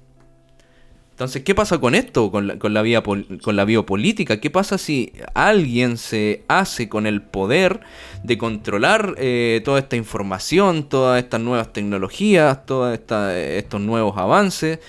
Entonces, 1.23 1.43
¿qué 1.43 1.55
pasa 1.55 1.77
con 1.77 1.95
esto, 1.95 2.29
con 2.29 2.47
la, 2.47 2.55
la, 2.55 3.01
con 3.01 3.65
biopolítica? 3.65 4.41
¿Qué 4.41 4.49
pasa 4.49 4.77
si 4.77 5.13
alguien 5.33 5.95
se 5.95 6.43
hace 6.49 6.89
con 6.89 7.07
el 7.07 7.21
poder 7.21 7.79
de 8.23 8.37
controlar 8.37 9.15
eh, 9.17 9.61
toda 9.63 9.79
esta 9.79 9.95
información, 9.95 10.89
todas 10.89 11.23
estas 11.23 11.39
nuevas 11.39 11.71
tecnologías, 11.71 12.65
todos 12.65 12.99
estos 12.99 13.79
nuevos 13.79 14.17
avances? 14.17 14.79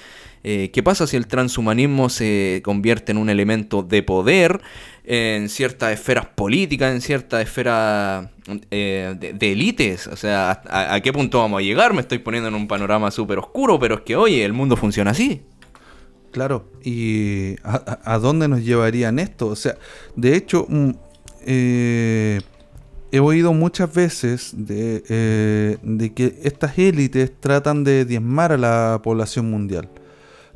Eh, 0.43 0.71
¿Qué 0.73 0.83
pasa 0.83 1.07
si 1.07 1.17
el 1.17 1.29
transhumanismo 1.29 2.11
se 2.11 2.61
convierte 2.65 3.13
en 3.13 3.19
un 3.19 3.31
elemento 3.31 3.85
de 3.85 4.03
poder 4.03 4.61
en 5.05 5.49
ciertas 5.49 5.93
esferas 5.93 6.27
políticas, 6.27 6.93
en 6.93 7.01
ciertas 7.01 7.43
esferas 7.43 8.29
eh, 8.73 9.15
de, 9.19 9.53
élites? 9.53 10.09
O 10.09 10.17
sea, 10.17 10.63
¿a, 10.69 11.01
qué 11.01 11.13
punto 11.13 11.39
vamos 11.39 11.61
a 11.61 11.63
llegar? 11.63 11.95
Me 11.95 12.01
estoy 12.01 12.19
poniendo 12.19 12.49
en 12.49 12.57
un 12.57 12.67
panorama 12.67 13.13
súper 13.13 13.39
oscuro, 13.39 13.79
pero 13.79 13.95
es 13.95 14.01
que, 14.01 14.17
oye, 14.17 14.45
el 14.45 14.53
mundo 14.53 14.77
funciona 14.77 15.13
así. 15.13 15.41
Claro, 16.35 16.65
¿y 16.83 17.55
a, 17.63 18.19
dónde 18.19 18.49
nos 18.49 18.65
llevarían 18.65 19.21
esto? 19.21 19.47
O 19.47 19.55
sea, 19.55 19.79
de 20.17 20.35
hecho, 20.35 20.67
mm, 20.69 20.91
eh, 21.47 22.41
he 23.13 23.21
oído 23.21 23.53
muchas 23.53 23.95
veces 23.95 24.53
eh, 24.69 25.79
de, 25.81 26.13
que 26.13 26.41
estas 26.43 26.77
élites 26.77 27.31
tratan 27.39 27.85
de 27.85 28.05
diezmar 28.05 28.51
a 28.51 28.59
la 28.59 29.01
población 29.01 29.49
mundial. 29.49 29.89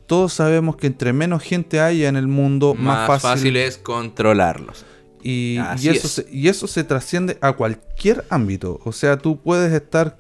Todos 0.09 0.33
sabemos 0.33 0.76
que 0.76 0.89
entre 0.89 1.12
menos 1.12 1.45
gente 1.45 1.79
haya 1.79 2.09
en 2.09 2.16
el 2.16 2.26
mundo, 2.26 2.74
más, 2.74 3.22
fácil, 3.22 3.57
es 3.57 3.79
controlarlos. 3.79 4.85
Y, 5.22 5.59
eso 5.85 6.22
y 6.29 6.49
eso 6.49 6.66
se 6.66 6.83
trasciende 6.83 7.39
a 7.41 7.53
cualquier 7.53 8.24
ámbito. 8.31 8.81
O 8.85 8.91
sea, 8.91 9.16
tú 9.16 9.41
puedes 9.41 9.72
estar 9.72 10.16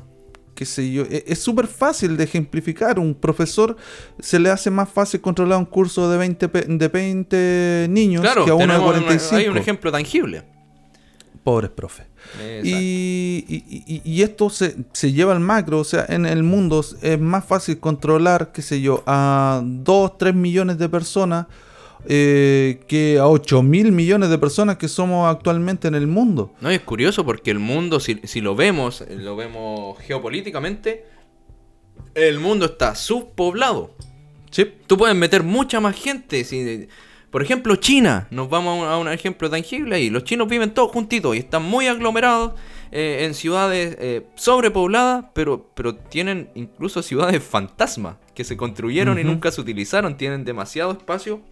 qué 0.58 0.64
sé 0.64 0.90
yo, 0.90 1.04
e-, 1.04 1.22
es 1.28 1.38
súper 1.38 1.68
fácil 1.68 2.16
de 2.16 2.24
ejemplificar. 2.24 2.98
Un 2.98 3.14
profesor 3.14 3.76
se 4.18 4.40
le 4.40 4.50
hace 4.50 4.72
más 4.72 4.88
fácil 4.88 5.20
controlar 5.20 5.56
un 5.56 5.64
curso 5.64 6.10
de 6.10 6.18
20, 6.18 6.48
de 6.48 6.88
20 6.88 7.86
niños 7.88 8.22
que 8.44 8.50
a 8.50 8.54
uno 8.54 8.74
de 8.74 8.80
45. 8.80 9.36
hay 9.36 9.46
un 9.46 9.56
ejemplo 9.56 9.92
tangible. 9.92 10.42
Pobres 11.44 11.70
profes. 11.70 12.06
Y, 12.64 13.44
y, 13.48 14.02
y, 14.04 14.22
esto 14.22 14.50
se, 14.50 14.76
se, 14.92 15.12
lleva 15.12 15.32
al 15.32 15.40
macro, 15.40 15.78
o 15.78 15.84
sea, 15.84 16.04
en 16.08 16.26
el 16.26 16.42
mundo 16.42 16.84
es 17.00 17.18
más 17.20 17.44
fácil 17.44 17.78
controlar, 17.78 18.50
qué 18.52 18.60
sé 18.60 18.82
yo, 18.82 19.04
a 19.06 19.62
2, 19.64 20.18
3 20.18 20.34
millones 20.34 20.76
de 20.76 20.88
personas 20.88 21.46
eh, 22.06 22.80
que 22.86 23.18
a 23.18 23.26
8 23.26 23.62
mil 23.62 23.92
millones 23.92 24.30
de 24.30 24.38
personas 24.38 24.76
que 24.76 24.88
somos 24.88 25.28
actualmente 25.28 25.88
en 25.88 25.94
el 25.94 26.06
mundo. 26.06 26.54
No, 26.60 26.70
es 26.70 26.80
curioso 26.80 27.24
porque 27.24 27.50
el 27.50 27.58
mundo, 27.58 28.00
si, 28.00 28.20
si 28.24 28.40
lo 28.40 28.54
vemos, 28.54 29.04
lo 29.08 29.36
vemos 29.36 29.98
geopolíticamente, 30.00 31.04
el 32.14 32.38
mundo 32.40 32.66
está 32.66 32.94
subpoblado. 32.94 33.94
Sí. 34.50 34.66
Tú 34.86 34.96
puedes 34.96 35.16
meter 35.16 35.42
mucha 35.42 35.80
más 35.80 35.96
gente. 35.96 36.44
Si, 36.44 36.88
por 37.30 37.42
ejemplo, 37.42 37.76
China, 37.76 38.26
nos 38.30 38.48
vamos 38.48 38.86
a 38.86 38.96
un, 38.96 39.08
ejemplo 39.08 39.50
tangible 39.50 39.96
ahí. 39.96 40.10
Los 40.10 40.24
chinos 40.24 40.48
viven 40.48 40.72
todos 40.72 40.90
juntitos 40.92 41.36
y 41.36 41.40
están 41.40 41.62
muy 41.62 41.86
aglomerados 41.86 42.54
eh, 42.90 43.24
en 43.24 43.34
ciudades 43.34 43.96
eh, 44.00 44.26
sobrepobladas, 44.34 45.26
pero, 45.34 45.70
pero 45.74 45.94
tienen 45.94 46.50
incluso 46.54 47.02
ciudades 47.02 47.42
fantasma 47.42 48.18
que 48.34 48.44
se 48.44 48.56
construyeron 48.56 49.18
y 49.18 49.24
nunca 49.24 49.50
se 49.52 49.60
utilizaron. 49.60 50.16
Tienen 50.16 50.44
demasiado 50.44 50.92
espacio 50.92 51.42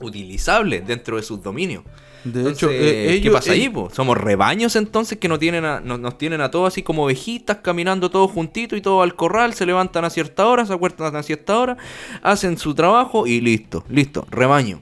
utilizable 0.00 0.80
dentro 0.80 1.16
de 1.16 1.22
sus 1.22 1.42
dominios. 1.42 1.84
De 2.24 2.50
hecho, 2.50 2.68
eh, 2.70 3.20
¿qué 3.22 3.30
pasa 3.30 3.52
ahí? 3.52 3.70
Somos 3.92 4.16
rebaños 4.16 4.76
entonces 4.76 5.18
que 5.18 5.28
no 5.28 5.38
tienen 5.38 5.64
nos 5.84 6.18
tienen 6.18 6.40
a 6.40 6.50
todos 6.50 6.68
así 6.68 6.82
como 6.82 7.04
ovejitas 7.04 7.58
caminando 7.58 8.10
todos 8.10 8.30
juntitos 8.30 8.78
y 8.78 8.82
todos 8.82 9.02
al 9.02 9.14
corral, 9.14 9.52
se 9.52 9.66
levantan 9.66 10.06
a 10.06 10.10
cierta 10.10 10.46
hora, 10.46 10.64
se 10.64 10.72
acuestan 10.72 11.14
a 11.14 11.22
cierta 11.22 11.58
hora, 11.58 11.76
hacen 12.22 12.56
su 12.56 12.74
trabajo 12.74 13.26
y 13.26 13.42
listo, 13.42 13.84
listo, 13.90 14.26
rebaño. 14.30 14.80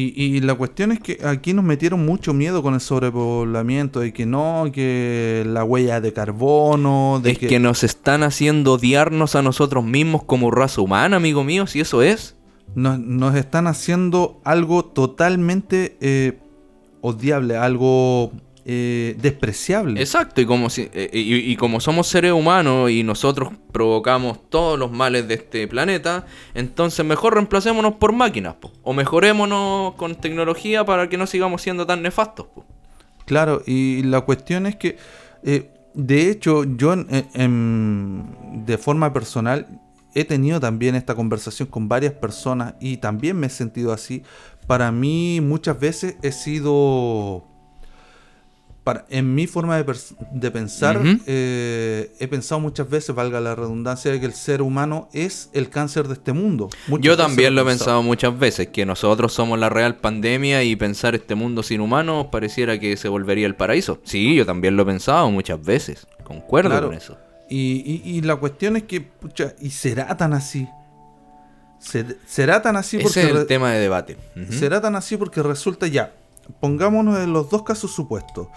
Y, 0.00 0.40
la 0.42 0.54
cuestión 0.54 0.92
es 0.92 1.00
que 1.00 1.18
aquí 1.24 1.54
nos 1.54 1.64
metieron 1.64 2.06
mucho 2.06 2.32
miedo 2.32 2.62
con 2.62 2.74
el 2.74 2.80
sobrepoblamiento, 2.80 3.98
de 3.98 4.12
que 4.12 4.26
no, 4.26 4.70
que 4.72 5.42
la 5.44 5.64
huella 5.64 6.00
de 6.00 6.12
carbono, 6.12 7.20
de 7.20 7.32
es 7.32 7.38
que... 7.38 7.58
nos 7.58 7.82
están 7.82 8.22
haciendo 8.22 8.74
odiarnos 8.74 9.34
a 9.34 9.42
nosotros 9.42 9.84
mismos 9.84 10.22
como 10.22 10.52
raza 10.52 10.82
humana, 10.82 11.16
amigo 11.16 11.42
mío, 11.42 11.66
si 11.66 11.80
eso 11.80 12.02
es. 12.02 12.36
Nos, 12.74 13.34
están 13.34 13.66
haciendo 13.66 14.40
algo 14.44 14.84
totalmente 14.84 15.96
eh, 16.00 16.38
odiable, 17.00 17.56
algo 17.56 18.32
eh, 18.70 19.16
despreciable. 19.18 19.98
Exacto, 19.98 20.42
y 20.42 20.44
como, 20.44 20.68
si, 20.68 20.90
eh, 20.92 21.08
y, 21.10 21.56
como 21.56 21.80
somos 21.80 22.06
seres 22.06 22.32
humanos 22.32 22.90
y 22.90 23.02
nosotros 23.02 23.50
provocamos 23.72 24.50
todos 24.50 24.78
los 24.78 24.92
males 24.92 25.26
de 25.26 25.34
este 25.36 25.66
planeta, 25.66 26.26
entonces 26.52 27.02
mejor 27.06 27.32
reemplacémonos 27.32 27.94
por 27.94 28.12
máquinas, 28.12 28.56
o 28.82 28.92
mejorémonos 28.92 29.94
con 29.94 30.16
tecnología 30.16 30.84
para 30.84 31.08
que 31.08 31.16
no 31.16 31.26
sigamos 31.26 31.62
siendo 31.62 31.86
tan 31.86 32.02
nefastos. 32.02 32.48
Claro, 33.24 33.62
y 33.66 34.02
la 34.02 34.20
cuestión 34.20 34.66
es 34.66 34.76
que, 34.76 34.98
eh, 35.44 35.70
de 35.94 36.30
hecho, 36.30 36.64
yo 36.64 36.94
de 36.94 38.78
forma 38.78 39.14
personal 39.14 39.66
he 40.20 40.24
tenido 40.24 40.60
también 40.60 40.94
esta 40.94 41.14
conversación 41.14 41.68
con 41.68 41.88
varias 41.88 42.12
personas 42.12 42.74
y 42.80 42.96
también 42.98 43.38
me 43.38 43.46
he 43.46 43.50
sentido 43.50 43.92
así. 43.92 44.22
Para 44.66 44.90
mí 44.92 45.40
muchas 45.40 45.78
veces 45.78 46.16
he 46.22 46.32
sido 46.32 47.44
en 49.08 49.34
mi 49.34 49.46
forma 49.46 49.76
de, 49.76 50.50
pensar, 50.50 51.00
eh, 51.26 52.12
he 52.18 52.28
pensado 52.28 52.60
muchas 52.60 52.88
veces, 52.88 53.14
valga 53.14 53.40
la 53.40 53.54
redundancia, 53.54 54.10
de 54.10 54.20
que 54.20 54.26
el 54.26 54.32
ser 54.32 54.62
humano 54.62 55.08
es 55.12 55.50
el 55.52 55.68
cáncer 55.68 56.08
de 56.08 56.14
este 56.14 56.32
mundo. 56.32 56.70
Yo 57.00 57.16
también 57.16 57.54
lo 57.54 57.62
he 57.62 57.64
pensado. 57.64 58.02
muchas 58.02 58.38
veces, 58.38 58.68
que 58.68 58.86
nosotros 58.86 59.32
somos 59.32 59.58
la 59.58 59.68
real 59.68 59.96
pandemia 59.96 60.62
y 60.64 60.76
pensar 60.76 61.14
este 61.14 61.34
mundo 61.34 61.62
sin 61.62 61.80
humanos 61.80 62.28
pareciera 62.30 62.78
que 62.78 62.96
se 62.96 63.08
volvería 63.08 63.46
el 63.46 63.54
paraíso. 63.54 64.00
Sí, 64.04 64.34
yo 64.34 64.46
también 64.46 64.76
lo 64.76 64.84
he 64.84 64.86
pensado 64.86 65.30
muchas 65.30 65.62
veces, 65.62 66.06
concuerdo 66.24 66.80
con 66.82 66.94
eso. 66.94 67.16
Y, 67.50 68.20
la 68.22 68.36
cuestión 68.36 68.76
es 68.76 68.84
que, 68.84 69.00
pucha, 69.00 69.54
¿y 69.60 69.70
será 69.70 70.16
tan 70.16 70.32
así? 70.32 70.68
¿Será 72.26 72.60
tan 72.60 72.76
así? 72.76 72.98
Porque 72.98 73.20
Ese 73.20 73.30
es 73.30 73.36
el 73.36 73.46
tema 73.46 73.72
de 73.72 73.80
debate. 73.80 74.16
¿Será 74.50 74.80
tan 74.80 74.96
así 74.96 75.16
porque 75.16 75.42
resulta 75.42 75.86
ya? 75.86 76.12
Pongámonos 76.60 77.18
en 77.18 77.32
los 77.32 77.50
dos 77.50 77.62
casos 77.62 77.92
supuestos 77.92 78.48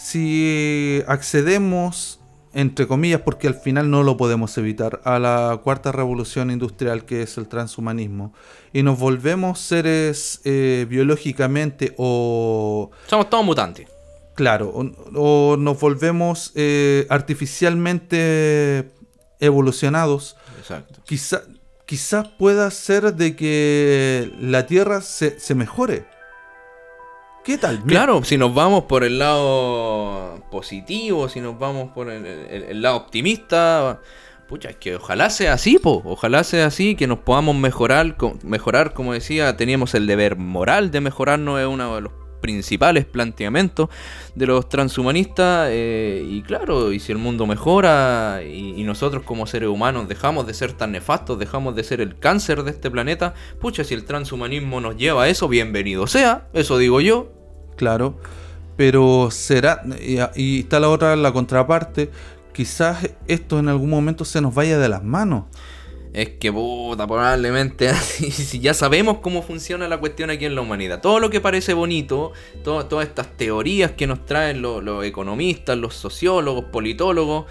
si 0.00 1.02
accedemos, 1.06 2.20
entre 2.54 2.86
comillas, 2.86 3.20
porque 3.20 3.48
al 3.48 3.54
final 3.54 3.90
no 3.90 4.02
lo 4.02 4.16
podemos 4.16 4.56
evitar, 4.56 5.00
a 5.04 5.18
la 5.18 5.60
cuarta 5.62 5.92
revolución 5.92 6.50
industrial 6.50 7.04
que 7.04 7.22
es 7.22 7.36
el 7.36 7.48
transhumanismo, 7.48 8.32
y 8.72 8.82
nos 8.82 8.98
volvemos 8.98 9.60
seres 9.60 10.40
eh, 10.44 10.86
biológicamente 10.88 11.94
o... 11.98 12.90
Somos 13.06 13.28
todos 13.28 13.44
mutantes. 13.44 13.88
Claro, 14.40 14.72
o, 15.14 15.56
nos 15.58 15.78
volvemos 15.78 16.52
eh, 16.54 17.06
artificialmente 17.10 18.90
evolucionados. 19.38 20.34
Exacto. 20.58 21.00
Quizá, 21.04 21.42
quizás 21.84 22.26
pueda 22.38 22.70
ser 22.70 23.12
de 23.14 23.36
que 23.36 24.32
la 24.40 24.64
Tierra 24.64 25.02
se, 25.02 25.38
se 25.38 25.54
mejore 25.54 26.06
¿Qué 27.44 27.58
tal? 27.58 27.82
Claro, 27.82 28.24
si 28.24 28.38
nos 28.38 28.54
vamos 28.54 28.84
por 28.84 29.04
el 29.04 29.18
lado 29.18 30.42
positivo, 30.50 31.28
si 31.28 31.42
nos 31.42 31.58
vamos 31.58 31.90
por 31.92 32.10
el, 32.10 32.80
lado 32.80 32.96
optimista, 32.96 34.00
pucha, 34.48 34.70
es 34.70 34.76
que 34.76 34.96
ojalá 34.96 35.28
sea 35.28 35.52
así, 35.52 35.78
po. 35.78 36.00
ojalá 36.06 36.44
sea 36.44 36.64
así, 36.66 36.94
que 36.96 37.06
principales 42.40 43.04
planteamientos 43.04 43.88
de 44.34 44.46
los 44.46 44.68
transhumanistas 44.68 45.68
eh, 45.70 46.24
y 46.28 46.42
claro, 46.42 46.92
y 46.92 47.00
si 47.00 47.12
el 47.12 47.18
mundo 47.18 47.46
mejora 47.46 48.40
y, 48.44 48.80
y, 48.80 48.84
nosotros 48.84 49.22
como 49.24 49.46
seres 49.46 49.68
humanos 49.68 50.08
dejamos 50.08 50.46
de 50.46 50.54
ser 50.54 50.72
tan 50.72 50.92
nefastos, 50.92 51.38
dejamos 51.38 51.74
de 51.74 51.84
ser 51.84 52.00
el 52.00 52.18
cáncer 52.18 52.62
de 52.62 52.70
este 52.70 52.90
planeta, 52.90 53.34
pucha, 53.60 53.84
si 53.84 53.94
el 53.94 54.04
transhumanismo 54.04 54.80
nos 54.80 54.96
lleva 54.96 55.24
a 55.24 55.28
eso, 55.28 55.48
bienvenido 55.48 56.06
sea, 56.06 56.48
eso 56.52 56.78
digo 56.78 57.00
yo. 57.00 57.32
Claro, 57.76 58.18
pero 58.76 59.30
será, 59.30 59.82
y, 60.34 60.60
está 60.60 60.80
la 60.80 60.88
otra, 60.88 61.16
la 61.16 61.32
contraparte, 61.32 62.10
quizás 62.52 63.10
esto 63.26 63.58
en 63.58 63.68
algún 63.68 63.90
momento 63.90 64.24
se 64.24 64.40
nos 64.40 64.54
vaya 64.54 64.78
de 64.78 64.88
las 64.88 65.02
manos. 65.02 65.44
Es 66.12 66.30
que 66.30 66.52
puta, 66.52 67.06
probablemente 67.06 67.94
si 67.94 68.58
ya 68.58 68.74
sabemos 68.74 69.18
cómo 69.18 69.42
funciona 69.42 69.86
la 69.86 69.98
cuestión 69.98 70.30
aquí 70.30 70.44
en 70.44 70.56
la 70.56 70.60
humanidad. 70.60 71.00
Todo 71.00 71.20
lo 71.20 71.30
que 71.30 71.40
parece 71.40 71.72
bonito, 71.72 72.32
todas 72.64 73.06
estas 73.06 73.36
teorías 73.36 73.92
que 73.92 74.06
nos 74.06 74.24
traen 74.24 74.60
los, 74.60 75.04
economistas, 75.04 75.78
los 75.78 75.94
sociólogos, 75.94 76.64
politólogos, 76.66 77.46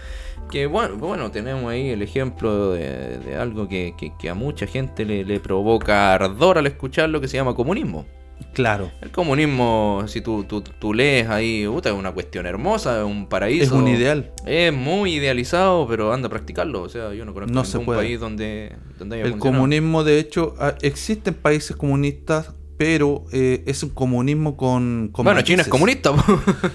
que 0.52 0.66
bueno, 0.66 0.98
bueno 0.98 1.32
tenemos 1.32 1.72
ahí 1.72 1.90
el 1.90 2.02
ejemplo 2.02 2.72
de, 2.74 3.38
algo 3.40 3.70
que, 3.70 3.94
a 4.30 4.34
mucha 4.34 4.68
gente 4.68 5.06
le, 5.06 5.24
le 5.24 5.40
provoca 5.40 6.14
ardor 6.14 6.58
al 6.58 6.68
escucharlo, 6.68 7.22
que 7.22 7.30
se 7.30 7.38
llama 7.38 7.56
comunismo. 7.56 8.06
Claro. 8.54 8.92
El 9.02 9.12
comunismo, 9.12 10.04
si 10.08 10.22
tú, 10.22 10.44
tú, 10.44 10.94
lees 10.94 11.30
ahí, 11.30 11.64
es 11.64 11.92
una 11.92 12.12
cuestión 12.12 12.46
hermosa, 12.46 13.00
es 13.00 13.06
un 13.06 13.28
paraíso. 13.28 13.64
Es 13.64 13.72
un 13.72 13.88
ideal. 13.88 14.32
Es 14.46 14.74
muy 14.74 15.16
idealizado, 15.16 15.88
pero 15.88 16.12
anda 16.14 16.28
a 16.28 16.30
practicarlo. 16.30 16.82
O 16.82 16.90
sea, 16.90 17.14
yo 17.14 17.26
no 17.26 17.34
conozco 17.34 17.80
ningún 17.80 17.96
país 17.96 18.20
donde, 18.20 18.76
donde 18.98 19.18
haya 19.18 19.26
El 19.26 19.38
comunismo, 19.38 20.04
de 20.04 20.20
hecho, 20.20 20.56
ah, 20.60 20.76
existen 20.82 21.36
países 21.36 21.76
comunistas, 21.76 22.54
pero 22.78 23.26
eh, 23.32 23.64
es 23.66 23.84
un 23.84 23.90
comunismo 23.90 24.58
con. 24.58 25.12
bueno, 25.14 25.42
China 25.42 25.62
es 25.62 25.68
comunista. 25.68 26.12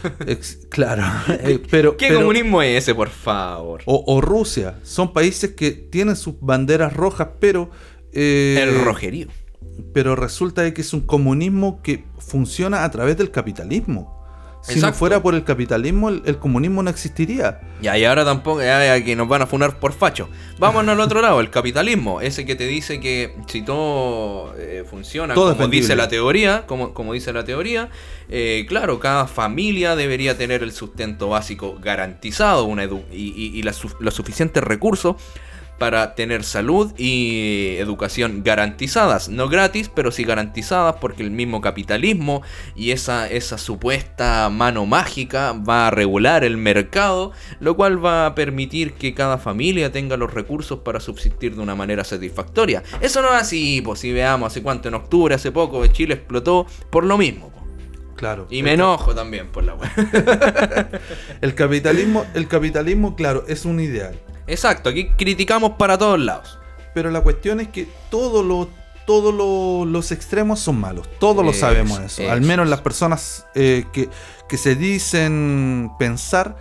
claro. 0.70 1.02
Eh, 1.44 1.60
pero, 1.70 1.96
¿Qué 1.96 2.14
comunismo 2.14 2.62
es 2.62 2.82
ese, 2.84 2.94
por 2.94 3.08
favor? 3.08 3.82
O, 3.86 4.20
Rusia. 4.20 4.76
Son 4.82 5.12
países 5.12 5.50
que 5.50 5.72
tienen 5.72 6.16
sus 6.16 6.34
banderas 6.40 6.92
rojas, 6.92 7.28
pero. 7.40 7.70
Eh, 8.12 8.58
el 8.62 8.84
rojerío 8.84 9.28
pero 9.92 10.16
resulta 10.16 10.72
que 10.72 10.80
es 10.80 10.92
un 10.92 11.00
comunismo 11.00 11.80
que 11.82 12.04
funciona 12.18 12.84
a 12.84 12.90
través 12.90 13.16
del 13.16 13.30
capitalismo. 13.30 14.14
Si 14.66 14.80
no 14.80 14.94
fuera 14.94 15.22
por 15.22 15.34
el 15.34 15.44
capitalismo, 15.44 16.08
el, 16.08 16.38
comunismo 16.38 16.82
no 16.82 16.88
existiría. 16.88 17.60
Ya, 17.82 17.98
y 17.98 18.04
ahora 18.06 18.24
tampoco, 18.24 18.62
ya, 18.62 19.02
que 19.04 19.14
nos 19.14 19.28
van 19.28 19.42
a 19.42 19.46
funar 19.46 19.78
por 19.78 19.92
facho. 19.92 20.30
Vámonos 20.58 20.94
al 20.94 21.00
otro 21.00 21.20
lado, 21.20 21.40
el 21.40 21.50
capitalismo, 21.50 22.22
ese 22.22 22.46
que 22.46 22.54
te 22.54 22.66
dice 22.66 22.98
que 22.98 23.36
si 23.46 23.60
todo 23.60 24.54
eh, 24.56 24.84
funciona 24.88 25.34
como 25.34 25.68
dice 25.68 25.94
la 25.96 26.08
teoría, 26.08 26.64
como, 26.66 26.94
como 26.94 27.12
dice 27.12 27.32
la 27.34 27.44
teoría, 27.44 27.90
eh, 28.30 28.64
claro, 28.66 29.00
cada 29.00 29.26
familia 29.26 29.96
debería 29.96 30.38
tener 30.38 30.62
el 30.62 30.72
sustento 30.72 31.28
básico 31.28 31.76
garantizado 31.78 32.64
una 32.64 32.84
y, 32.84 33.62
los 33.62 34.14
suficientes 34.14 34.64
recursos 34.64 35.16
para 35.78 36.14
tener 36.14 36.44
salud 36.44 36.92
y 36.96 37.76
educación 37.78 38.42
garantizadas. 38.44 39.28
No 39.28 39.48
gratis, 39.48 39.90
pero 39.94 40.10
sí 40.10 40.24
garantizadas 40.24 40.96
porque 41.00 41.22
el 41.22 41.30
mismo 41.30 41.60
capitalismo 41.60 42.42
y 42.74 42.90
esa, 42.90 43.28
esa 43.28 43.58
supuesta 43.58 44.48
mano 44.50 44.86
mágica 44.86 45.52
va 45.52 45.88
a 45.88 45.90
regular 45.90 46.44
el 46.44 46.56
mercado, 46.56 47.32
lo 47.60 47.76
cual 47.76 48.04
va 48.04 48.26
a 48.26 48.34
permitir 48.34 48.94
que 48.94 49.14
cada 49.14 49.38
familia 49.38 49.92
tenga 49.92 50.16
los 50.16 50.32
recursos 50.32 50.80
para 50.80 51.00
subsistir 51.00 51.54
de 51.54 51.62
una 51.62 51.74
manera 51.74 52.04
satisfactoria. 52.04 52.82
Eso 53.00 53.22
no 53.22 53.28
es 53.28 53.42
así, 53.42 53.82
pues 53.82 54.00
si 54.00 54.12
veamos 54.12 54.52
hace 54.52 54.62
cuánto, 54.62 54.88
en 54.88 54.94
octubre, 54.94 55.34
hace 55.34 55.52
poco, 55.52 55.86
Chile 55.88 56.14
explotó 56.14 56.66
por 56.90 57.04
lo 57.04 57.18
mismo. 57.18 57.52
Claro. 58.16 58.46
Y 58.48 58.62
me 58.62 58.74
enojo 58.74 59.14
también 59.14 59.48
por 59.48 59.64
la 59.64 59.74
wea. 59.74 59.92
El 61.40 61.54
capitalismo, 61.54 62.24
el 62.34 62.48
capitalismo, 62.48 63.16
claro, 63.16 63.44
es 63.48 63.64
un 63.64 63.80
ideal. 63.80 64.18
Exacto, 64.46 64.90
aquí 64.90 65.10
criticamos 65.16 65.72
para 65.78 65.96
todos 65.98 66.18
lados. 66.20 66.58
Pero 66.94 67.10
la 67.10 67.20
cuestión 67.22 67.60
es 67.60 67.68
que 67.68 67.88
todos 68.10 68.44
lo- 68.44 69.84
los 69.84 70.12
extremos 70.12 70.60
son 70.60 70.80
malos. 70.80 71.08
Todos 71.18 71.44
lo 71.44 71.52
sabemos 71.52 71.98
eso. 72.06 72.22
Al 72.30 72.40
menos 72.40 72.68
las 72.68 72.80
personas 72.80 73.46
eh, 73.54 73.84
que, 73.92 74.08
que 74.48 74.56
se 74.56 74.76
dicen 74.76 75.90
pensar 75.98 76.56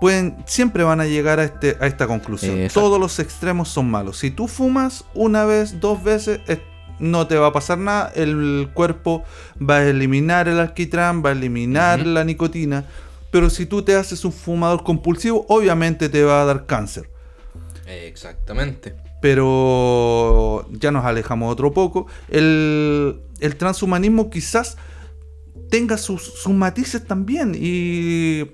pueden 0.00 0.36
siempre 0.46 0.84
van 0.84 1.00
a 1.00 1.06
llegar 1.06 1.38
a 1.40 1.44
este 1.44 1.76
a 1.80 1.86
esta 1.86 2.06
conclusión. 2.06 2.58
Exacto. 2.58 2.80
Todos 2.80 3.00
los 3.00 3.18
extremos 3.18 3.68
son 3.68 3.90
malos. 3.90 4.18
Si 4.18 4.30
tú 4.30 4.48
fumas 4.48 5.04
una 5.14 5.44
vez, 5.44 5.80
dos 5.80 6.02
veces, 6.02 6.40
es- 6.46 6.60
no 6.98 7.26
te 7.26 7.36
va 7.36 7.48
a 7.48 7.52
pasar 7.52 7.78
nada. 7.78 8.12
El 8.14 8.70
cuerpo 8.74 9.24
va 9.58 9.76
a 9.78 9.84
eliminar 9.88 10.48
el 10.48 10.60
alquitrán, 10.60 11.24
va 11.24 11.30
a 11.30 11.32
eliminar 11.32 12.00
la 12.06 12.24
nicotina. 12.24 12.84
Pero 13.34 13.50
si 13.50 13.66
tú 13.66 13.82
te 13.82 13.96
haces 13.96 14.24
un 14.24 14.30
fumador 14.30 14.84
compulsivo, 14.84 15.44
obviamente 15.48 16.08
te 16.08 16.22
va 16.22 16.42
a 16.42 16.44
dar 16.44 16.66
cáncer 16.66 17.10
Exactamente. 17.84 18.94
pero 19.20 20.64
ya 20.70 20.92
nos 20.92 21.04
alejamos 21.04 21.52
otro 21.52 21.72
poco. 21.72 22.06
El, 22.28 23.22
el 23.40 23.56
transhumanismo 23.56 24.30
quizás 24.30 24.76
tenga 25.68 25.98
sus, 25.98 26.22
sus 26.22 26.52
matices 26.52 27.04
también. 27.08 27.56
Y 27.60 28.52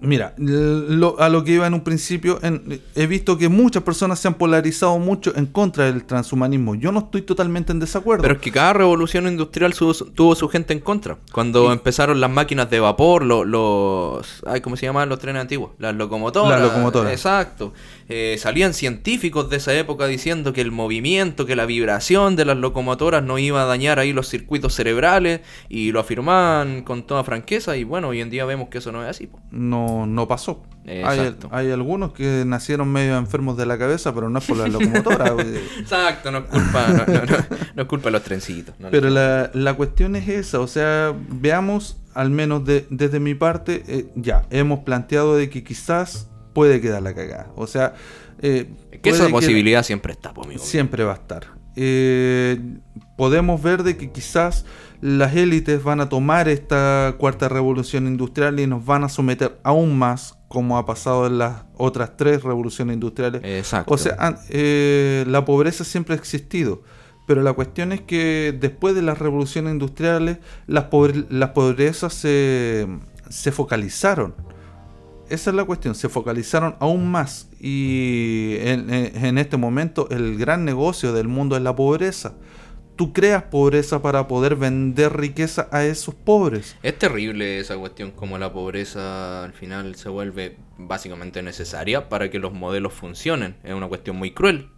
mira, 0.00 0.34
lo- 0.38 1.18
a 1.20 1.28
lo 1.28 1.42
que 1.44 1.52
iba 1.52 1.66
en 1.66 1.74
un 1.74 1.80
principio, 1.82 2.38
en- 2.42 2.80
he 2.94 3.06
visto 3.06 3.38
que 3.38 3.48
muchas 3.48 3.82
personas 3.82 4.18
se 4.18 4.28
han 4.28 4.34
polarizado 4.34 4.98
mucho 4.98 5.32
en 5.36 5.46
contra 5.46 5.84
del 5.86 6.04
transhumanismo. 6.04 6.74
Yo 6.74 6.92
no 6.92 7.00
estoy 7.00 7.22
totalmente 7.22 7.72
en 7.72 7.80
desacuerdo. 7.80 8.22
Pero 8.22 8.34
es 8.34 8.40
que 8.40 8.52
cada 8.52 8.72
revolución 8.74 9.26
industrial 9.26 9.72
su- 9.72 9.94
su- 9.94 10.06
tuvo 10.06 10.34
su 10.34 10.48
gente 10.48 10.72
en 10.72 10.80
contra. 10.80 11.18
Cuando 11.32 11.72
empezaron 11.72 12.20
las 12.20 12.30
máquinas 12.30 12.68
de 12.70 12.80
vapor, 12.80 13.24
lo- 13.24 13.44
los... 13.44 14.42
Ay, 14.46 14.60
¿Cómo 14.60 14.76
se 14.76 14.86
llamaban 14.86 15.08
los 15.08 15.18
trenes 15.18 15.40
antiguos? 15.42 15.70
Las 15.78 15.94
locomotoras. 15.94 16.50
Las 16.60 16.62
locomotoras. 16.68 17.12
Exacto. 17.12 17.72
Eh, 18.08 18.36
salían 18.38 18.72
científicos 18.72 19.50
de 19.50 19.56
esa 19.56 19.74
época 19.74 20.06
diciendo 20.06 20.52
que 20.52 20.60
el 20.60 20.70
movimiento, 20.70 21.44
que 21.44 21.56
la 21.56 21.66
vibración 21.66 22.36
de 22.36 22.44
las 22.44 22.56
locomotoras 22.56 23.22
no 23.24 23.38
iba 23.38 23.62
a 23.62 23.66
dañar 23.66 23.98
ahí 23.98 24.12
los 24.12 24.28
circuitos 24.28 24.74
cerebrales 24.74 25.40
y 25.68 25.90
lo 25.92 25.98
afirmaban 26.00 26.82
con 26.82 27.04
toda 27.06 27.24
franqueza 27.24 27.76
y 27.76 27.82
bueno, 27.84 28.08
hoy 28.08 28.20
en 28.20 28.30
día 28.30 28.44
vemos 28.44 28.68
que 28.68 28.78
eso 28.78 28.92
no 28.92 29.02
es 29.02 29.10
así. 29.10 29.26
po. 29.26 29.40
no, 29.50 30.06
no 30.06 30.28
pasó. 30.28 30.62
Hay, 30.86 30.98
Exacto. 31.18 31.48
hay 31.50 31.72
algunos 31.72 32.12
que 32.12 32.44
nacieron 32.46 32.92
medio 32.92 33.16
enfermos 33.18 33.56
de 33.56 33.66
la 33.66 33.76
cabeza, 33.76 34.14
pero 34.14 34.28
no 34.30 34.38
es 34.38 34.44
por 34.46 34.56
la 34.56 34.68
locomotora. 34.68 35.34
Exacto, 35.80 36.30
no 36.30 36.38
es 36.38 36.44
culpa, 36.44 36.86
no, 36.88 37.12
no- 37.12 37.24
no- 37.24 37.46
no 37.74 37.82
es 37.82 37.88
culpa 37.88 38.04
de 38.04 38.10
los 38.12 38.22
trencitos. 38.22 38.72
Pero 38.92 39.10
la, 39.10 39.50
la 39.52 39.74
cuestión 39.74 40.14
es 40.14 40.28
esa, 40.28 40.60
o 40.60 40.68
sea, 40.68 41.12
veamos, 41.28 41.96
al 42.14 42.30
menos 42.30 42.64
de- 42.64 42.86
desde 42.88 43.18
mi 43.18 43.34
parte, 43.34 43.82
eh, 43.88 44.06
ya, 44.14 44.44
hemos 44.50 44.80
planteado 44.84 45.36
de 45.36 45.50
que 45.50 45.64
quizás 45.64 46.30
puede 46.56 46.80
quedar 46.80 47.02
la 47.02 47.14
cagada. 47.14 47.50
O 47.54 47.66
sea, 47.66 47.94
eh, 48.40 48.66
que 49.02 49.10
esa 49.10 49.26
que- 49.26 49.32
posibilidad 49.32 49.82
siempre 49.82 50.12
está, 50.14 50.30
amigo. 50.30 50.62
siempre 50.64 51.04
va 51.04 51.12
a 51.12 51.16
estar. 51.16 51.48
Eh, 51.76 52.58
podemos 53.18 53.62
ver 53.62 53.82
de 53.82 53.98
que 53.98 54.10
quizás 54.10 54.64
las 55.02 55.36
élites 55.36 55.84
van 55.84 56.00
a 56.00 56.08
tomar 56.08 56.48
esta 56.48 57.14
cuarta 57.18 57.50
revolución 57.50 58.06
industrial 58.06 58.58
y 58.58 58.66
nos 58.66 58.86
van 58.86 59.04
a 59.04 59.10
someter 59.10 59.58
aún 59.62 59.98
más, 59.98 60.38
como 60.48 60.78
ha 60.78 60.86
pasado 60.86 61.26
en 61.26 61.36
las 61.36 61.64
otras 61.76 62.16
tres 62.16 62.42
revoluciones 62.42 62.94
industriales, 62.94 63.42
Exacto. 63.44 63.92
o 63.92 63.98
sea, 63.98 64.38
eh, 64.48 65.24
la 65.28 65.44
pobreza 65.44 65.84
siempre 65.84 66.14
ha 66.14 66.18
existido. 66.18 66.82
Pero 67.26 67.42
la 67.42 67.52
cuestión 67.52 67.90
es 67.92 68.00
que 68.02 68.56
después 68.58 68.94
de 68.94 69.02
las 69.02 69.18
revoluciones 69.18 69.72
industriales, 69.72 70.38
las, 70.68 70.84
pobre- 70.84 71.26
las 71.28 71.50
pobrezas 71.50 72.14
se, 72.14 72.86
se 73.28 73.50
focalizaron. 73.52 74.34
Esa 75.28 75.50
es 75.50 75.56
la 75.56 75.64
cuestión, 75.64 75.94
se 75.94 76.08
focalizaron 76.08 76.76
aún 76.78 77.10
más. 77.10 77.48
Y 77.60 78.56
en, 78.60 79.38
este 79.38 79.56
momento 79.56 80.08
el 80.10 80.36
gran 80.38 80.64
negocio 80.64 81.12
del 81.12 81.28
mundo 81.28 81.56
es 81.56 81.62
la 81.62 81.74
pobreza. 81.74 82.34
Tú 82.94 83.12
creas 83.12 83.42
pobreza 83.44 84.00
para 84.00 84.26
poder 84.26 84.56
vender 84.56 85.16
riqueza 85.16 85.68
a 85.70 85.84
esos 85.84 86.14
pobres. 86.14 86.76
Es 86.82 86.98
terrible 86.98 87.58
esa 87.58 87.76
cuestión, 87.76 88.10
como 88.10 88.38
la 88.38 88.52
pobreza 88.52 89.44
al 89.44 89.52
final 89.52 89.96
se 89.96 90.08
vuelve 90.08 90.56
básicamente 90.78 91.42
necesaria 91.42 92.08
para 92.08 92.30
que 92.30 92.38
los 92.38 92.54
modelos 92.54 92.94
funcionen. 92.94 93.56
Es 93.64 93.74
una 93.74 93.88
cuestión 93.88 94.16
muy 94.16 94.32
cruel. 94.32 94.70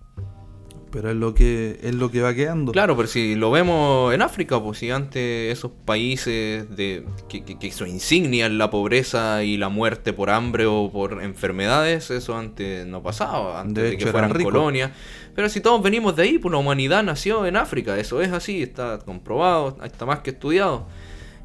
Pero 0.90 1.10
es 1.10 1.16
lo 1.16 1.34
que, 1.34 1.78
es 1.82 1.94
lo 1.94 2.10
que 2.10 2.22
va 2.22 2.32
quedando. 2.32 2.72
Claro, 2.72 2.96
pero 2.96 3.08
si 3.08 3.34
lo 3.34 3.50
vemos 3.50 4.14
en 4.14 4.22
África, 4.22 4.62
pues 4.62 4.78
si 4.78 4.90
antes 4.90 5.52
esos 5.52 5.70
países 5.84 6.74
de 6.74 7.04
que, 7.28 7.44
que, 7.44 7.58
que 7.58 7.70
su 7.70 7.84
insignia 7.84 8.46
es 8.46 8.52
la 8.52 8.70
pobreza 8.70 9.44
y 9.44 9.58
la 9.58 9.68
muerte 9.68 10.14
por 10.14 10.30
hambre 10.30 10.64
o 10.66 10.90
por 10.90 11.22
enfermedades, 11.22 12.10
eso 12.10 12.36
antes 12.36 12.86
no 12.86 13.02
pasaba, 13.02 13.60
antes 13.60 13.74
De 13.74 13.82
de, 13.82 13.88
hecho, 13.96 14.04
que 14.10 14.16
eran 14.16 14.30
fueran 14.30 14.44
colonias. 14.50 14.90
Pero 15.34 15.48
si 15.50 15.60
todos 15.60 15.82
venimos 15.82 16.16
de 16.16 16.22
ahí, 16.22 16.38
pues 16.38 16.52
la 16.52 16.58
humanidad 16.58 17.02
nació 17.02 17.44
en 17.46 17.56
África, 17.56 17.98
eso 17.98 18.22
es 18.22 18.32
así, 18.32 18.62
está 18.62 18.98
comprobado, 18.98 19.76
está 19.84 20.06
más 20.06 20.20
que 20.20 20.30
estudiado. 20.30 20.86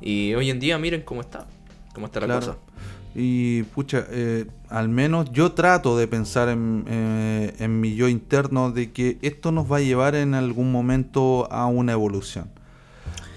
Y 0.01 0.33
hoy 0.35 0.49
en 0.49 0.59
día 0.59 0.77
miren 0.77 1.01
cómo 1.01 1.21
está, 1.21 1.47
cómo 1.93 2.05
está 2.07 2.19
la 2.21 2.25
Claro. 2.27 2.39
cosa. 2.39 2.57
Y 3.15 3.63
pucha, 3.63 4.05
eh, 4.09 4.45
al 4.69 4.89
menos 4.89 5.31
yo 5.31 5.51
trato 5.51 5.97
de 5.97 6.07
pensar 6.07 6.49
en, 6.49 6.83
eh, 6.87 7.53
en 7.59 7.79
mi 7.79 7.93
yo 7.95 8.07
interno 8.07 8.71
de 8.71 8.91
que 8.91 9.17
esto 9.21 9.51
nos 9.51 9.71
va 9.71 9.77
a 9.77 9.81
llevar 9.81 10.15
en 10.15 10.33
algún 10.33 10.71
momento 10.71 11.47
a 11.51 11.67
una 11.67 11.91
evolución. 11.91 12.49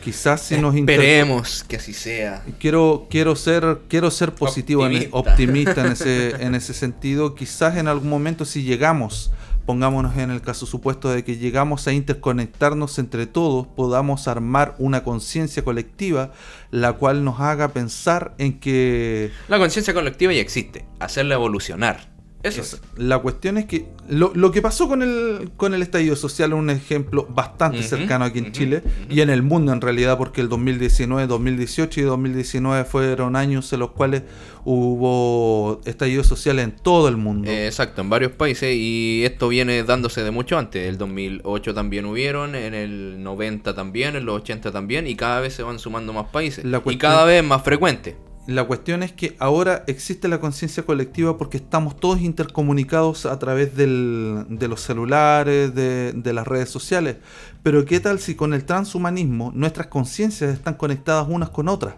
Quizás 0.03 0.41
si 0.41 0.57
nos 0.59 0.77
inter- 0.77 1.01
Esperemos 1.01 1.65
que 1.65 1.77
así 1.77 1.93
sea. 1.93 2.43
quiero 2.61 3.07
quiero 3.11 3.35
ser 3.35 3.81
quiero 3.89 4.11
ser 4.13 4.33
positivo 4.35 4.87
en- 4.87 5.09
Optimista. 5.11 5.17
optimista 5.19 5.81
en 5.87 5.93
ese 5.93 6.31
en 6.47 6.55
ese 6.55 6.75
sentido 6.75 7.35
quizás 7.35 7.77
en 7.77 7.89
algún 7.89 8.09
momento 8.09 8.45
si 8.45 8.63
llegamos 8.63 9.33
pongámonos 9.67 10.17
en 10.17 10.31
el 10.31 10.41
caso 10.41 10.65
supuesto 10.65 11.11
de 11.11 11.25
que 11.25 11.37
llegamos 11.37 11.87
a 11.87 11.93
interconectarnos 11.93 12.99
entre 12.99 13.27
todos 13.27 13.67
podamos 13.67 14.29
armar 14.29 14.75
una 14.79 15.03
conciencia 15.03 15.65
colectiva 15.65 16.33
la 16.71 16.95
cual 16.95 17.25
nos 17.25 17.41
haga 17.41 17.69
pensar 17.69 18.35
en 18.39 18.59
que 18.61 19.33
La 19.49 19.59
conciencia 19.59 19.93
colectiva 19.93 20.33
ya 20.33 20.41
existe, 20.41 20.87
hacerla 21.01 21.35
evolucionar. 21.35 22.16
Eso 22.43 22.61
Es- 22.61 22.75
es. 22.75 22.81
La 22.97 23.19
cuestión 23.19 23.59
es 23.59 23.65
que 23.67 23.87
lo, 24.09 24.33
lo 24.35 24.53
que 24.53 24.63
pasó 24.63 24.87
con 24.89 25.03
el, 25.03 25.51
con 25.57 25.75
el 25.75 25.83
estallido 25.83 26.15
social 26.15 26.53
es 26.53 26.59
un 26.59 26.71
ejemplo 26.71 27.27
bastante 27.29 27.83
cercano 27.83 28.25
aquí 28.25 28.39
en 28.39 28.53
Chile 28.53 28.83
y 29.11 29.21
en 29.21 29.31
el 29.31 29.43
mundo 29.43 29.73
en 29.73 29.81
realidad 29.81 30.17
porque 30.17 30.43
el 30.43 30.49
2019, 30.49 31.27
2018 31.27 32.01
y 32.01 32.03
2019 32.05 32.85
fueron 32.85 33.35
años 33.37 33.73
en 33.73 33.81
los 33.81 33.91
cuales 33.91 34.23
hubo 34.65 35.81
estallido 35.85 36.23
social 36.25 36.59
en 36.59 36.73
todo 36.73 37.09
el 37.09 37.17
mundo. 37.17 37.51
Eh, 37.51 37.67
exacto, 37.67 38.01
en 38.03 38.11
varios 38.11 38.33
países 38.33 38.75
y 38.77 39.23
esto 39.25 39.49
viene 39.49 39.83
dándose 39.83 40.23
de 40.23 40.31
mucho 40.31 40.59
antes. 40.59 40.89
El 40.89 40.99
2008 40.99 41.75
también 41.75 42.05
hubieron, 42.07 42.55
en 42.55 42.75
el 42.75 43.23
90 43.23 43.75
también, 43.75 44.17
en 44.17 44.25
los 44.25 44.37
80 44.43 44.71
también 44.73 45.07
y 45.07 45.17
cada 45.17 45.41
vez 45.41 45.55
se 45.55 45.63
van 45.63 45.79
sumando 45.79 46.13
más 46.13 46.27
países. 46.27 46.65
La 46.65 46.83
Y 46.85 46.97
cada 46.99 47.25
vez 47.25 47.43
más 47.43 47.63
frecuente. 47.63 48.17
La 48.47 48.63
cuestión 48.65 49.03
es 49.03 49.11
que 49.11 49.35
ahora 49.41 49.83
existe 49.89 50.29
la 50.29 50.39
conciencia 50.39 50.85
colectiva 50.85 51.37
porque 51.37 51.57
estamos 51.57 51.97
todos 51.99 52.21
intercomunicados 52.21 53.27
a 53.27 53.39
través 53.41 53.75
del- 53.77 54.47
de 54.49 54.69
los 54.69 54.81
celulares, 54.83 55.75
de, 55.75 56.13
de 56.13 56.33
las 56.33 56.47
redes 56.47 56.69
sociales. 56.71 57.17
Pero 57.65 57.85
¿qué 57.85 57.99
tal 57.99 58.21
si 58.21 58.37
con 58.37 58.55
el 58.55 58.65
transhumanismo 58.65 59.51
nuestras 59.53 59.89
conciencias 59.89 60.55
están 60.55 60.75
conectadas 60.75 61.27
unas 61.29 61.51
con 61.51 61.67
otras? 61.69 61.97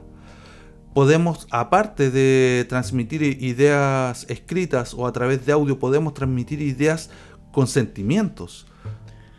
Podemos, 0.95 1.47
aparte 1.51 2.11
de 2.11 2.65
transmitir 2.67 3.23
ideas 3.23 4.25
escritas 4.31 4.95
o 4.95 5.07
a 5.07 5.13
través 5.13 5.45
de 5.45 5.53
audio, 5.53 5.79
podemos 5.79 6.15
transmitir 6.15 6.63
ideas 6.63 7.11
con 7.53 7.67
sentimientos. 7.67 8.67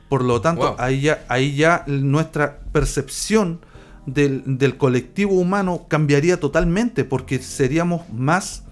Por 0.09 0.23
lo 0.23 0.41
tanto, 0.41 0.61
Wow. 0.69 0.75
ahí, 0.77 1.01
ya, 1.01 1.25
ahí 1.27 1.55
ya 1.55 1.83
nuestra 1.87 2.59
percepción 2.71 3.61
del, 4.05 4.43
del 4.57 4.77
colectivo 4.77 5.33
humano 5.33 5.85
cambiaría 5.87 6.39
totalmente 6.39 7.03
porque 7.03 7.39
seríamos 7.39 8.01
más, 8.11 8.63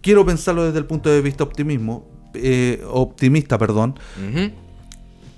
quiero 0.00 0.24
pensarlo 0.26 0.64
desde 0.64 0.78
el 0.78 0.86
punto 0.86 1.10
de 1.10 1.20
vista 1.20 1.44
optimismo, 1.44 2.08
eh, 2.34 2.82
optimista, 2.88 3.58
perdón, 3.58 3.98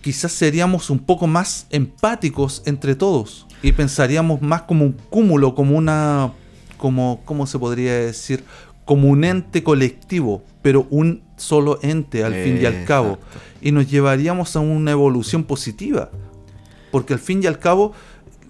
quizás 0.00 0.32
seríamos 0.32 0.90
un 0.90 0.98
poco 0.98 1.26
más 1.26 1.66
empáticos 1.70 2.62
entre 2.66 2.94
todos 2.94 3.46
y 3.62 3.72
pensaríamos 3.72 4.42
más 4.42 4.62
como 4.62 4.84
un 4.84 4.92
cúmulo, 4.92 5.54
como 5.54 5.76
una, 5.76 6.32
como, 6.76 7.22
¿cómo 7.24 7.46
se 7.46 7.58
podría 7.58 7.94
decir? 7.94 8.44
Como 8.84 9.08
un 9.08 9.24
ente 9.24 9.62
colectivo, 9.62 10.44
pero 10.60 10.86
un 10.90 11.22
solo 11.36 11.78
ente 11.82 12.22
al 12.24 12.34
fin 12.34 12.58
y 12.60 12.66
al 12.66 12.84
cabo. 12.84 13.12
Exacto. 13.14 13.38
Y 13.62 13.72
nos 13.72 13.90
llevaríamos 13.90 14.54
a 14.56 14.60
una 14.60 14.90
evolución 14.90 15.44
positiva. 15.44 16.10
Porque 16.90 17.14
al 17.14 17.18
fin 17.18 17.42
y 17.42 17.46
al 17.46 17.58
cabo, 17.58 17.92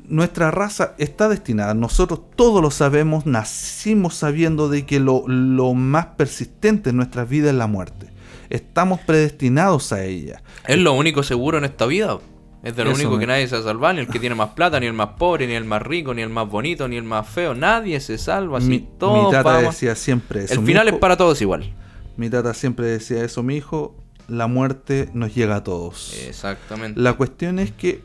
nuestra 0.06 0.50
raza 0.50 0.94
está 0.98 1.28
destinada. 1.28 1.74
Nosotros 1.74 2.20
todos 2.36 2.60
lo 2.62 2.70
sabemos, 2.70 3.26
nacimos 3.26 4.14
sabiendo 4.14 4.68
de 4.68 4.86
que 4.86 5.00
lo, 5.00 5.24
lo 5.26 5.74
más 5.74 6.06
persistente 6.16 6.90
en 6.90 6.96
nuestras 6.96 7.28
vidas 7.28 7.50
es 7.50 7.56
la 7.56 7.66
muerte. 7.66 8.10
Estamos 8.50 9.00
predestinados 9.00 9.92
a 9.92 10.04
ella. 10.04 10.42
Es 10.66 10.78
lo 10.78 10.92
único 10.92 11.22
seguro 11.22 11.58
en 11.58 11.64
esta 11.64 11.86
vida. 11.86 12.18
Es 12.62 12.76
de 12.76 12.84
lo 12.84 12.92
Eso 12.92 13.00
único 13.02 13.18
que 13.18 13.26
nadie 13.26 13.46
se 13.46 13.62
salva, 13.62 13.92
ni 13.92 14.00
el 14.00 14.08
que 14.08 14.18
tiene 14.18 14.34
más 14.34 14.50
plata, 14.50 14.80
ni 14.80 14.86
el 14.86 14.92
más 14.94 15.08
pobre, 15.18 15.46
ni 15.46 15.52
el 15.54 15.64
más 15.64 15.82
rico, 15.82 16.14
ni 16.14 16.22
el 16.22 16.30
más 16.30 16.48
bonito, 16.48 16.88
ni 16.88 16.96
el 16.96 17.02
más 17.04 17.28
feo. 17.28 17.54
Nadie 17.54 18.00
se 18.00 18.16
salva. 18.16 18.60
Si 18.60 18.68
Mi, 18.68 18.78
todos 18.98 19.26
mi 19.26 19.30
tata 19.32 19.42
vamos- 19.54 19.74
decía 19.74 19.94
siempre 19.94 20.44
eso. 20.44 20.54
El 20.54 20.60
mi 20.60 20.66
final 20.68 20.86
hijo- 20.86 20.96
es 20.96 21.00
para 21.00 21.16
todos 21.18 21.40
igual. 21.42 21.74
Mi 22.16 22.30
tata 22.30 22.54
siempre 22.54 22.86
decía 22.86 23.22
eso, 23.22 23.42
mi 23.42 23.56
hijo, 23.56 23.94
la 24.28 24.46
muerte 24.46 25.10
nos 25.12 25.34
llega 25.34 25.56
a 25.56 25.64
todos. 25.64 26.14
Exactamente. 26.26 26.98
La 26.98 27.12
cuestión 27.14 27.58
es 27.58 27.70
que 27.72 28.02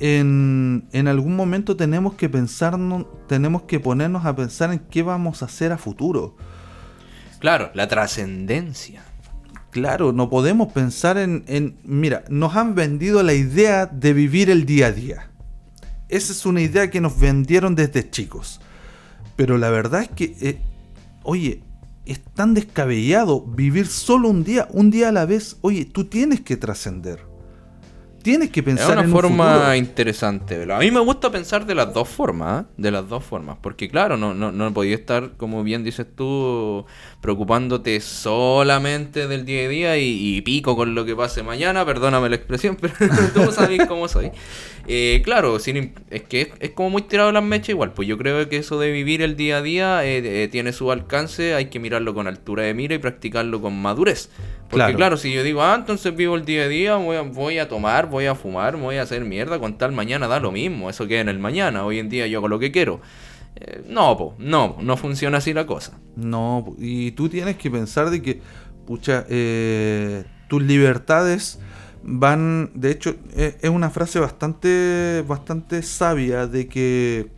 en, 0.00 0.88
en 0.92 1.08
algún 1.08 1.36
momento 1.36 1.76
tenemos 1.76 2.14
que 2.14 2.28
pensarnos, 2.28 3.06
tenemos 3.28 3.62
que 3.62 3.78
ponernos 3.80 4.24
a 4.24 4.34
pensar 4.34 4.72
en 4.72 4.78
qué 4.80 5.02
vamos 5.02 5.42
a 5.42 5.46
hacer 5.46 5.72
a 5.72 5.78
futuro. 5.78 6.36
Claro, 7.38 7.70
la 7.74 7.86
trascendencia. 7.88 9.02
Claro, 9.70 10.12
no 10.12 10.28
podemos 10.28 10.72
pensar 10.72 11.16
en, 11.16 11.44
en- 11.46 11.76
Mira, 11.84 12.24
nos 12.28 12.56
han 12.56 12.74
vendido 12.74 13.22
la 13.22 13.34
idea 13.34 13.86
de 13.86 14.12
vivir 14.12 14.50
el 14.50 14.66
día 14.66 14.86
a 14.88 14.92
día. 14.92 15.30
Esa 16.08 16.32
es 16.32 16.44
una 16.44 16.60
idea 16.60 16.90
que 16.90 17.00
nos 17.00 17.18
vendieron 17.20 17.76
desde 17.76 18.10
chicos. 18.10 18.60
Pero 19.36 19.58
la 19.58 19.70
verdad 19.70 20.02
es 20.02 20.08
que, 20.08 20.36
eh, 20.40 20.60
oye, 21.22 21.62
es 22.04 22.20
tan 22.20 22.52
descabellado 22.54 23.42
vivir 23.42 23.86
solo 23.86 24.28
un 24.28 24.42
día, 24.42 24.66
un 24.72 24.90
día 24.90 25.10
a 25.10 25.12
la 25.12 25.24
vez. 25.24 25.58
Oye, 25.60 25.84
tú 25.84 26.04
tienes 26.06 26.40
que 26.40 26.56
trascender. 26.56 27.29
Tienes 28.22 28.50
que 28.50 28.60
Es 28.60 28.66
pensar 28.66 28.92
una 28.92 29.02
en 29.02 29.06
un 29.06 29.12
forma 29.12 29.76
interesante. 29.76 30.58
¿verdad? 30.58 30.76
A 30.76 30.80
mí 30.80 30.90
me 30.90 31.00
gusta 31.00 31.30
pensar 31.30 31.66
de 31.66 31.74
las 31.74 31.92
dos 31.94 32.08
formas, 32.08 32.64
¿eh? 32.64 32.66
de 32.76 32.90
las 32.90 33.08
dos 33.08 33.24
formas, 33.24 33.56
porque 33.60 33.88
claro, 33.88 34.16
no, 34.16 34.34
no, 34.34 34.52
no 34.52 34.72
podía 34.74 34.94
estar, 34.94 35.32
como 35.36 35.62
bien 35.62 35.84
dices 35.84 36.06
tú, 36.14 36.84
preocupándote 37.20 38.00
solamente 38.00 39.26
del 39.26 39.44
día 39.44 39.64
a 39.64 39.68
día 39.68 39.98
y, 39.98 40.36
y 40.36 40.40
pico 40.42 40.76
con 40.76 40.94
lo 40.94 41.04
que 41.04 41.16
pase 41.16 41.42
mañana, 41.42 41.84
perdóname 41.84 42.28
la 42.28 42.36
expresión, 42.36 42.76
pero 42.80 42.94
tú 43.32 43.52
sabes 43.52 43.86
cómo 43.86 44.08
soy. 44.08 44.30
Eh, 44.86 45.22
claro, 45.24 45.58
sin 45.58 45.94
es 46.10 46.22
que 46.22 46.42
es, 46.42 46.48
es 46.58 46.70
como 46.70 46.90
muy 46.90 47.02
tirado 47.02 47.30
las 47.32 47.44
mechas 47.44 47.70
igual, 47.70 47.92
pues 47.92 48.08
yo 48.08 48.18
creo 48.18 48.48
que 48.48 48.56
eso 48.56 48.78
de 48.78 48.90
vivir 48.90 49.22
el 49.22 49.36
día 49.36 49.58
a 49.58 49.62
día 49.62 50.04
eh, 50.04 50.42
eh, 50.42 50.48
tiene 50.48 50.72
su 50.72 50.90
alcance, 50.90 51.54
hay 51.54 51.66
que 51.66 51.78
mirarlo 51.78 52.14
con 52.14 52.26
altura 52.26 52.64
de 52.64 52.74
mira 52.74 52.94
y 52.94 52.98
practicarlo 52.98 53.60
con 53.60 53.80
madurez. 53.80 54.30
Porque 54.70 54.84
Claro. 54.84 54.96
claro, 54.96 55.16
si 55.16 55.32
yo 55.32 55.42
digo, 55.42 55.62
ah, 55.62 55.74
entonces 55.74 56.14
vivo 56.14 56.36
el 56.36 56.44
día 56.44 56.62
a 56.62 56.68
día, 56.68 56.94
voy 56.94 57.16
a, 57.16 57.22
voy 57.22 57.58
a 57.58 57.68
tomar, 57.68 58.08
voy 58.08 58.26
a 58.26 58.36
fumar, 58.36 58.76
voy 58.76 58.96
a 58.96 59.02
hacer 59.02 59.24
mierda, 59.24 59.58
con 59.58 59.76
tal 59.76 59.90
mañana 59.90 60.28
da 60.28 60.38
lo 60.38 60.52
mismo, 60.52 60.88
eso 60.88 61.08
queda 61.08 61.20
en 61.22 61.28
el 61.28 61.40
mañana, 61.40 61.84
hoy 61.84 61.98
en 61.98 62.08
día 62.08 62.28
yo 62.28 62.38
hago 62.38 62.46
lo 62.48 62.60
que 62.60 62.70
quiero. 62.70 63.00
Eh, 63.56 63.82
no, 63.88 64.16
po, 64.16 64.36
no, 64.38 64.76
no 64.80 64.96
funciona 64.96 65.38
así 65.38 65.52
la 65.52 65.66
cosa. 65.66 65.98
No, 66.14 66.76
y 66.78 67.10
tú 67.12 67.28
tienes 67.28 67.56
que 67.56 67.68
pensar 67.68 68.10
de 68.10 68.22
que, 68.22 68.40
pucha, 68.86 69.26
eh, 69.28 70.24
tus 70.48 70.62
libertades 70.62 71.58
van, 72.04 72.70
de 72.74 72.92
hecho, 72.92 73.16
eh, 73.34 73.56
es 73.60 73.70
una 73.70 73.90
frase 73.90 74.20
bastante, 74.20 75.24
bastante 75.26 75.82
sabia 75.82 76.46
de 76.46 76.68
que 76.68 77.28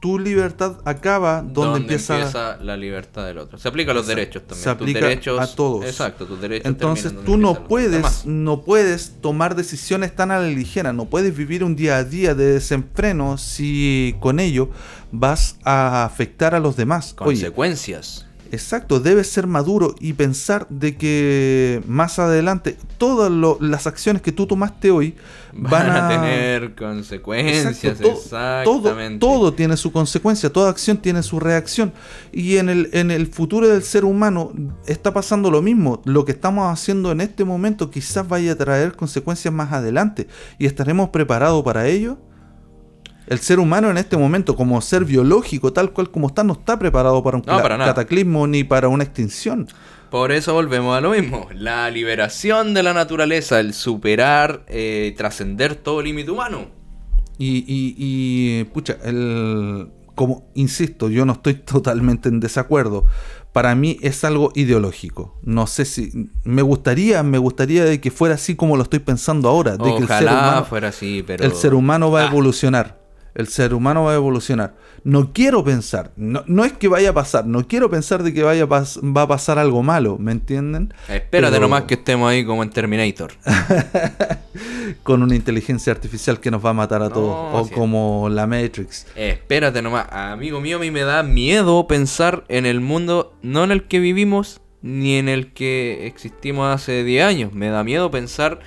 tu 0.00 0.18
libertad 0.18 0.78
acaba 0.86 1.42
donde, 1.42 1.80
empieza... 1.80 2.56
la 2.62 2.76
libertad 2.76 3.26
del 3.26 3.36
otro? 3.36 3.58
Se 3.58 3.68
aplica 3.68 3.92
a 3.92 3.94
los 3.94 4.06
derechos 4.06 4.42
también. 4.42 4.64
Se 4.64 4.70
tus 4.70 4.82
aplica 4.82 5.00
derechos, 5.00 5.38
a 5.38 5.54
todos. 5.54 5.84
Exacto, 5.84 6.24
tus 6.24 6.40
derechos. 6.40 6.66
Entonces 6.66 7.14
tú 7.24 7.36
no 7.36 7.64
puedes, 7.68 8.24
no 8.24 8.62
puedes 8.62 9.20
tomar 9.20 9.54
decisiones 9.54 10.16
tan 10.16 10.30
a 10.30 10.40
la 10.40 10.48
ligera, 10.48 10.94
no 10.94 11.04
puedes 11.04 11.36
vivir 11.36 11.62
un 11.62 11.76
día 11.76 11.98
a 11.98 12.04
día 12.04 12.34
de 12.34 12.54
desenfreno 12.54 13.36
si 13.36 14.16
con 14.20 14.40
ello 14.40 14.70
vas 15.12 15.58
a 15.64 16.04
afectar 16.04 16.54
a 16.54 16.60
los 16.60 16.76
demás. 16.76 17.14
Oye, 17.18 17.36
Consecuencias. 17.36 18.26
Exacto, 18.52 18.98
debes 18.98 19.30
ser 19.30 19.46
maduro 19.46 19.94
y 20.00 20.12
pensar 20.14 20.66
de 20.70 20.96
que 20.96 21.82
más 21.86 22.18
adelante 22.18 22.76
todas 22.98 23.30
lo- 23.30 23.58
las 23.60 23.86
acciones 23.86 24.22
que 24.22 24.32
tú 24.32 24.46
tomaste 24.46 24.90
hoy 24.90 25.14
Van, 25.52 25.90
a, 25.90 26.08
tener 26.08 26.74
consecuencias, 26.76 27.84
Exacto, 27.84 28.02
to- 28.02 28.08
todo, 28.64 28.78
exactamente. 28.78 29.18
todo 29.18 29.52
tiene 29.52 29.76
su 29.76 29.90
consecuencia, 29.92 30.52
toda 30.52 30.70
acción 30.70 30.96
tiene 30.98 31.22
su 31.22 31.40
reacción. 31.40 31.92
Y 32.32 32.56
en 32.58 32.68
el, 32.68 32.88
en 32.92 33.10
el 33.10 33.26
futuro 33.26 33.66
del 33.68 33.82
ser 33.82 34.04
humano 34.04 34.52
está 34.86 35.12
pasando 35.12 35.50
lo 35.50 35.60
mismo. 35.60 36.02
Lo 36.04 36.24
que 36.24 36.32
estamos 36.32 36.72
haciendo 36.72 37.10
en 37.12 37.20
este 37.20 37.44
momento 37.44 37.90
quizás 37.90 38.28
vaya 38.28 38.52
a 38.52 38.56
traer 38.56 38.94
consecuencias 38.94 39.52
más 39.52 39.72
adelante. 39.72 40.28
¿Y 40.58 40.66
estaremos 40.66 41.08
preparados 41.10 41.64
para 41.64 41.86
ello? 41.88 42.18
El 43.30 43.38
ser 43.38 43.60
humano 43.60 43.88
en 43.90 43.96
este 43.96 44.16
momento, 44.16 44.56
como 44.56 44.80
ser 44.80 45.04
biológico, 45.04 45.72
tal 45.72 45.92
cual 45.92 46.10
como 46.10 46.26
está, 46.26 46.42
no 46.42 46.54
está 46.54 46.78
preparado 46.78 47.22
para 47.22 47.36
un 47.36 47.44
No, 47.46 47.62
para 47.62 47.78
cataclismo 47.78 48.46
ni 48.48 48.64
para 48.64 48.88
una 48.88 49.04
extinción. 49.04 49.68
Por 50.10 50.32
eso 50.32 50.52
volvemos 50.52 50.98
a 50.98 51.00
lo 51.00 51.12
mismo. 51.12 51.48
La 51.54 51.88
liberación 51.92 52.74
de 52.74 52.82
la 52.82 52.92
naturaleza, 52.92 53.60
el 53.60 53.72
superar, 53.72 54.64
eh, 54.66 55.14
trascender 55.16 55.76
todo 55.76 56.02
límite 56.02 56.32
humano. 56.32 56.66
Y, 57.38 57.58
y, 57.68 57.94
y, 57.96 58.64
pucha, 58.64 58.96
el, 59.04 59.88
como 60.16 60.50
insisto, 60.54 61.08
yo 61.08 61.24
no 61.24 61.34
estoy 61.34 61.54
totalmente 61.64 62.28
en 62.28 62.40
desacuerdo. 62.40 63.06
Para 63.52 63.76
mí 63.76 63.96
es 64.02 64.24
algo 64.24 64.50
ideológico. 64.56 65.38
No 65.44 65.68
sé 65.68 65.84
si 65.84 66.30
me 66.42 66.62
gustaría, 66.62 67.22
me 67.22 67.38
gustaría 67.38 67.84
de 67.84 68.00
que 68.00 68.10
fuera 68.10 68.34
así 68.34 68.56
como 68.56 68.76
lo 68.76 68.82
estoy 68.82 68.98
pensando 68.98 69.48
ahora, 69.48 69.76
de 69.76 69.84
que 69.84 69.98
el 69.98 70.08
ser 70.08 70.24
Ojalá 70.24 70.32
humano, 70.32 70.64
fuera 70.64 70.88
así, 70.88 71.22
pero... 71.24 71.44
el 71.44 71.52
ser 71.52 71.74
humano 71.74 72.10
va 72.10 72.22
a 72.22 72.24
Ah. 72.24 72.30
evolucionar. 72.30 72.99
El 73.34 73.46
ser 73.48 73.74
humano 73.74 74.04
va 74.04 74.12
a 74.12 74.16
evolucionar. 74.16 74.74
No 75.04 75.32
quiero 75.32 75.62
pensar, 75.64 76.12
no, 76.16 76.42
no 76.46 76.64
es 76.64 76.72
que 76.72 76.88
vaya 76.88 77.10
a 77.10 77.12
pasar, 77.14 77.46
no 77.46 77.66
quiero 77.66 77.88
pensar 77.88 78.22
de 78.22 78.34
que 78.34 78.42
vaya 78.42 78.66
va 78.66 78.82
a 79.22 79.28
pasar 79.28 79.58
algo 79.58 79.82
malo, 79.82 80.18
¿me 80.18 80.32
entienden? 80.32 80.92
Espérate 81.08 81.52
Pero- 81.52 81.60
nomás 81.60 81.84
que 81.84 81.94
estemos 81.94 82.30
ahí 82.30 82.44
como 82.44 82.62
en 82.62 82.70
Terminator. 82.70 83.32
Con 85.02 85.22
una 85.22 85.34
inteligencia 85.36 85.92
artificial 85.92 86.40
que 86.40 86.50
nos 86.50 86.64
va 86.64 86.70
a 86.70 86.74
matar 86.74 87.02
a 87.02 87.08
No, 87.08 87.14
todos, 87.14 87.36
o 87.64 87.68
sí. 87.68 87.74
como 87.74 88.28
la 88.30 88.46
Matrix. 88.46 89.06
Espérate 89.14 89.80
nomás, 89.82 90.06
amigo 90.10 90.60
mío, 90.60 90.76
a 90.76 90.80
mí 90.80 90.90
me 90.90 91.02
da 91.02 91.22
miedo 91.22 91.86
pensar 91.86 92.44
en 92.48 92.66
el 92.66 92.80
mundo, 92.80 93.34
no 93.42 93.64
en 93.64 93.70
el 93.70 93.84
que 93.84 94.00
vivimos, 94.00 94.60
ni 94.82 95.14
en 95.16 95.28
el 95.28 95.52
que 95.52 96.06
existimos 96.06 96.74
hace 96.74 97.04
10 97.04 97.24
años. 97.24 97.52
Me 97.52 97.68
da 97.68 97.84
miedo 97.84 98.10
pensar 98.10 98.60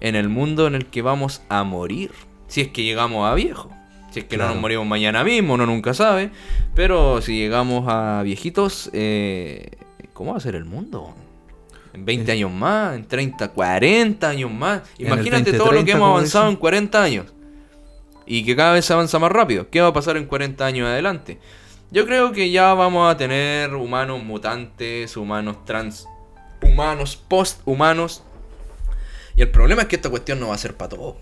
en 0.00 0.14
el 0.14 0.28
mundo 0.28 0.66
en 0.66 0.74
el 0.74 0.86
que 0.86 1.02
vamos 1.02 1.42
a 1.48 1.64
morir. 1.64 2.12
Si 2.46 2.60
es 2.60 2.68
que 2.68 2.82
llegamos 2.84 3.28
a 3.28 3.34
viejo. 3.34 3.70
Si 4.14 4.20
es 4.20 4.26
que 4.26 4.36
no 4.36 4.46
nos 4.46 4.56
morimos 4.58 4.86
mañana 4.86 5.24
mismo, 5.24 5.54
uno 5.54 5.66
nunca 5.66 5.92
sabe. 5.92 6.30
Pero 6.76 7.20
si 7.20 7.36
llegamos 7.36 7.84
a 7.88 8.22
viejitos, 8.22 8.88
eh, 8.92 9.72
¿cómo 10.12 10.30
va 10.30 10.36
a 10.36 10.40
ser 10.40 10.54
el 10.54 10.64
mundo? 10.64 11.16
En 11.92 12.04
20 12.04 12.30
Eh. 12.30 12.34
años 12.36 12.52
más, 12.52 12.94
en 12.94 13.06
30, 13.08 13.48
40 13.48 14.28
años 14.28 14.52
más. 14.52 14.82
Imagínate 14.98 15.50
20, 15.50 15.52
todo 15.58 15.72
lo 15.72 15.80
que 15.80 15.86
30, 15.86 15.92
hemos 15.96 16.10
avanzado 16.10 16.48
en 16.48 16.54
40 16.54 17.02
años. 17.02 17.26
Y 18.24 18.44
que 18.44 18.54
cada 18.54 18.72
vez 18.72 18.84
se 18.84 18.92
avanza 18.92 19.18
más 19.18 19.32
rápido. 19.32 19.68
¿Qué 19.68 19.80
va 19.80 19.88
a 19.88 19.92
pasar 19.92 20.16
en 20.16 20.26
40 20.26 20.64
años 20.64 20.86
adelante? 20.86 21.40
Yo 21.90 22.06
creo 22.06 22.30
que 22.30 22.52
ya 22.52 22.72
vamos 22.74 23.12
a 23.12 23.16
tener 23.16 23.74
humanos 23.74 24.22
mutantes, 24.22 25.16
humanos 25.16 25.64
trans, 25.64 26.06
humanos 26.62 27.16
posthumanos. 27.16 28.22
Y 29.36 29.42
el 29.42 29.50
problema 29.50 29.82
es 29.82 29.88
que 29.88 29.96
esta 29.96 30.08
cuestión 30.08 30.38
no 30.38 30.48
va 30.50 30.54
a 30.54 30.58
ser 30.58 30.76
para 30.76 30.90
todos. 30.90 31.16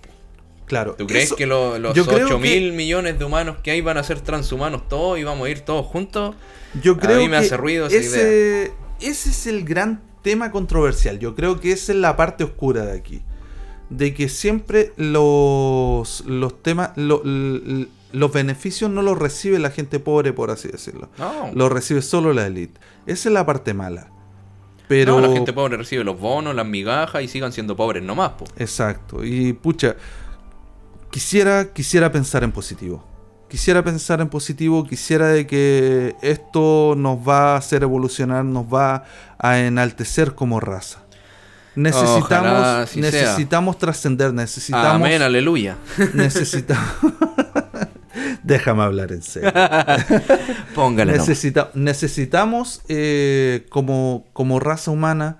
Claro. 0.73 0.95
¿Tú 0.97 1.07
crees 1.07 1.27
eso- 1.27 1.37
que 1.37 1.45
lo- 1.47 1.79
los 1.79 1.95
yo 1.95 2.07
creo 2.07 2.27
8 2.27 2.41
que- 2.41 2.43
mil 2.61 2.73
millones 2.73 3.18
de 3.18 3.25
humanos 3.27 3.57
que 3.62 3.70
hay 3.73 3.83
van 3.83 3.99
a 3.99 4.03
ser 4.03 4.20
transhumanos 4.20 4.89
todos 4.89 5.18
y 5.18 5.23
vamos 5.25 5.47
a 5.47 5.51
ir 5.51 5.61
todos 5.61 5.85
juntos? 5.85 6.35
Yo 6.83 6.93
A 6.93 6.99
creo 6.99 7.18
mí 7.18 7.29
me 7.29 7.39
que 7.41 7.45
hace 7.47 7.57
ruido 7.59 7.87
esa 7.89 7.97
ese, 7.99 8.73
ese 9.01 9.31
es 9.31 9.47
el 9.47 9.64
gran 9.64 10.01
tema 10.23 10.51
controversial. 10.51 11.18
Yo 11.18 11.35
creo 11.35 11.61
que 11.61 11.73
esa 11.73 11.93
es 11.93 11.99
la 11.99 12.16
parte 12.16 12.45
oscura 12.45 12.87
de 12.87 12.97
aquí. 12.97 13.20
De 13.91 14.14
que 14.14 14.31
siempre 14.31 14.93
los, 14.97 16.25
los 16.27 16.62
temas, 16.62 16.93
lo- 16.97 17.23
los 17.25 18.33
beneficios 18.33 18.91
no 18.91 19.03
los 19.03 19.18
recibe 19.18 19.59
la 19.59 19.70
gente 19.70 19.99
pobre, 20.01 20.33
por 20.33 20.51
así 20.51 20.68
decirlo. 20.68 21.11
No. 21.18 21.51
Los 21.55 21.70
recibe 21.70 22.01
solo 22.01 22.33
la 22.33 22.47
élite. 22.47 22.81
Esa 23.07 23.29
es 23.29 23.33
la 23.35 23.45
parte 23.45 23.75
mala. 23.75 24.09
Pero... 24.89 25.18
No, 25.20 25.27
la 25.27 25.33
gente 25.33 25.53
pobre 25.53 25.77
recibe 25.79 26.05
los 26.05 26.18
bonos, 26.20 26.55
las 26.55 26.66
migajas 26.66 27.23
y 27.23 27.29
sigan 27.29 27.53
siendo 27.53 27.77
pobres 27.77 28.03
nomás, 28.03 28.31
po. 28.33 28.45
Exacto. 28.59 29.25
Y 29.25 29.53
pucha, 29.55 29.97
quisiera, 31.13 31.73
quisiera 31.73 32.11
pensar 32.11 32.43
en 32.43 32.51
positivo. 32.51 33.05
Quisiera 33.49 33.85
pensar 33.85 34.23
en 34.23 34.31
positivo, 34.31 34.85
quisiera 34.87 35.29
de 35.29 35.47
que 35.47 36.17
esto 36.23 36.95
nos 36.97 37.19
va 37.19 37.53
a 37.53 37.57
hacer 37.59 37.83
evolucionar, 37.83 38.47
nos 38.47 38.65
va 38.65 39.05
a 39.39 39.59
enaltecer 39.61 40.35
como 40.35 40.59
raza. 40.59 41.03
Necesitamos, 41.75 42.97
necesitamos 42.97 43.79
trascender, 43.79 44.33
necesitamos, 44.33 45.07
Amén, 45.07 45.21
aleluya. 45.21 45.77
necesitamos. 46.15 46.89
Déjame 48.43 48.83
hablar 48.83 49.13
en 49.13 49.23
serio. 49.23 49.53
Póngale. 50.75 51.13
Necesita- 51.13 51.71
necesitamos, 51.75 52.81
eh, 52.89 53.67
como, 53.69 54.27
como 54.33 54.61
raza 54.61 54.91
humana, 54.91 55.39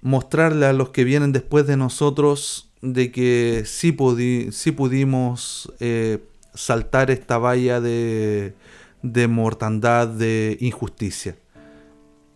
mostrarle 0.00 0.66
a 0.66 0.72
los 0.72 0.88
que 0.88 1.04
vienen 1.04 1.32
después 1.32 1.66
de 1.66 1.76
nosotros 1.76 2.65
de 2.82 3.10
que 3.10 3.62
sí, 3.64 3.92
pudi- 3.92 4.50
sí 4.52 4.72
pudimos 4.72 5.72
eh, 5.80 6.22
saltar 6.54 7.10
esta 7.10 7.38
valla 7.38 7.80
de, 7.80 8.54
de 9.02 9.28
mortandad, 9.28 10.08
de 10.08 10.56
injusticia. 10.60 11.36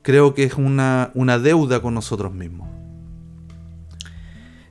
Creo 0.02 0.34
que 0.34 0.44
es 0.44 0.54
una, 0.54 1.10
una 1.14 1.38
deuda 1.38 1.80
con 1.80 1.94
nosotros 1.94 2.32
mismos. 2.32 2.68